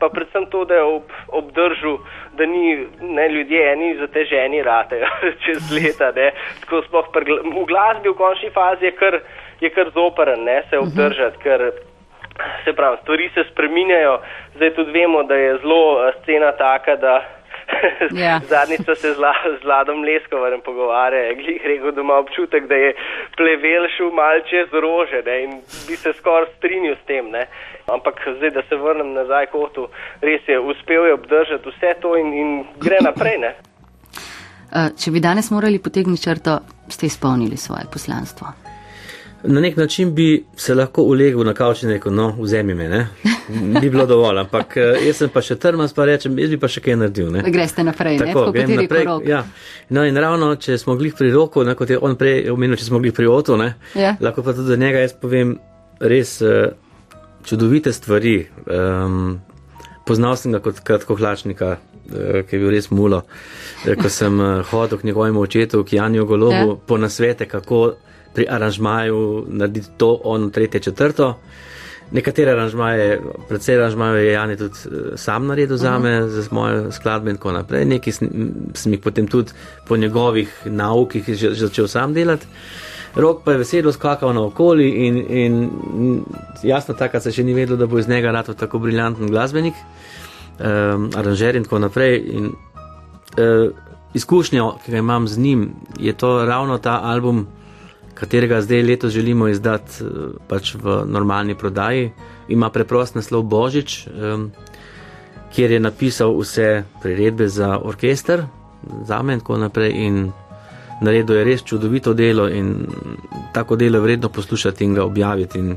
pa 0.00 0.08
predvsem 0.08 0.46
to, 0.50 0.64
da 0.64 0.74
je 0.74 0.82
ob, 0.82 1.12
obdržal, 1.28 1.98
da 2.32 2.46
ni 2.46 2.86
ne, 3.00 3.28
ljudje 3.28 3.72
eni 3.72 3.96
zateženi 4.00 4.62
rate 4.62 5.04
čez 5.44 5.70
leta. 5.70 6.10
Ne. 6.16 6.32
Tako 6.64 6.82
sploh 6.88 7.12
v 7.12 7.66
glasbi 7.68 8.08
v 8.08 8.16
končni 8.16 8.50
fazi 8.50 8.88
je 8.88 8.96
kar, 8.96 9.20
je 9.60 9.70
kar 9.70 9.92
zoperen 9.94 10.44
ne, 10.44 10.62
se 10.70 10.78
obdržati, 10.78 11.42
ker 11.44 11.70
se 12.64 12.72
pravi, 12.72 12.96
stvari 13.02 13.30
se 13.34 13.44
spreminjajo. 13.52 14.20
Zdaj 14.56 14.74
tudi 14.74 14.90
vemo, 14.92 15.22
da 15.22 15.34
je 15.34 15.58
zelo 15.58 16.12
scena 16.22 16.52
taka, 16.52 16.96
da 16.96 17.14
Ja. 18.24 18.40
Zadnjič 18.48 18.80
so 18.86 18.94
se 18.94 19.14
z, 19.14 19.18
la, 19.18 19.32
z 19.62 19.64
Ladom 19.64 20.04
Leskovarjem 20.04 20.60
pogovarjali, 20.64 21.34
glih 21.34 21.62
rekel, 21.64 21.92
da 21.92 22.00
ima 22.00 22.14
občutek, 22.14 22.66
da 22.66 22.74
je 22.74 22.94
plevel 23.36 23.88
šel 23.96 24.10
malce 24.20 24.64
z 24.72 24.82
rože 24.84 25.22
ne, 25.26 25.36
in 25.44 25.50
bi 25.88 25.96
se 25.96 26.12
skoraj 26.18 26.50
strinil 26.56 26.94
s 26.96 27.06
tem. 27.06 27.30
Ne. 27.30 27.46
Ampak 27.86 28.14
zdaj, 28.36 28.50
da 28.50 28.62
se 28.68 28.76
vrnem 28.76 29.12
nazaj 29.12 29.46
k 29.46 29.54
otu, 29.54 29.88
res 30.20 30.48
je, 30.48 30.58
uspel 30.58 31.06
je 31.06 31.14
obdržati 31.14 31.68
vse 31.68 31.94
to 32.02 32.16
in, 32.16 32.32
in 32.42 32.50
gre 32.84 33.02
naprej. 33.02 33.38
Ne. 33.46 33.52
Eh, 34.70 34.92
če 34.94 35.10
bi 35.10 35.18
danes 35.18 35.48
morali 35.50 35.80
potegniti 35.82 36.22
črto, 36.22 36.60
ste 36.86 37.08
izpolnili 37.10 37.56
svoje 37.58 37.88
poslanstvo. 37.92 38.52
Na 39.42 39.60
nek 39.60 39.76
način 39.76 40.14
bi 40.14 40.44
se 40.56 40.74
lahko 40.74 41.02
ulegel 41.02 41.44
na 41.44 41.54
kavč 41.54 41.82
in 41.82 41.90
rekel, 41.90 42.12
no, 42.14 42.34
vzemi 42.38 42.74
me, 42.74 42.88
ne? 42.88 43.06
bi 43.80 43.90
bilo 43.90 44.06
dovolj, 44.06 44.38
ampak 44.38 44.76
eh, 44.76 45.06
jaz 45.06 45.22
sem 45.22 45.30
pa 45.32 45.40
še 45.42 45.56
trmas, 45.56 45.94
pa 45.96 46.04
rečem, 46.04 46.36
jaz 46.38 46.50
bi 46.52 46.58
pa 46.60 46.68
še 46.68 46.82
kaj 46.84 46.98
naredil. 47.00 47.30
Ne? 47.32 47.44
Greste 47.52 47.84
naprej, 47.86 48.18
Tako, 48.20 48.44
ne? 48.46 48.52
grem 48.52 48.74
naprej. 48.82 49.08
Ja. 49.28 49.40
No 49.96 50.04
in 50.04 50.18
ravno, 50.20 50.52
če 50.60 50.76
smo 50.78 50.96
glih 51.00 51.16
pri 51.16 51.32
roku, 51.32 51.64
ne, 51.64 51.74
kot 51.78 51.90
je 51.90 51.98
on 51.98 52.18
prej 52.20 52.50
omenil, 52.52 52.76
če 52.76 52.90
smo 52.90 53.00
glih 53.00 53.16
pri 53.16 53.30
otu, 53.32 53.56
ne, 53.60 53.72
ja. 53.96 54.12
lahko 54.20 54.44
pa 54.44 54.54
tudi 54.56 54.74
za 54.74 54.78
njega 54.80 55.06
jaz 55.06 55.16
povem 55.16 55.56
res 56.00 56.36
uh, 56.44 56.74
čudovite 57.48 57.94
stvari. 57.96 58.36
Um, 58.66 59.40
poznal 60.08 60.36
sem 60.36 60.52
ga 60.52 60.60
kot 60.64 60.84
kratkohlačnika, 60.84 61.72
uh, 61.78 62.44
ki 62.44 62.56
je 62.56 62.60
bil 62.60 62.76
res 62.76 62.90
mulo, 62.92 63.24
ko 63.88 64.12
sem 64.12 64.36
uh, 64.36 64.60
hodil 64.68 65.00
k 65.00 65.10
njegovemu 65.10 65.48
očetu, 65.48 65.82
k 65.88 65.96
Janju 65.96 66.28
Golobu, 66.28 66.76
ja. 66.76 66.78
po 66.86 67.00
nasvete, 67.00 67.48
kako 67.48 67.82
pri 68.34 68.46
aranžmaju 68.48 69.44
narediti 69.48 69.88
to, 69.96 70.20
ono, 70.24 70.50
tretje, 70.50 70.80
četrto. 70.80 71.38
Nekatere 72.10 72.50
aranžmaje, 72.50 73.20
predvsej 73.48 73.76
aranžmaje 73.76 74.24
je 74.24 74.32
Jani 74.32 74.56
tudi 74.56 74.74
eh, 74.86 75.16
sam 75.16 75.46
naredil 75.46 75.76
za 75.76 75.98
me, 75.98 76.20
uh 76.20 76.26
-huh. 76.26 76.28
za 76.28 76.48
moje 76.50 76.92
skladbe 76.92 77.30
in 77.30 77.36
tako 77.36 77.52
naprej. 77.52 77.84
Nekaj 77.84 78.12
sem 78.74 78.92
jih 78.92 79.00
potem 79.00 79.26
tudi 79.26 79.52
po 79.88 79.96
njegovih 79.96 80.62
naukih 80.64 81.24
začel 81.52 81.88
sam 81.88 82.14
delati. 82.14 82.46
Rok 83.14 83.42
pa 83.44 83.52
je 83.52 83.58
veselo 83.58 83.92
skakal 83.92 84.34
na 84.34 84.42
okoli 84.42 84.88
in, 84.88 85.16
in 85.30 86.24
jasno, 86.62 86.94
takrat 86.94 87.22
se 87.22 87.32
še 87.32 87.44
ni 87.44 87.54
vedelo, 87.54 87.78
da 87.78 87.86
bo 87.86 87.98
iz 87.98 88.08
njega 88.08 88.30
rado 88.30 88.54
tako 88.54 88.78
briljanten 88.78 89.26
glasbenik, 89.26 89.74
um, 89.74 91.10
aranžer 91.16 91.56
in 91.56 91.66
tako 91.66 91.78
naprej. 91.78 92.22
In, 92.30 92.46
uh, 92.46 93.70
izkušnjo, 94.14 94.76
ki 94.84 94.92
ga 94.92 94.98
imam 94.98 95.28
z 95.28 95.38
njim, 95.38 95.70
je 95.98 96.12
to 96.12 96.44
ravno 96.46 96.78
ta 96.78 97.00
album, 97.02 97.46
katerega 98.20 98.60
zdaj 98.60 98.82
letos 98.82 99.12
želimo 99.12 99.48
izdati 99.48 100.04
eh, 100.04 100.06
pač 100.48 100.74
v 100.74 101.02
normalni 101.06 101.54
prodaji. 101.54 102.10
Ima 102.48 102.70
preprost 102.70 103.14
naslov 103.14 103.42
Božič, 103.42 104.06
um, 104.06 104.50
kjer 105.54 105.70
je 105.70 105.80
napisal 105.80 106.34
vse 106.38 106.82
priredbe 107.02 107.48
za 107.48 107.78
orkester, 107.78 108.42
za 109.06 109.22
me 109.22 109.38
in 109.38 109.40
tako 109.40 109.56
naprej. 109.56 109.92
In 109.94 110.32
naredil 111.00 111.36
je 111.36 111.44
res 111.44 111.62
čudovito 111.62 112.14
delo 112.14 112.48
in 112.48 112.86
tako 113.54 113.76
delo 113.76 113.98
je 113.98 114.02
vredno 114.02 114.28
poslušati 114.28 114.84
in 114.84 114.94
ga 114.94 115.04
objaviti. 115.04 115.58
In 115.58 115.76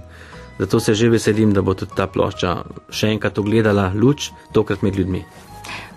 zato 0.60 0.80
se 0.80 0.94
že 0.94 1.10
veselim, 1.10 1.54
da 1.54 1.62
bo 1.62 1.74
tudi 1.74 1.92
ta 1.96 2.08
plošča 2.08 2.58
še 2.90 3.14
enkrat 3.14 3.38
ogledala 3.38 3.92
luč, 3.96 4.32
tokrat 4.52 4.82
med 4.82 4.96
ljudmi. 4.96 5.24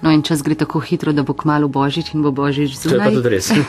No 0.03 0.11
in 0.13 0.23
čas 0.23 0.43
gre 0.43 0.55
tako 0.55 0.81
hitro, 0.81 1.13
da 1.13 1.23
bo 1.23 1.33
kmalo 1.35 1.69
božič 1.69 2.15
in 2.15 2.23
bo 2.23 2.31
božič 2.31 2.77
To 2.83 2.89
je 2.89 2.99
pa 2.99 3.11
zunaj. 3.11 3.15
tudi 3.15 3.29
res. 3.29 3.51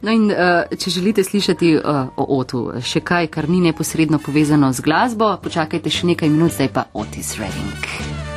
No 0.00 0.12
in 0.16 0.30
uh, 0.32 0.64
če 0.78 0.90
želite 0.90 1.20
slišati 1.24 1.74
uh, 1.76 2.08
o 2.16 2.38
Otu, 2.38 2.72
še 2.80 3.02
kaj, 3.04 3.26
kar 3.28 3.48
ni 3.52 3.60
neposredno 3.60 4.16
povezano 4.18 4.72
z 4.72 4.80
glasbo, 4.80 5.36
počakajte 5.44 5.92
še 5.92 6.08
nekaj 6.14 6.32
minut, 6.32 6.56
zdaj 6.56 6.72
pa 6.72 6.88
Otis 6.96 7.36
Redding. 7.36 8.29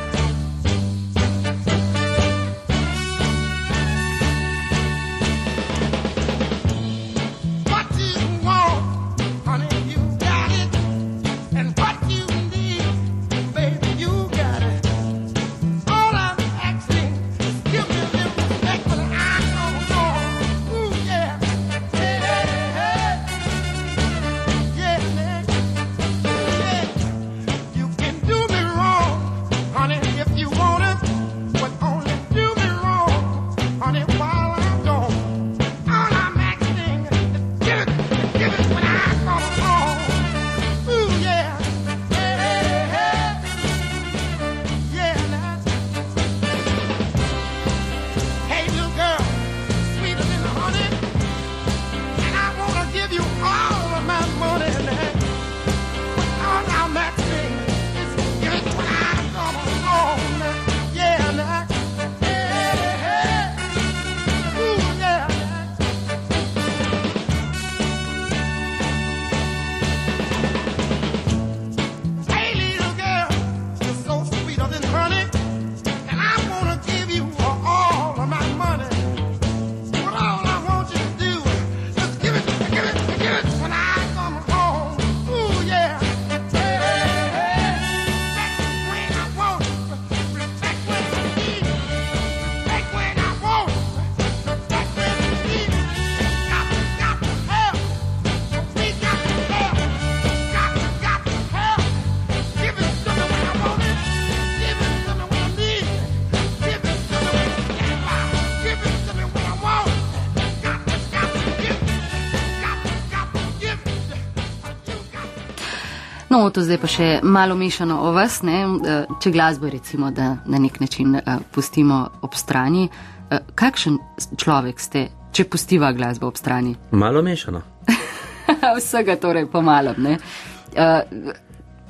To. 116.50 116.62
Zdaj 116.64 116.78
pa 116.80 116.88
še 116.90 117.08
malo 117.22 117.56
mešano 117.56 118.00
o 118.08 118.12
vas, 118.12 118.40
ne? 118.42 118.64
Eh, 118.64 119.06
če 119.20 119.32
glasbo 119.34 119.70
recimo, 119.70 120.10
da 120.10 120.36
na 120.46 120.58
nek 120.58 120.80
način 120.80 121.16
uh, 121.16 121.38
pustimo 121.54 122.08
ob 122.22 122.34
strani. 122.34 122.88
Uh, 122.88 123.38
kakšen 123.54 123.98
človek 124.36 124.80
ste, 124.80 125.06
če 125.32 125.46
pustiva 125.48 125.92
glasbo 125.92 126.28
ob 126.28 126.36
strani? 126.40 126.74
Malo 126.90 127.22
mešano. 127.22 127.62
Vsega 128.80 129.16
torej 129.20 129.46
pomalo. 129.52 129.94
Uh, 129.98 131.32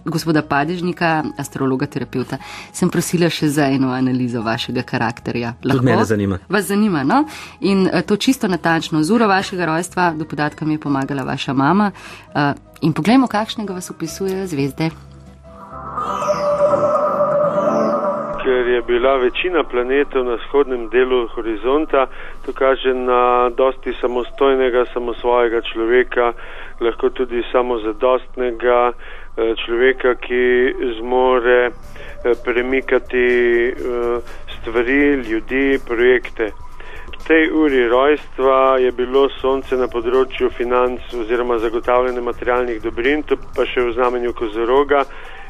gospoda 0.05 0.43
Padežnika, 0.43 1.25
astrologa, 1.39 1.87
terapeuta, 1.87 2.39
sem 2.73 2.91
prosila 2.93 3.31
še 3.33 3.49
za 3.49 3.69
eno 3.73 3.93
analizo 3.95 4.43
vašega 4.45 4.85
karakterja. 4.87 5.55
Tudi 5.63 5.85
mene 5.87 6.05
zanima. 6.05 6.39
Vas 6.49 6.69
zanima, 6.69 7.05
no? 7.05 7.25
In 7.61 7.89
to 8.07 8.17
čisto 8.17 8.49
natančno, 8.49 9.03
z 9.03 9.15
uro 9.17 9.29
vašega 9.29 9.67
rojstva 9.73 10.13
do 10.19 10.29
podatka 10.29 10.65
mi 10.65 10.77
je 10.77 10.85
pomagala 10.85 11.25
vaša 11.25 11.53
mama. 11.53 11.91
In 12.85 12.93
poglejmo, 12.93 13.27
kakšnega 13.33 13.73
vas 13.73 13.91
opisujejo 13.91 14.47
zvezde. 14.47 14.93
ker 18.45 18.69
je 18.69 18.83
bila 18.83 19.17
večina 19.17 19.65
planetov 19.65 20.25
na 20.25 20.35
vzhodnem 20.37 20.89
delu 20.93 21.27
horizonta, 21.33 22.07
to 22.45 22.53
kaže 22.53 22.95
na 22.95 23.49
dosti 23.57 23.93
samostojnega, 24.01 24.85
samosvojega 24.93 25.61
človeka, 25.73 26.33
lahko 26.81 27.11
tudi 27.11 27.41
samozadostnega 27.53 28.93
eh, 28.93 29.55
človeka, 29.65 30.15
ki 30.21 30.45
zmore 31.01 31.73
eh, 31.73 31.73
premikati 32.45 33.27
eh, 33.73 34.37
stvari, 34.61 35.25
ljudi, 35.25 35.81
projekte. 35.89 36.64
Tej 37.27 37.51
uri 37.53 37.89
rojstva 37.89 38.79
je 38.79 38.91
bilo 38.93 39.29
sonce 39.41 39.79
na 39.81 39.87
področju 39.89 40.51
financ 40.53 41.07
oziroma 41.17 41.57
zagotavljanja 41.57 42.21
materialnih 42.21 42.83
dobrin, 42.85 43.23
to 43.25 43.39
pa 43.57 43.65
še 43.65 43.81
v 43.87 43.95
znamenju 43.97 44.35
kozoroga 44.37 45.07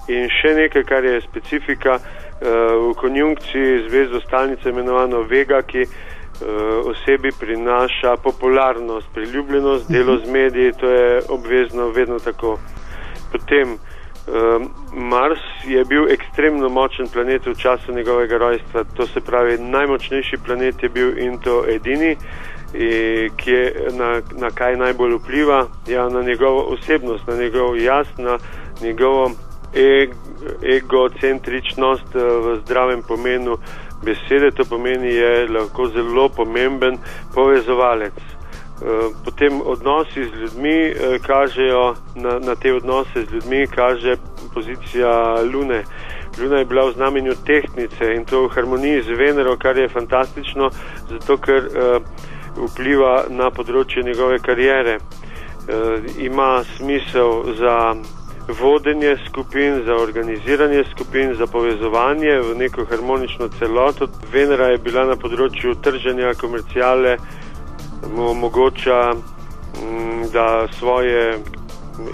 in 0.07 0.29
še 0.31 0.53
nekaj, 0.55 0.85
kar 0.87 1.03
je 1.03 1.18
specifika 1.25 1.97
eh, 1.99 2.47
v 2.79 2.93
konjunkciji 3.01 3.89
zvezdo 3.89 4.20
stalnice 4.22 4.70
imenovano 4.70 5.25
Vega, 5.27 5.64
ki 5.66 5.83
eh, 5.83 5.91
osebi 6.93 7.35
prinaša 7.41 8.14
popularnost, 8.22 9.11
priljubljenost, 9.16 9.91
delo 9.91 10.20
z 10.22 10.31
mediji, 10.31 10.77
to 10.79 10.95
je 10.95 11.22
obvezno 11.29 11.91
vedno 11.91 12.20
tako. 12.22 12.55
Potem 13.35 13.75
eh, 14.29 14.66
Mars 14.93 15.41
je 15.64 15.85
bil 15.85 16.09
ekstremno 16.11 16.68
močen 16.68 17.09
planet 17.12 17.47
v 17.47 17.55
času 17.59 17.93
njegovega 17.93 18.39
rojstva, 18.39 18.85
to 18.97 19.07
se 19.07 19.20
pravi 19.20 19.59
najmočnejši 19.59 20.37
planet 20.47 20.83
je 20.83 20.89
bil 20.89 21.18
in 21.18 21.39
to 21.39 21.64
edini, 21.68 22.16
eh, 22.75 23.29
ki 23.37 23.51
je 23.51 23.89
na, 23.93 24.20
na 24.39 24.51
kaj 24.51 24.77
najbolj 24.77 25.14
vpliva, 25.14 25.66
ja, 25.89 26.09
na 26.09 26.22
njegovo 26.22 26.62
osebnost, 26.62 27.27
na 27.27 27.37
njegov 27.37 27.79
jaz, 27.79 28.07
na 28.18 28.39
njegovo 28.81 29.31
eg, 29.75 30.14
egocentričnost 30.62 32.16
eh, 32.16 32.22
v 32.22 32.61
zdravem 32.64 33.03
pomenu 33.03 33.59
besede, 34.05 34.51
to 34.51 34.64
pomeni, 34.64 35.14
je 35.14 35.49
lahko 35.49 35.89
zelo 35.89 36.29
pomemben 36.29 36.99
povezovalec. 37.35 38.34
Eh, 38.83 39.11
Potem 39.25 39.61
odnosi 39.64 40.25
z 40.25 40.41
ljudmi 40.41 40.79
eh, 40.91 41.18
kažejo, 41.27 41.95
na, 42.16 42.39
na 42.39 42.55
te 42.55 42.75
odnose 42.75 43.22
z 43.25 43.33
ljudmi 43.33 43.66
kaže 43.66 44.16
pozicija 44.55 45.43
Lune. 45.53 45.85
Luna 46.39 46.59
je 46.59 46.64
bila 46.64 46.87
v 46.87 46.93
znamenju 46.93 47.35
tehnice 47.47 48.14
in 48.14 48.25
to 48.25 48.43
v 48.43 48.49
harmoniji 48.49 49.03
z 49.03 49.09
Venero, 49.09 49.57
kar 49.57 49.79
je 49.79 49.89
fantastično, 49.89 50.70
zato 51.11 51.37
ker 51.37 51.62
uh, 51.66 52.03
vpliva 52.57 53.25
na 53.31 53.51
področje 53.51 54.03
njegove 54.03 54.39
karijere. 54.43 54.99
Uh, 54.99 56.03
ima 56.18 56.64
smisel 56.77 57.55
za 57.55 57.95
vodenje 58.49 59.16
skupin, 59.29 59.85
za 59.87 59.95
organiziranje 59.95 60.85
skupin, 60.91 61.35
za 61.35 61.47
povezovanje 61.47 62.41
v 62.41 62.59
neko 62.59 62.85
harmonično 62.91 63.49
celoto. 63.59 64.09
Venera 64.33 64.72
je 64.75 64.83
bila 64.83 65.07
na 65.07 65.16
področju 65.16 65.79
trženja 65.81 66.35
komercijale, 66.35 67.16
mu 68.17 68.31
omogoča, 68.31 69.15
mm, 69.15 70.23
da 70.33 70.69
svoje 70.79 71.39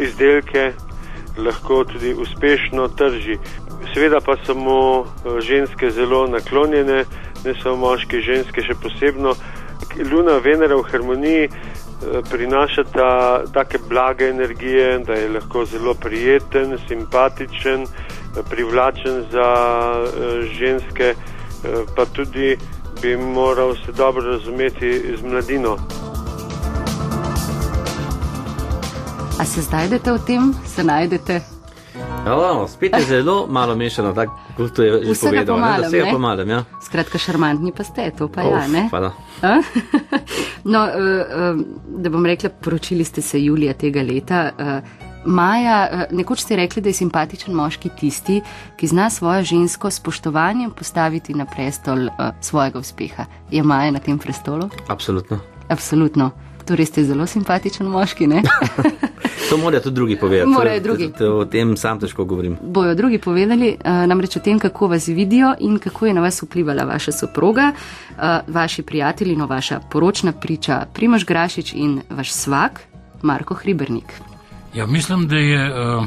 izdelke 0.01 0.73
lahko 1.39 1.85
tudi 1.85 2.15
uspešno 2.15 2.89
trži. 2.89 3.39
Seveda 3.95 4.21
pa 4.21 4.37
so 4.47 4.55
mu 4.55 5.01
eh, 5.01 5.41
ženske 5.41 5.91
zelo 5.91 6.27
naklonjene, 6.27 7.05
ne 7.45 7.55
samo 7.63 7.77
moški, 7.77 8.21
ženske 8.21 8.63
še 8.63 8.75
posebno. 8.83 9.35
Luna, 10.11 10.39
Venera 10.45 10.77
v 10.77 10.87
harmoniji 10.93 11.45
eh, 11.49 11.53
prinašata 12.31 13.09
take 13.55 13.79
blage 13.89 14.29
energije, 14.29 14.99
da 15.07 15.19
je 15.19 15.29
lahko 15.29 15.65
zelo 15.65 15.95
prijeten, 15.95 16.79
simpatičen, 16.89 17.83
eh, 17.83 18.43
privlačen 18.51 19.25
za 19.33 19.51
ženske, 20.59 21.15
pa 21.97 22.07
tudi 22.07 22.57
bi 23.03 23.17
moral 23.17 23.75
se 23.75 23.93
dobro 23.93 24.33
razumeti 24.33 25.17
z 25.21 25.23
mladino. 25.23 25.77
A 29.41 29.45
se 29.45 29.63
znajdete 29.63 30.13
v 30.13 30.19
tem, 30.27 30.55
se 30.67 30.85
najdete? 30.85 31.41
Ja, 32.27 32.69
spet 32.69 32.93
je 32.99 33.05
zelo 33.05 33.47
malo 33.51 33.77
mešano, 33.77 34.13
tako 34.13 34.37
kot 34.57 34.79
je 34.79 35.05
že 35.05 35.13
Vsega 35.13 35.31
povedal. 35.31 35.57
pomalem, 35.57 35.81
ne, 35.81 35.81
da 35.81 35.89
Vsega 35.89 36.11
pomalem, 36.13 36.51
ja. 36.51 36.65
Skratka, 36.87 37.19
šarmantni 37.19 37.73
pa 37.73 37.85
ste, 37.85 38.11
to 38.19 38.29
pa 38.29 38.43
ja, 38.43 38.59
Uf, 38.59 38.73
ne? 38.73 38.89
hvala. 38.91 39.13
A? 39.43 39.61
No, 40.65 40.85
eh, 40.85 40.93
eh, 40.93 41.55
da 41.97 42.11
bom 42.11 42.27
rekla, 42.27 42.51
poročili 42.51 43.05
ste 43.05 43.23
se 43.23 43.41
julija 43.45 43.73
tega 43.75 44.03
leta. 44.03 44.51
Maja, 45.25 45.89
eh, 45.93 46.07
nekoč 46.11 46.41
ste 46.41 46.57
rekli, 46.57 46.83
da 46.83 46.89
je 46.89 46.93
simpatičen 46.95 47.55
moški 47.55 47.91
tisti, 48.01 48.41
ki 48.77 48.87
zna 48.87 49.11
svojo 49.11 49.43
žensko 49.43 49.91
spoštovanjem 49.91 50.71
postaviti 50.71 51.35
na 51.35 51.45
prestol 51.45 52.07
eh, 52.07 52.13
svojega 52.41 52.79
uspeha. 52.79 53.25
Je 53.51 53.63
Maja 53.63 53.91
na 53.91 53.99
tem 53.99 54.19
prestolu? 54.19 54.71
Absolutno. 54.89 55.39
Absolutno. 55.69 56.31
Torej 56.67 56.87
ste 56.87 57.05
zelo 57.05 57.27
simpatičen 57.27 57.87
moški, 57.87 58.27
ne? 58.27 58.43
To 59.51 59.57
morajo 59.57 59.81
tudi 59.81 59.95
drugi 59.95 60.17
povedati. 60.17 60.49
Morajo 60.51 60.81
drugi. 60.81 61.09
T- 61.09 61.19
t- 61.19 61.29
O 61.29 61.45
tem 61.45 61.77
sam 61.77 61.99
težko 62.01 62.25
govorim. 62.25 62.57
Bojo 62.63 62.95
drugi 62.95 63.19
povedali, 63.19 63.77
eh, 63.85 64.07
namreč 64.07 64.37
o 64.37 64.41
tem, 64.41 64.59
kako 64.59 64.87
vas 64.87 65.09
vidijo 65.09 65.55
in 65.61 65.79
kako 65.79 66.07
je 66.07 66.15
na 66.15 66.21
vas 66.21 66.43
vplivala 66.43 66.85
vaša 66.85 67.13
soproga, 67.13 67.73
eh, 67.73 68.41
vaši 68.47 68.83
prijatelji, 68.83 69.37
no 69.37 69.47
vaša 69.47 69.81
poročna 69.91 70.33
priča 70.33 70.87
Primož 70.95 71.25
Grašič 71.25 71.73
in 71.75 72.01
vaš 72.11 72.33
svak 72.33 72.81
Marko 73.23 73.55
Hribernik. 73.55 74.30
Ja, 74.75 74.87
mislim, 74.87 75.29
da 75.29 75.37
je 75.37 75.71
uh, 75.71 76.05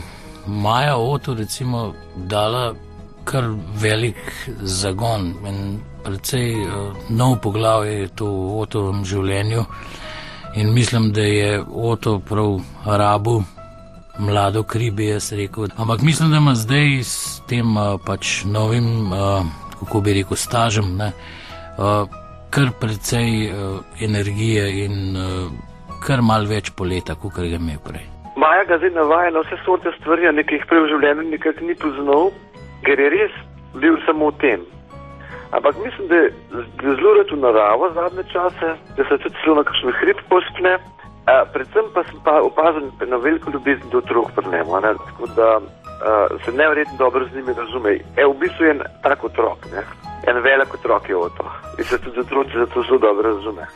Maja 0.47 0.97
Oto 0.97 1.33
recimo 1.33 1.93
dala 2.15 2.73
kar 3.23 3.43
velik 3.75 4.49
zagon 4.61 5.33
in 5.47 5.79
precej 6.03 6.55
uh, 6.55 6.95
nov 7.09 7.39
poglavje 7.41 7.99
je 7.99 8.07
to 8.07 8.25
v 8.25 8.59
Otovem 8.59 9.05
življenju. 9.05 9.65
In 10.55 10.73
mislim, 10.73 11.11
da 11.11 11.21
je 11.21 11.63
Oto 11.73 12.19
prav 12.19 12.61
rabu 12.85 13.43
mlado 14.19 14.63
kri, 14.63 14.91
bi 14.91 15.07
jaz 15.07 15.31
rekel. 15.31 15.67
Ampak 15.75 16.01
mislim, 16.01 16.31
da 16.31 16.37
ima 16.37 16.55
zdaj 16.55 16.99
s 17.03 17.41
tem 17.47 17.77
uh, 17.77 17.99
pač 18.05 18.43
novim, 18.45 19.11
uh, 19.11 19.43
kako 19.79 20.01
bi 20.01 20.13
rekel, 20.13 20.37
stažem, 20.37 20.95
ne, 20.97 21.11
uh, 21.77 22.07
kar 22.49 22.71
precej 22.79 23.51
uh, 23.51 23.79
energije 23.99 24.85
in 24.85 25.17
uh, 25.17 25.51
kar 26.03 26.21
mal 26.21 26.47
več 26.47 26.71
poleta, 26.71 27.15
kot 27.15 27.35
ga 27.35 27.47
je 27.47 27.59
imel 27.59 27.79
prej. 27.83 28.12
Maja 28.35 28.63
ga 28.63 28.77
zdaj 28.77 28.89
navaja 28.89 29.31
na 29.31 29.39
vse 29.39 29.57
sorte 29.65 29.91
stvari, 29.99 30.31
nekaj 30.33 30.57
jih 30.57 30.65
prej 30.69 30.83
v 30.83 30.91
življenju 30.93 31.25
nikak 31.29 31.61
ni 31.61 31.75
poznal, 31.75 32.31
ker 32.85 32.99
je 32.99 33.09
res 33.13 33.35
bil 33.77 33.99
samo 34.05 34.31
v 34.31 34.39
tem. 34.41 34.63
Ampak 35.53 35.77
mislim, 35.85 36.07
da 36.09 36.15
je 36.15 36.31
zelo 36.81 37.13
rad 37.13 37.29
v 37.29 37.37
naravo 37.37 37.91
zadnje 37.93 38.23
čase, 38.33 38.73
da 38.97 39.03
se 39.05 39.17
tudi 39.21 39.37
celo 39.43 39.61
na 39.61 39.63
kakšen 39.63 39.93
hrib 40.01 40.23
pospne. 40.29 40.79
A, 41.23 41.45
predvsem 41.53 41.85
pa 41.93 42.03
sem 42.03 42.19
pa 42.25 42.41
opazil 42.43 42.89
na 43.07 43.17
veliko 43.17 43.51
ljubezen 43.53 43.89
do 43.91 44.01
otrok 44.01 44.33
pri 44.35 44.49
njemu, 44.51 44.81
tako 44.81 45.29
da 45.35 45.49
a, 45.59 46.27
se 46.45 46.51
nevrjetno 46.51 46.97
dobro 46.97 47.25
z 47.25 47.35
njimi 47.35 47.53
razume. 47.57 47.93
E, 48.17 48.25
v 48.25 48.33
bistvu 48.41 48.65
je 48.65 48.71
en 48.71 48.81
tak 49.03 49.23
otrok, 49.23 49.69
ne? 49.71 49.85
en 50.27 50.41
velik 50.41 50.73
otrok 50.73 51.09
je 51.09 51.17
oto 51.17 51.51
in 51.77 51.83
se 51.83 52.01
tudi 52.01 52.19
otroci 52.19 52.57
zato 52.57 52.83
zelo 52.83 52.97
dobro 52.97 53.33
razume. 53.33 53.67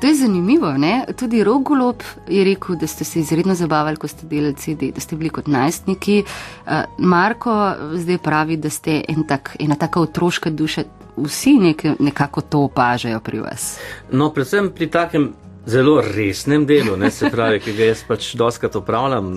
To 0.00 0.06
je 0.06 0.14
zanimivo, 0.14 0.72
ne? 0.72 1.04
Tudi 1.18 1.44
Rogolob 1.44 2.02
je 2.28 2.44
rekel, 2.44 2.76
da 2.76 2.86
ste 2.86 3.04
se 3.04 3.20
izredno 3.20 3.54
zabavali, 3.54 3.96
ko 3.96 4.08
ste 4.08 4.26
delali 4.26 4.54
CD, 4.54 4.90
da 4.94 5.00
ste 5.00 5.16
bili 5.16 5.30
kot 5.30 5.46
najstniki. 5.46 6.24
Uh, 6.66 6.72
Marko 6.98 7.74
zdaj 7.94 8.18
pravi, 8.18 8.56
da 8.56 8.70
ste 8.70 9.00
en 9.08 9.24
tak, 9.28 9.56
ena 9.60 9.74
taka 9.74 10.00
otroška 10.00 10.50
duša. 10.50 10.84
Vsi 11.16 11.52
neke, 11.62 11.94
nekako 11.98 12.40
to 12.40 12.60
opažajo 12.66 13.20
pri 13.20 13.40
vas. 13.40 13.78
No, 14.10 14.32
predvsem 14.34 14.72
pri 14.74 14.90
takem 14.90 15.32
zelo 15.66 16.00
resnem 16.00 16.66
delu, 16.66 16.96
ne, 16.96 17.10
se 17.10 17.30
pravi, 17.30 17.60
ki 17.60 17.72
ga 17.76 17.90
jaz 17.92 18.02
pač 18.08 18.32
doskrat 18.36 18.76
opravljam, 18.76 19.30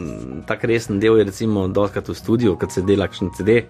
tak 0.48 0.64
resen 0.64 1.00
del 1.00 1.20
je 1.22 1.28
recimo 1.30 1.68
doskrat 1.68 2.10
v 2.10 2.16
studiu, 2.16 2.56
kad 2.60 2.72
se 2.72 2.82
dela 2.82 3.08
kakšen 3.08 3.32
CD. 3.38 3.62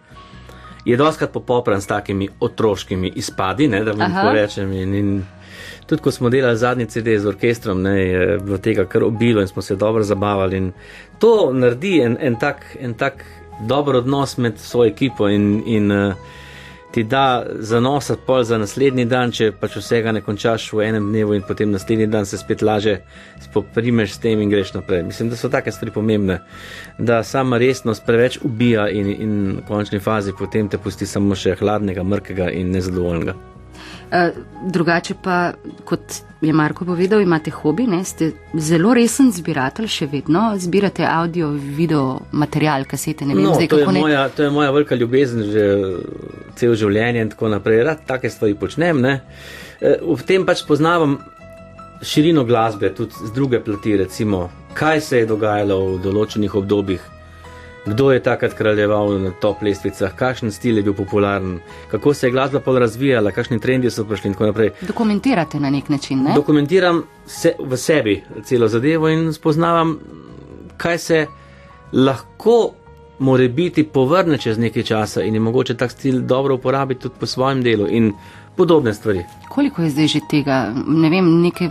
Je 0.86 0.98
doskrat 0.98 1.34
popopran 1.34 1.82
s 1.82 1.88
takimi 1.88 2.30
otroškimi 2.40 3.12
izpadi, 3.16 3.68
ne, 3.68 3.84
da 3.84 3.92
vam 3.92 4.14
tako 4.14 4.34
rečem. 4.34 4.72
In, 4.72 4.94
in 4.96 5.12
tudi 5.88 6.02
ko 6.02 6.12
smo 6.12 6.30
delali 6.30 6.58
zadnji 6.58 6.86
CD 6.86 7.18
z 7.18 7.28
orkestrom, 7.28 7.82
ne, 7.82 7.96
je 8.02 8.40
bilo 8.44 8.58
tega 8.58 8.86
kar 8.86 9.04
obilo 9.04 9.42
in 9.42 9.48
smo 9.48 9.62
se 9.62 9.76
dobro 9.76 10.04
zabavali. 10.04 10.58
In 10.58 10.72
to 11.20 11.52
naredi 11.54 12.00
en, 12.02 12.18
en, 12.20 12.36
tak, 12.36 12.66
en 12.80 12.94
tak 12.94 13.24
dober 13.68 13.96
odnos 13.96 14.38
med 14.38 14.60
svojo 14.60 14.92
ekipo 14.92 15.30
in, 15.30 15.64
in 15.66 15.92
uh, 15.92 16.14
ti 16.92 17.04
da 17.04 17.46
zanosa 17.60 18.16
pol 18.26 18.44
za 18.44 18.58
naslednji 18.58 19.06
dan, 19.06 19.32
če 19.32 19.52
pač 19.60 19.76
vsega 19.78 20.12
ne 20.12 20.22
končaš 20.26 20.72
v 20.74 20.86
enem 20.88 21.10
dnevu 21.12 21.36
in 21.38 21.44
potem 21.48 21.72
naslednji 21.72 22.08
dan 22.08 22.26
se 22.26 22.40
spet 22.42 22.62
laže 22.62 22.96
spoprimeš 23.44 24.16
s 24.16 24.24
tem 24.24 24.42
in 24.42 24.50
greš 24.50 24.74
naprej. 24.74 25.04
Mislim, 25.04 25.30
da 25.30 25.38
so 25.38 25.50
take 25.50 25.72
stvari 25.72 25.94
pomembne, 25.94 26.40
da 26.98 27.24
sama 27.24 27.58
resnost 27.58 28.06
preveč 28.06 28.40
ubija 28.44 28.88
in, 28.90 29.12
in 29.14 29.36
v 29.60 29.68
končni 29.68 30.00
fazi 30.00 30.34
potem 30.40 30.70
te 30.70 30.78
pusti 30.78 31.06
samo 31.06 31.36
še 31.36 31.56
hladnega, 31.60 32.04
mrkega 32.04 32.50
in 32.56 32.74
nezadovoljnega. 32.74 33.57
Uh, 34.08 34.32
drugače 34.72 35.16
pa, 35.24 35.53
kot 35.84 35.99
je 36.41 36.53
Marko 36.53 36.86
povedal, 36.86 37.22
imate 37.22 37.51
hobi, 37.51 37.88
ne? 37.88 38.03
ste 38.05 38.30
zelo 38.55 38.93
resen 38.93 39.32
zbiratelj, 39.32 39.88
še 39.88 40.08
vedno 40.08 40.53
zbirate 40.55 41.03
audio, 41.03 41.49
video, 41.51 42.20
material, 42.32 42.86
kasete, 42.86 43.26
ne 43.26 43.36
vem, 43.36 43.43
No, 43.43 43.55
zdaj 43.55 43.68
to, 43.68 43.80
je 43.80 43.88
ne. 43.88 43.99
moja, 43.99 44.30
to 44.30 44.43
je 44.43 44.49
moja 44.49 44.72
velika 44.72 44.95
ljubezen 44.95 45.43
že 45.43 45.66
cel 46.55 46.76
življenje 46.76 47.22
in 47.22 47.30
tako 47.30 47.49
naprej. 47.49 47.84
Rad 47.84 48.05
take 48.08 48.30
stvari 48.30 48.55
počnem. 48.55 49.01
Ne? 49.01 49.22
Eh, 49.82 49.97
V 50.01 50.24
tem 50.24 50.45
pač 50.45 50.64
poznavam 50.64 51.18
širino 52.01 52.45
glasbe, 52.45 52.93
tudi 52.93 53.12
z 53.18 53.34
druge 53.34 53.60
plati, 53.60 53.97
recimo, 53.97 54.47
kaj 54.74 55.01
se 55.01 55.18
je 55.18 55.26
dogajalo 55.26 55.97
v 55.97 56.01
določenih 56.01 56.55
obdobjih, 56.55 57.01
kdo 57.88 58.12
je 58.12 58.20
takrat 58.20 58.54
kraljeval 58.54 59.20
na 59.20 59.32
top 59.32 59.62
lestvicah, 59.62 60.12
kakšen 60.14 60.52
stil 60.52 60.78
je 60.78 60.84
bil 60.84 60.94
popularen, 60.94 61.60
kako 61.88 62.14
se 62.14 62.28
je 62.28 62.32
glasba 62.32 62.60
pol 62.60 62.78
razvijala, 62.78 63.32
kakšni 63.32 63.60
trendi 63.60 63.90
so 63.90 64.04
prišli 64.04 64.28
in 64.28 64.34
tako 64.34 64.46
naprej. 64.46 64.70
Dokumentirate 64.82 65.60
na 65.60 65.70
nek 65.70 65.90
način, 65.90 66.24
ne? 66.24 66.34
Dokumentiram 66.36 67.04
se 67.26 67.56
v 67.60 67.78
sebi 67.78 68.18
celo 68.44 68.68
zadevo 68.68 69.10
in 69.10 69.34
spoznavam, 69.34 69.98
kaj 70.78 70.98
se 70.98 71.26
lahko 71.94 72.72
more 73.20 73.48
biti 73.50 73.84
povrne 73.84 74.38
čez 74.38 74.58
nekaj 74.58 74.84
časa 74.84 75.24
in 75.24 75.34
je 75.34 75.40
mogoče 75.40 75.74
tak 75.74 75.92
stil 75.92 76.22
dobro 76.22 76.56
uporabiti 76.56 77.02
tudi 77.02 77.16
po 77.20 77.26
svojem 77.26 77.64
delu 77.64 77.88
in 77.90 78.14
podobne 78.56 78.94
stvari. 78.94 79.24
Koliko 79.50 79.82
je 79.82 79.90
zdaj 79.90 80.08
že 80.08 80.20
tega? 80.30 80.58
Ne 80.88 81.10
vem, 81.10 81.42
neke 81.42 81.70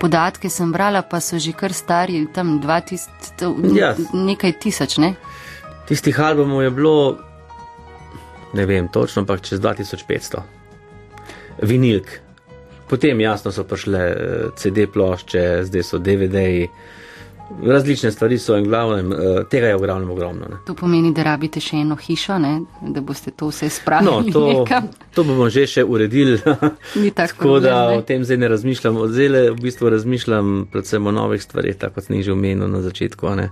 podatke 0.00 0.48
sem 0.48 0.72
brala, 0.72 1.02
pa 1.02 1.20
so 1.20 1.38
že 1.38 1.52
kar 1.52 1.72
stari, 1.72 2.26
tam 2.26 2.60
2000, 2.60 3.08
to- 3.38 3.56
Ja. 3.74 3.94
nekaj 4.12 4.52
tisoč, 4.52 4.98
ne? 4.98 5.14
Tistih 5.88 6.20
albumov 6.20 6.62
je 6.62 6.70
bilo, 6.70 7.16
ne 8.54 8.66
vem 8.66 8.88
točno, 8.88 9.22
ampak 9.22 9.40
čez 9.44 9.60
2500. 9.60 10.40
Vinilk. 11.62 12.06
Potem 12.88 13.20
jasno 13.20 13.52
so 13.52 13.64
prišle 13.64 13.98
eh, 13.98 14.16
CD 14.56 14.86
plošče, 14.92 15.64
zdaj 15.64 15.82
so 15.82 15.98
DVD-ji, 15.98 16.68
različne 17.62 18.10
stvari 18.12 18.38
so 18.38 18.56
in 18.56 18.64
glavnem, 18.64 19.12
eh, 19.12 19.44
tega 19.50 19.66
je 19.66 19.76
v 19.76 19.80
glavnem 19.80 20.10
ogromno. 20.10 20.46
Ne. 20.50 20.56
To 20.66 20.74
pomeni, 20.74 21.12
da 21.12 21.22
rabite 21.22 21.60
še 21.60 21.76
eno 21.76 21.96
hišo, 21.96 22.38
ne? 22.38 22.60
da 22.80 23.00
boste 23.00 23.30
to 23.30 23.48
vse 23.52 23.68
spravili 23.68 24.10
No, 24.10 24.32
to, 24.32 24.46
nekam. 24.52 24.88
to 25.14 25.24
bomo 25.24 25.48
že 25.50 25.66
še 25.66 25.84
uredili. 25.84 26.38
Ni 27.02 27.10
tak 27.10 27.36
Tako 27.36 27.58
da 27.60 27.68
problem, 27.68 27.90
ne? 27.90 27.98
o 27.98 28.02
tem 28.02 28.24
zdaj 28.24 28.40
ne 28.40 28.48
razmišljam. 28.48 28.96
Od 28.96 29.12
zdaj 29.12 29.50
v 29.50 29.60
bistvu 29.60 29.90
razmišljam 29.90 30.68
predvsem 30.72 31.06
o 31.06 31.12
novih 31.12 31.42
stvarih, 31.42 31.76
tako 31.76 32.00
kot 32.00 32.08
sem 32.08 32.16
jih 32.16 32.24
že 32.24 32.32
omenil 32.32 32.68
na 32.68 32.80
začetku. 32.80 33.34
Ne? 33.36 33.50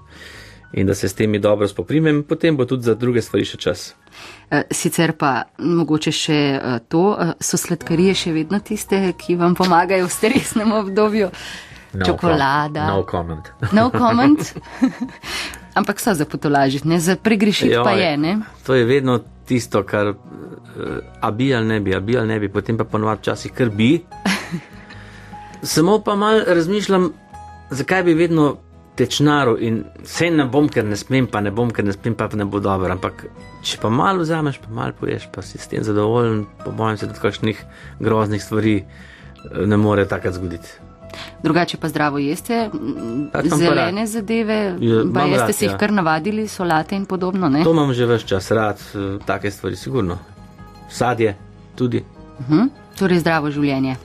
In 0.72 0.86
da 0.86 0.94
se 0.94 1.08
s 1.08 1.14
temi 1.14 1.38
dobro 1.38 1.68
spoprimem, 1.68 2.22
potem 2.22 2.56
bo 2.56 2.64
tudi 2.64 2.82
za 2.82 2.94
druge 2.94 3.22
stvari 3.22 3.44
še 3.44 3.58
čas. 3.60 3.94
Eh, 4.50 4.62
Sicer 4.72 5.12
pa 5.12 5.42
mogoče 5.58 6.12
še 6.12 6.38
eh, 6.56 6.78
to, 6.88 7.02
eh, 7.20 7.34
so 7.40 7.60
sladkarije 7.60 8.14
še 8.14 8.32
vedno 8.32 8.60
tiste, 8.64 9.00
ki 9.18 9.36
vam 9.36 9.56
pomagajo 9.58 10.08
v 10.08 10.12
stresnem 10.12 10.72
obdobju. 10.72 11.28
Čokolada. 11.92 12.86
No 12.88 13.04
comment. 13.04 13.52
No 13.72 13.90
comment. 13.92 14.40
Ampak 15.78 16.00
so 16.00 16.14
za 16.16 16.24
potolažiti, 16.24 16.88
ne 16.88 17.00
za 17.00 17.16
pregrešiti 17.16 17.76
pa 17.84 17.92
je, 17.96 18.16
ne? 18.16 18.32
To 18.64 18.76
je 18.76 18.88
vedno 18.88 19.18
tisto, 19.48 19.84
kar 19.84 20.14
a 21.20 21.30
bi 21.30 21.52
ali 21.54 21.68
ne 21.68 21.80
bi, 21.80 21.94
a 21.96 22.00
bi 22.00 22.16
ali 22.16 22.28
ne 22.28 22.40
bi, 22.40 22.48
potem 22.48 22.80
pa 22.80 22.84
ponovadi 22.88 23.24
včasih 23.24 23.52
kar 23.52 23.68
bi. 23.68 24.00
Samo 25.74 26.00
pa 26.00 26.16
mal 26.16 26.40
razmišljam, 26.48 27.12
zakaj 27.70 28.04
bi 28.08 28.16
vedno 28.16 28.56
tečnaro 28.94 29.56
in 29.58 29.76
vse 30.02 30.30
ne 30.30 30.44
bom, 30.46 30.68
ker 30.68 30.84
ne 30.84 30.96
smem, 30.96 31.26
pa 31.26 31.40
ne 31.40 31.50
bom, 31.50 31.70
ker 31.70 31.84
ne 31.84 31.92
smem, 31.92 32.14
pa 32.14 32.28
ne 32.32 32.44
bo 32.44 32.60
dobro. 32.60 32.92
Ampak 32.92 33.24
če 33.62 33.78
pa 33.78 33.88
malo 33.90 34.20
vzameš, 34.20 34.58
pa 34.58 34.70
malo 34.70 34.92
poješ, 34.92 35.28
pa 35.28 35.42
si 35.42 35.58
s 35.58 35.66
tem 35.66 35.82
zadovoljen, 35.82 36.44
po 36.64 36.72
mojem 36.72 36.98
se 36.98 37.06
tudi 37.06 37.20
kakšnih 37.20 37.62
groznih 38.00 38.42
stvari 38.42 38.76
eh, 38.76 38.86
ne 39.66 39.76
more 39.78 40.04
takrat 40.06 40.34
zgoditi. 40.34 40.68
Drugače 41.42 41.76
pa 41.76 41.88
zdravo 41.88 42.18
jeste, 42.18 42.70
pa 43.32 43.42
zelene 43.44 44.00
rad. 44.00 44.08
zadeve, 44.08 44.76
Ja, 44.80 45.02
pa 45.06 45.22
jeste 45.22 45.40
rad, 45.42 45.54
si 45.54 45.64
jih 45.64 45.72
ja. 45.72 45.78
kar 45.78 45.92
navadili, 45.92 46.48
solate 46.48 46.96
in 46.96 47.04
podobno, 47.06 47.48
ne? 47.48 47.64
To 47.64 47.70
imam 47.70 47.92
že 47.92 48.06
več 48.06 48.24
čas 48.24 48.50
rad, 48.50 48.80
eh, 48.94 49.18
take 49.22 49.50
stvari, 49.50 49.76
sigurno. 49.76 50.18
Sadje 50.90 51.34
tudi, 51.74 52.04
Mhm. 52.40 52.66
Torej 52.94 53.18
zdravo 53.18 53.50
življenje. 53.50 53.96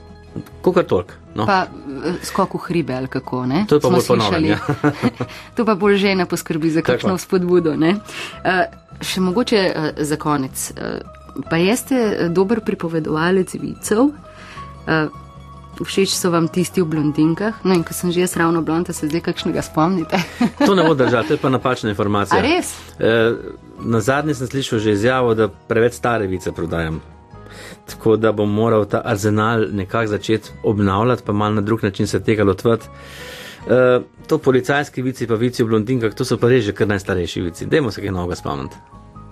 kokar 0.62 0.84
tolk. 0.84 1.12
No. 1.38 1.46
Pa 1.46 1.68
eh, 1.70 2.18
skok 2.26 2.58
v 2.58 2.62
hribe 2.66 2.96
ali 2.96 3.06
kako, 3.06 3.44
ne? 3.46 3.64
To 3.70 3.78
je 3.78 3.80
pa 3.80 3.88
Smo 3.88 3.98
bolj 4.00 4.06
po 4.06 4.16
novem, 4.16 4.42
slišali. 4.42 4.48
ja. 4.48 4.58
to 5.56 5.64
pa 5.68 5.74
bolj 5.78 5.96
žena 6.02 6.26
poskrbi 6.26 6.70
za 6.74 6.82
kakšno 6.82 7.14
spodbudo, 7.18 7.76
ne? 7.78 7.94
Uh, 8.42 8.66
še 8.98 9.22
mogoče 9.22 9.62
uh, 9.70 9.88
za 10.02 10.18
konec. 10.18 10.72
Uh, 10.74 10.98
pa 11.46 11.60
jeste 11.62 12.28
dober 12.34 12.60
pripovedovalec 12.66 13.54
vicev. 13.62 14.10
Uh, 14.88 15.06
Všeč 15.78 16.10
so 16.10 16.32
vam 16.34 16.48
tisti 16.50 16.82
v 16.82 16.90
blondinkah, 16.90 17.62
no 17.62 17.70
in 17.70 17.84
ko 17.86 17.94
sem 17.94 18.10
že 18.10 18.26
jaz 18.26 18.34
ravno 18.34 18.62
blonda, 18.66 18.90
se 18.90 19.06
zdaj 19.06 19.30
kakšnega 19.30 19.62
spomnite. 19.62 20.18
To 20.66 20.74
ne 20.74 20.82
bo 20.82 20.94
držati, 20.98 21.28
to 21.28 21.34
je 21.34 21.38
pa 21.38 21.52
napačna 21.54 21.94
informacija. 21.94 22.34
A 22.34 22.42
res? 22.42 22.74
E, 22.98 23.30
na 23.86 24.00
zadnji 24.02 24.34
sem 24.34 24.50
slišal 24.50 24.82
že 24.82 24.96
izjavo, 24.98 25.34
da 25.38 25.46
preveč 25.46 25.94
stare 25.94 26.26
vice 26.26 26.50
prodajam. 26.52 26.98
Tako 27.86 28.16
da 28.16 28.32
bom 28.32 28.50
moral 28.52 28.84
ta 28.84 29.02
arzenal 29.04 29.66
nekako 29.72 30.06
začeti 30.06 30.50
obnavljati, 30.62 31.22
pa 31.26 31.32
mal 31.32 31.54
na 31.54 31.60
drug 31.60 31.82
način 31.82 32.06
se 32.06 32.22
tega 32.24 32.44
lotvati. 32.44 32.86
E, 33.68 34.00
to 34.26 34.38
policajski 34.38 35.02
vici, 35.02 35.26
pa 35.26 35.34
vici 35.34 35.62
v 35.62 35.66
blondinkah, 35.66 36.14
to 36.14 36.24
so 36.24 36.36
pa 36.36 36.48
res 36.48 36.64
že 36.64 36.72
kar 36.72 36.88
najstarejši 36.88 37.40
vici. 37.40 37.66
Dajmo 37.66 37.90
se 37.90 38.00
kaj 38.00 38.10
novega 38.10 38.36
spomniti. 38.36 38.76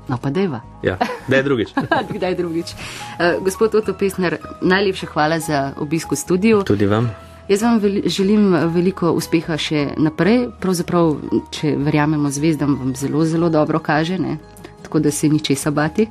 No 0.09 0.19
pa 0.23 0.31
deva. 0.31 0.61
Ja, 0.83 0.99
da 1.29 1.37
je 1.37 1.43
drugič. 1.43 1.75
Kdaj 2.17 2.35
drugič? 2.35 2.73
Uh, 2.75 3.45
gospod 3.45 3.75
Oto 3.75 3.95
Pesner, 3.95 4.39
najlepša 4.63 5.07
hvala 5.07 5.41
za 5.41 5.73
obisk 5.77 6.13
v 6.13 6.17
studiu. 6.17 6.63
Tudi 6.63 6.87
vam. 6.87 7.11
Jaz 7.49 7.63
vam 7.63 7.79
veli, 7.79 8.03
želim 8.11 8.55
veliko 8.75 9.13
uspeha 9.13 9.57
še 9.59 9.89
naprej. 10.03 10.49
Pravzaprav, 10.61 11.13
če 11.55 11.77
verjamemo 11.79 12.31
zvezdam, 12.31 12.75
vam 12.81 12.95
zelo, 12.99 13.25
zelo 13.25 13.51
dobro 13.51 13.79
kaže, 13.79 14.19
ne? 14.19 14.39
tako 14.83 14.99
da 14.99 15.11
se 15.11 15.29
ni 15.29 15.41
česa 15.41 15.71
bati. 15.71 16.09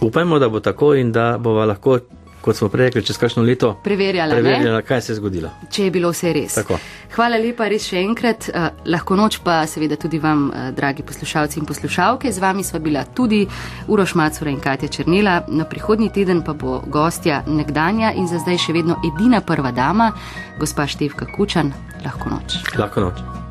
Upajmo, 0.00 0.38
da 0.38 0.48
bo 0.48 0.60
tako 0.60 0.94
in 0.94 1.12
da 1.12 1.38
bova 1.38 1.64
lahko, 1.64 1.98
kot 2.40 2.56
smo 2.56 2.68
prej 2.68 2.86
rekli, 2.86 3.02
čez 3.04 3.18
kakšno 3.18 3.42
leto 3.42 3.72
Preverjala, 3.84 4.34
ne? 4.34 4.42
preverjala, 4.42 4.82
kaj 4.82 5.00
se 5.02 5.12
je 5.12 5.16
zgodilo. 5.16 5.50
če 5.70 5.84
je 5.84 5.90
bilo 5.90 6.10
vse 6.10 6.32
res. 6.32 6.54
Tako. 6.54 6.78
Hvala 7.16 7.36
lepa 7.36 7.66
res 7.68 7.88
še 7.88 7.98
enkrat. 7.98 8.48
Uh, 8.48 8.68
lahko 8.86 9.16
noč 9.16 9.40
pa 9.44 9.66
seveda 9.66 9.96
tudi 9.96 10.18
vam, 10.22 10.50
uh, 10.50 10.70
dragi 10.76 11.02
poslušalci 11.02 11.58
in 11.58 11.66
poslušalke. 11.66 12.32
Z 12.32 12.38
vami 12.38 12.64
sva 12.64 12.78
bila 12.78 13.04
tudi 13.04 13.46
Uroš 13.88 14.14
Macura 14.14 14.50
in 14.50 14.60
Katja 14.60 14.88
Črnila. 14.88 15.42
Na 15.48 15.64
prihodnji 15.64 16.12
teden 16.14 16.44
pa 16.46 16.52
bo 16.52 16.82
gostja 16.86 17.42
nekdanja 17.46 18.12
in 18.14 18.28
za 18.28 18.38
zdaj 18.38 18.58
še 18.58 18.72
vedno 18.72 19.00
edina 19.04 19.40
prva 19.40 19.72
dama, 19.72 20.12
gospa 20.60 20.86
Števka 20.86 21.26
Kučan. 21.36 21.72
Lahko 22.04 22.30
noč. 22.30 22.60
Lahko 22.78 23.00
noč. 23.00 23.47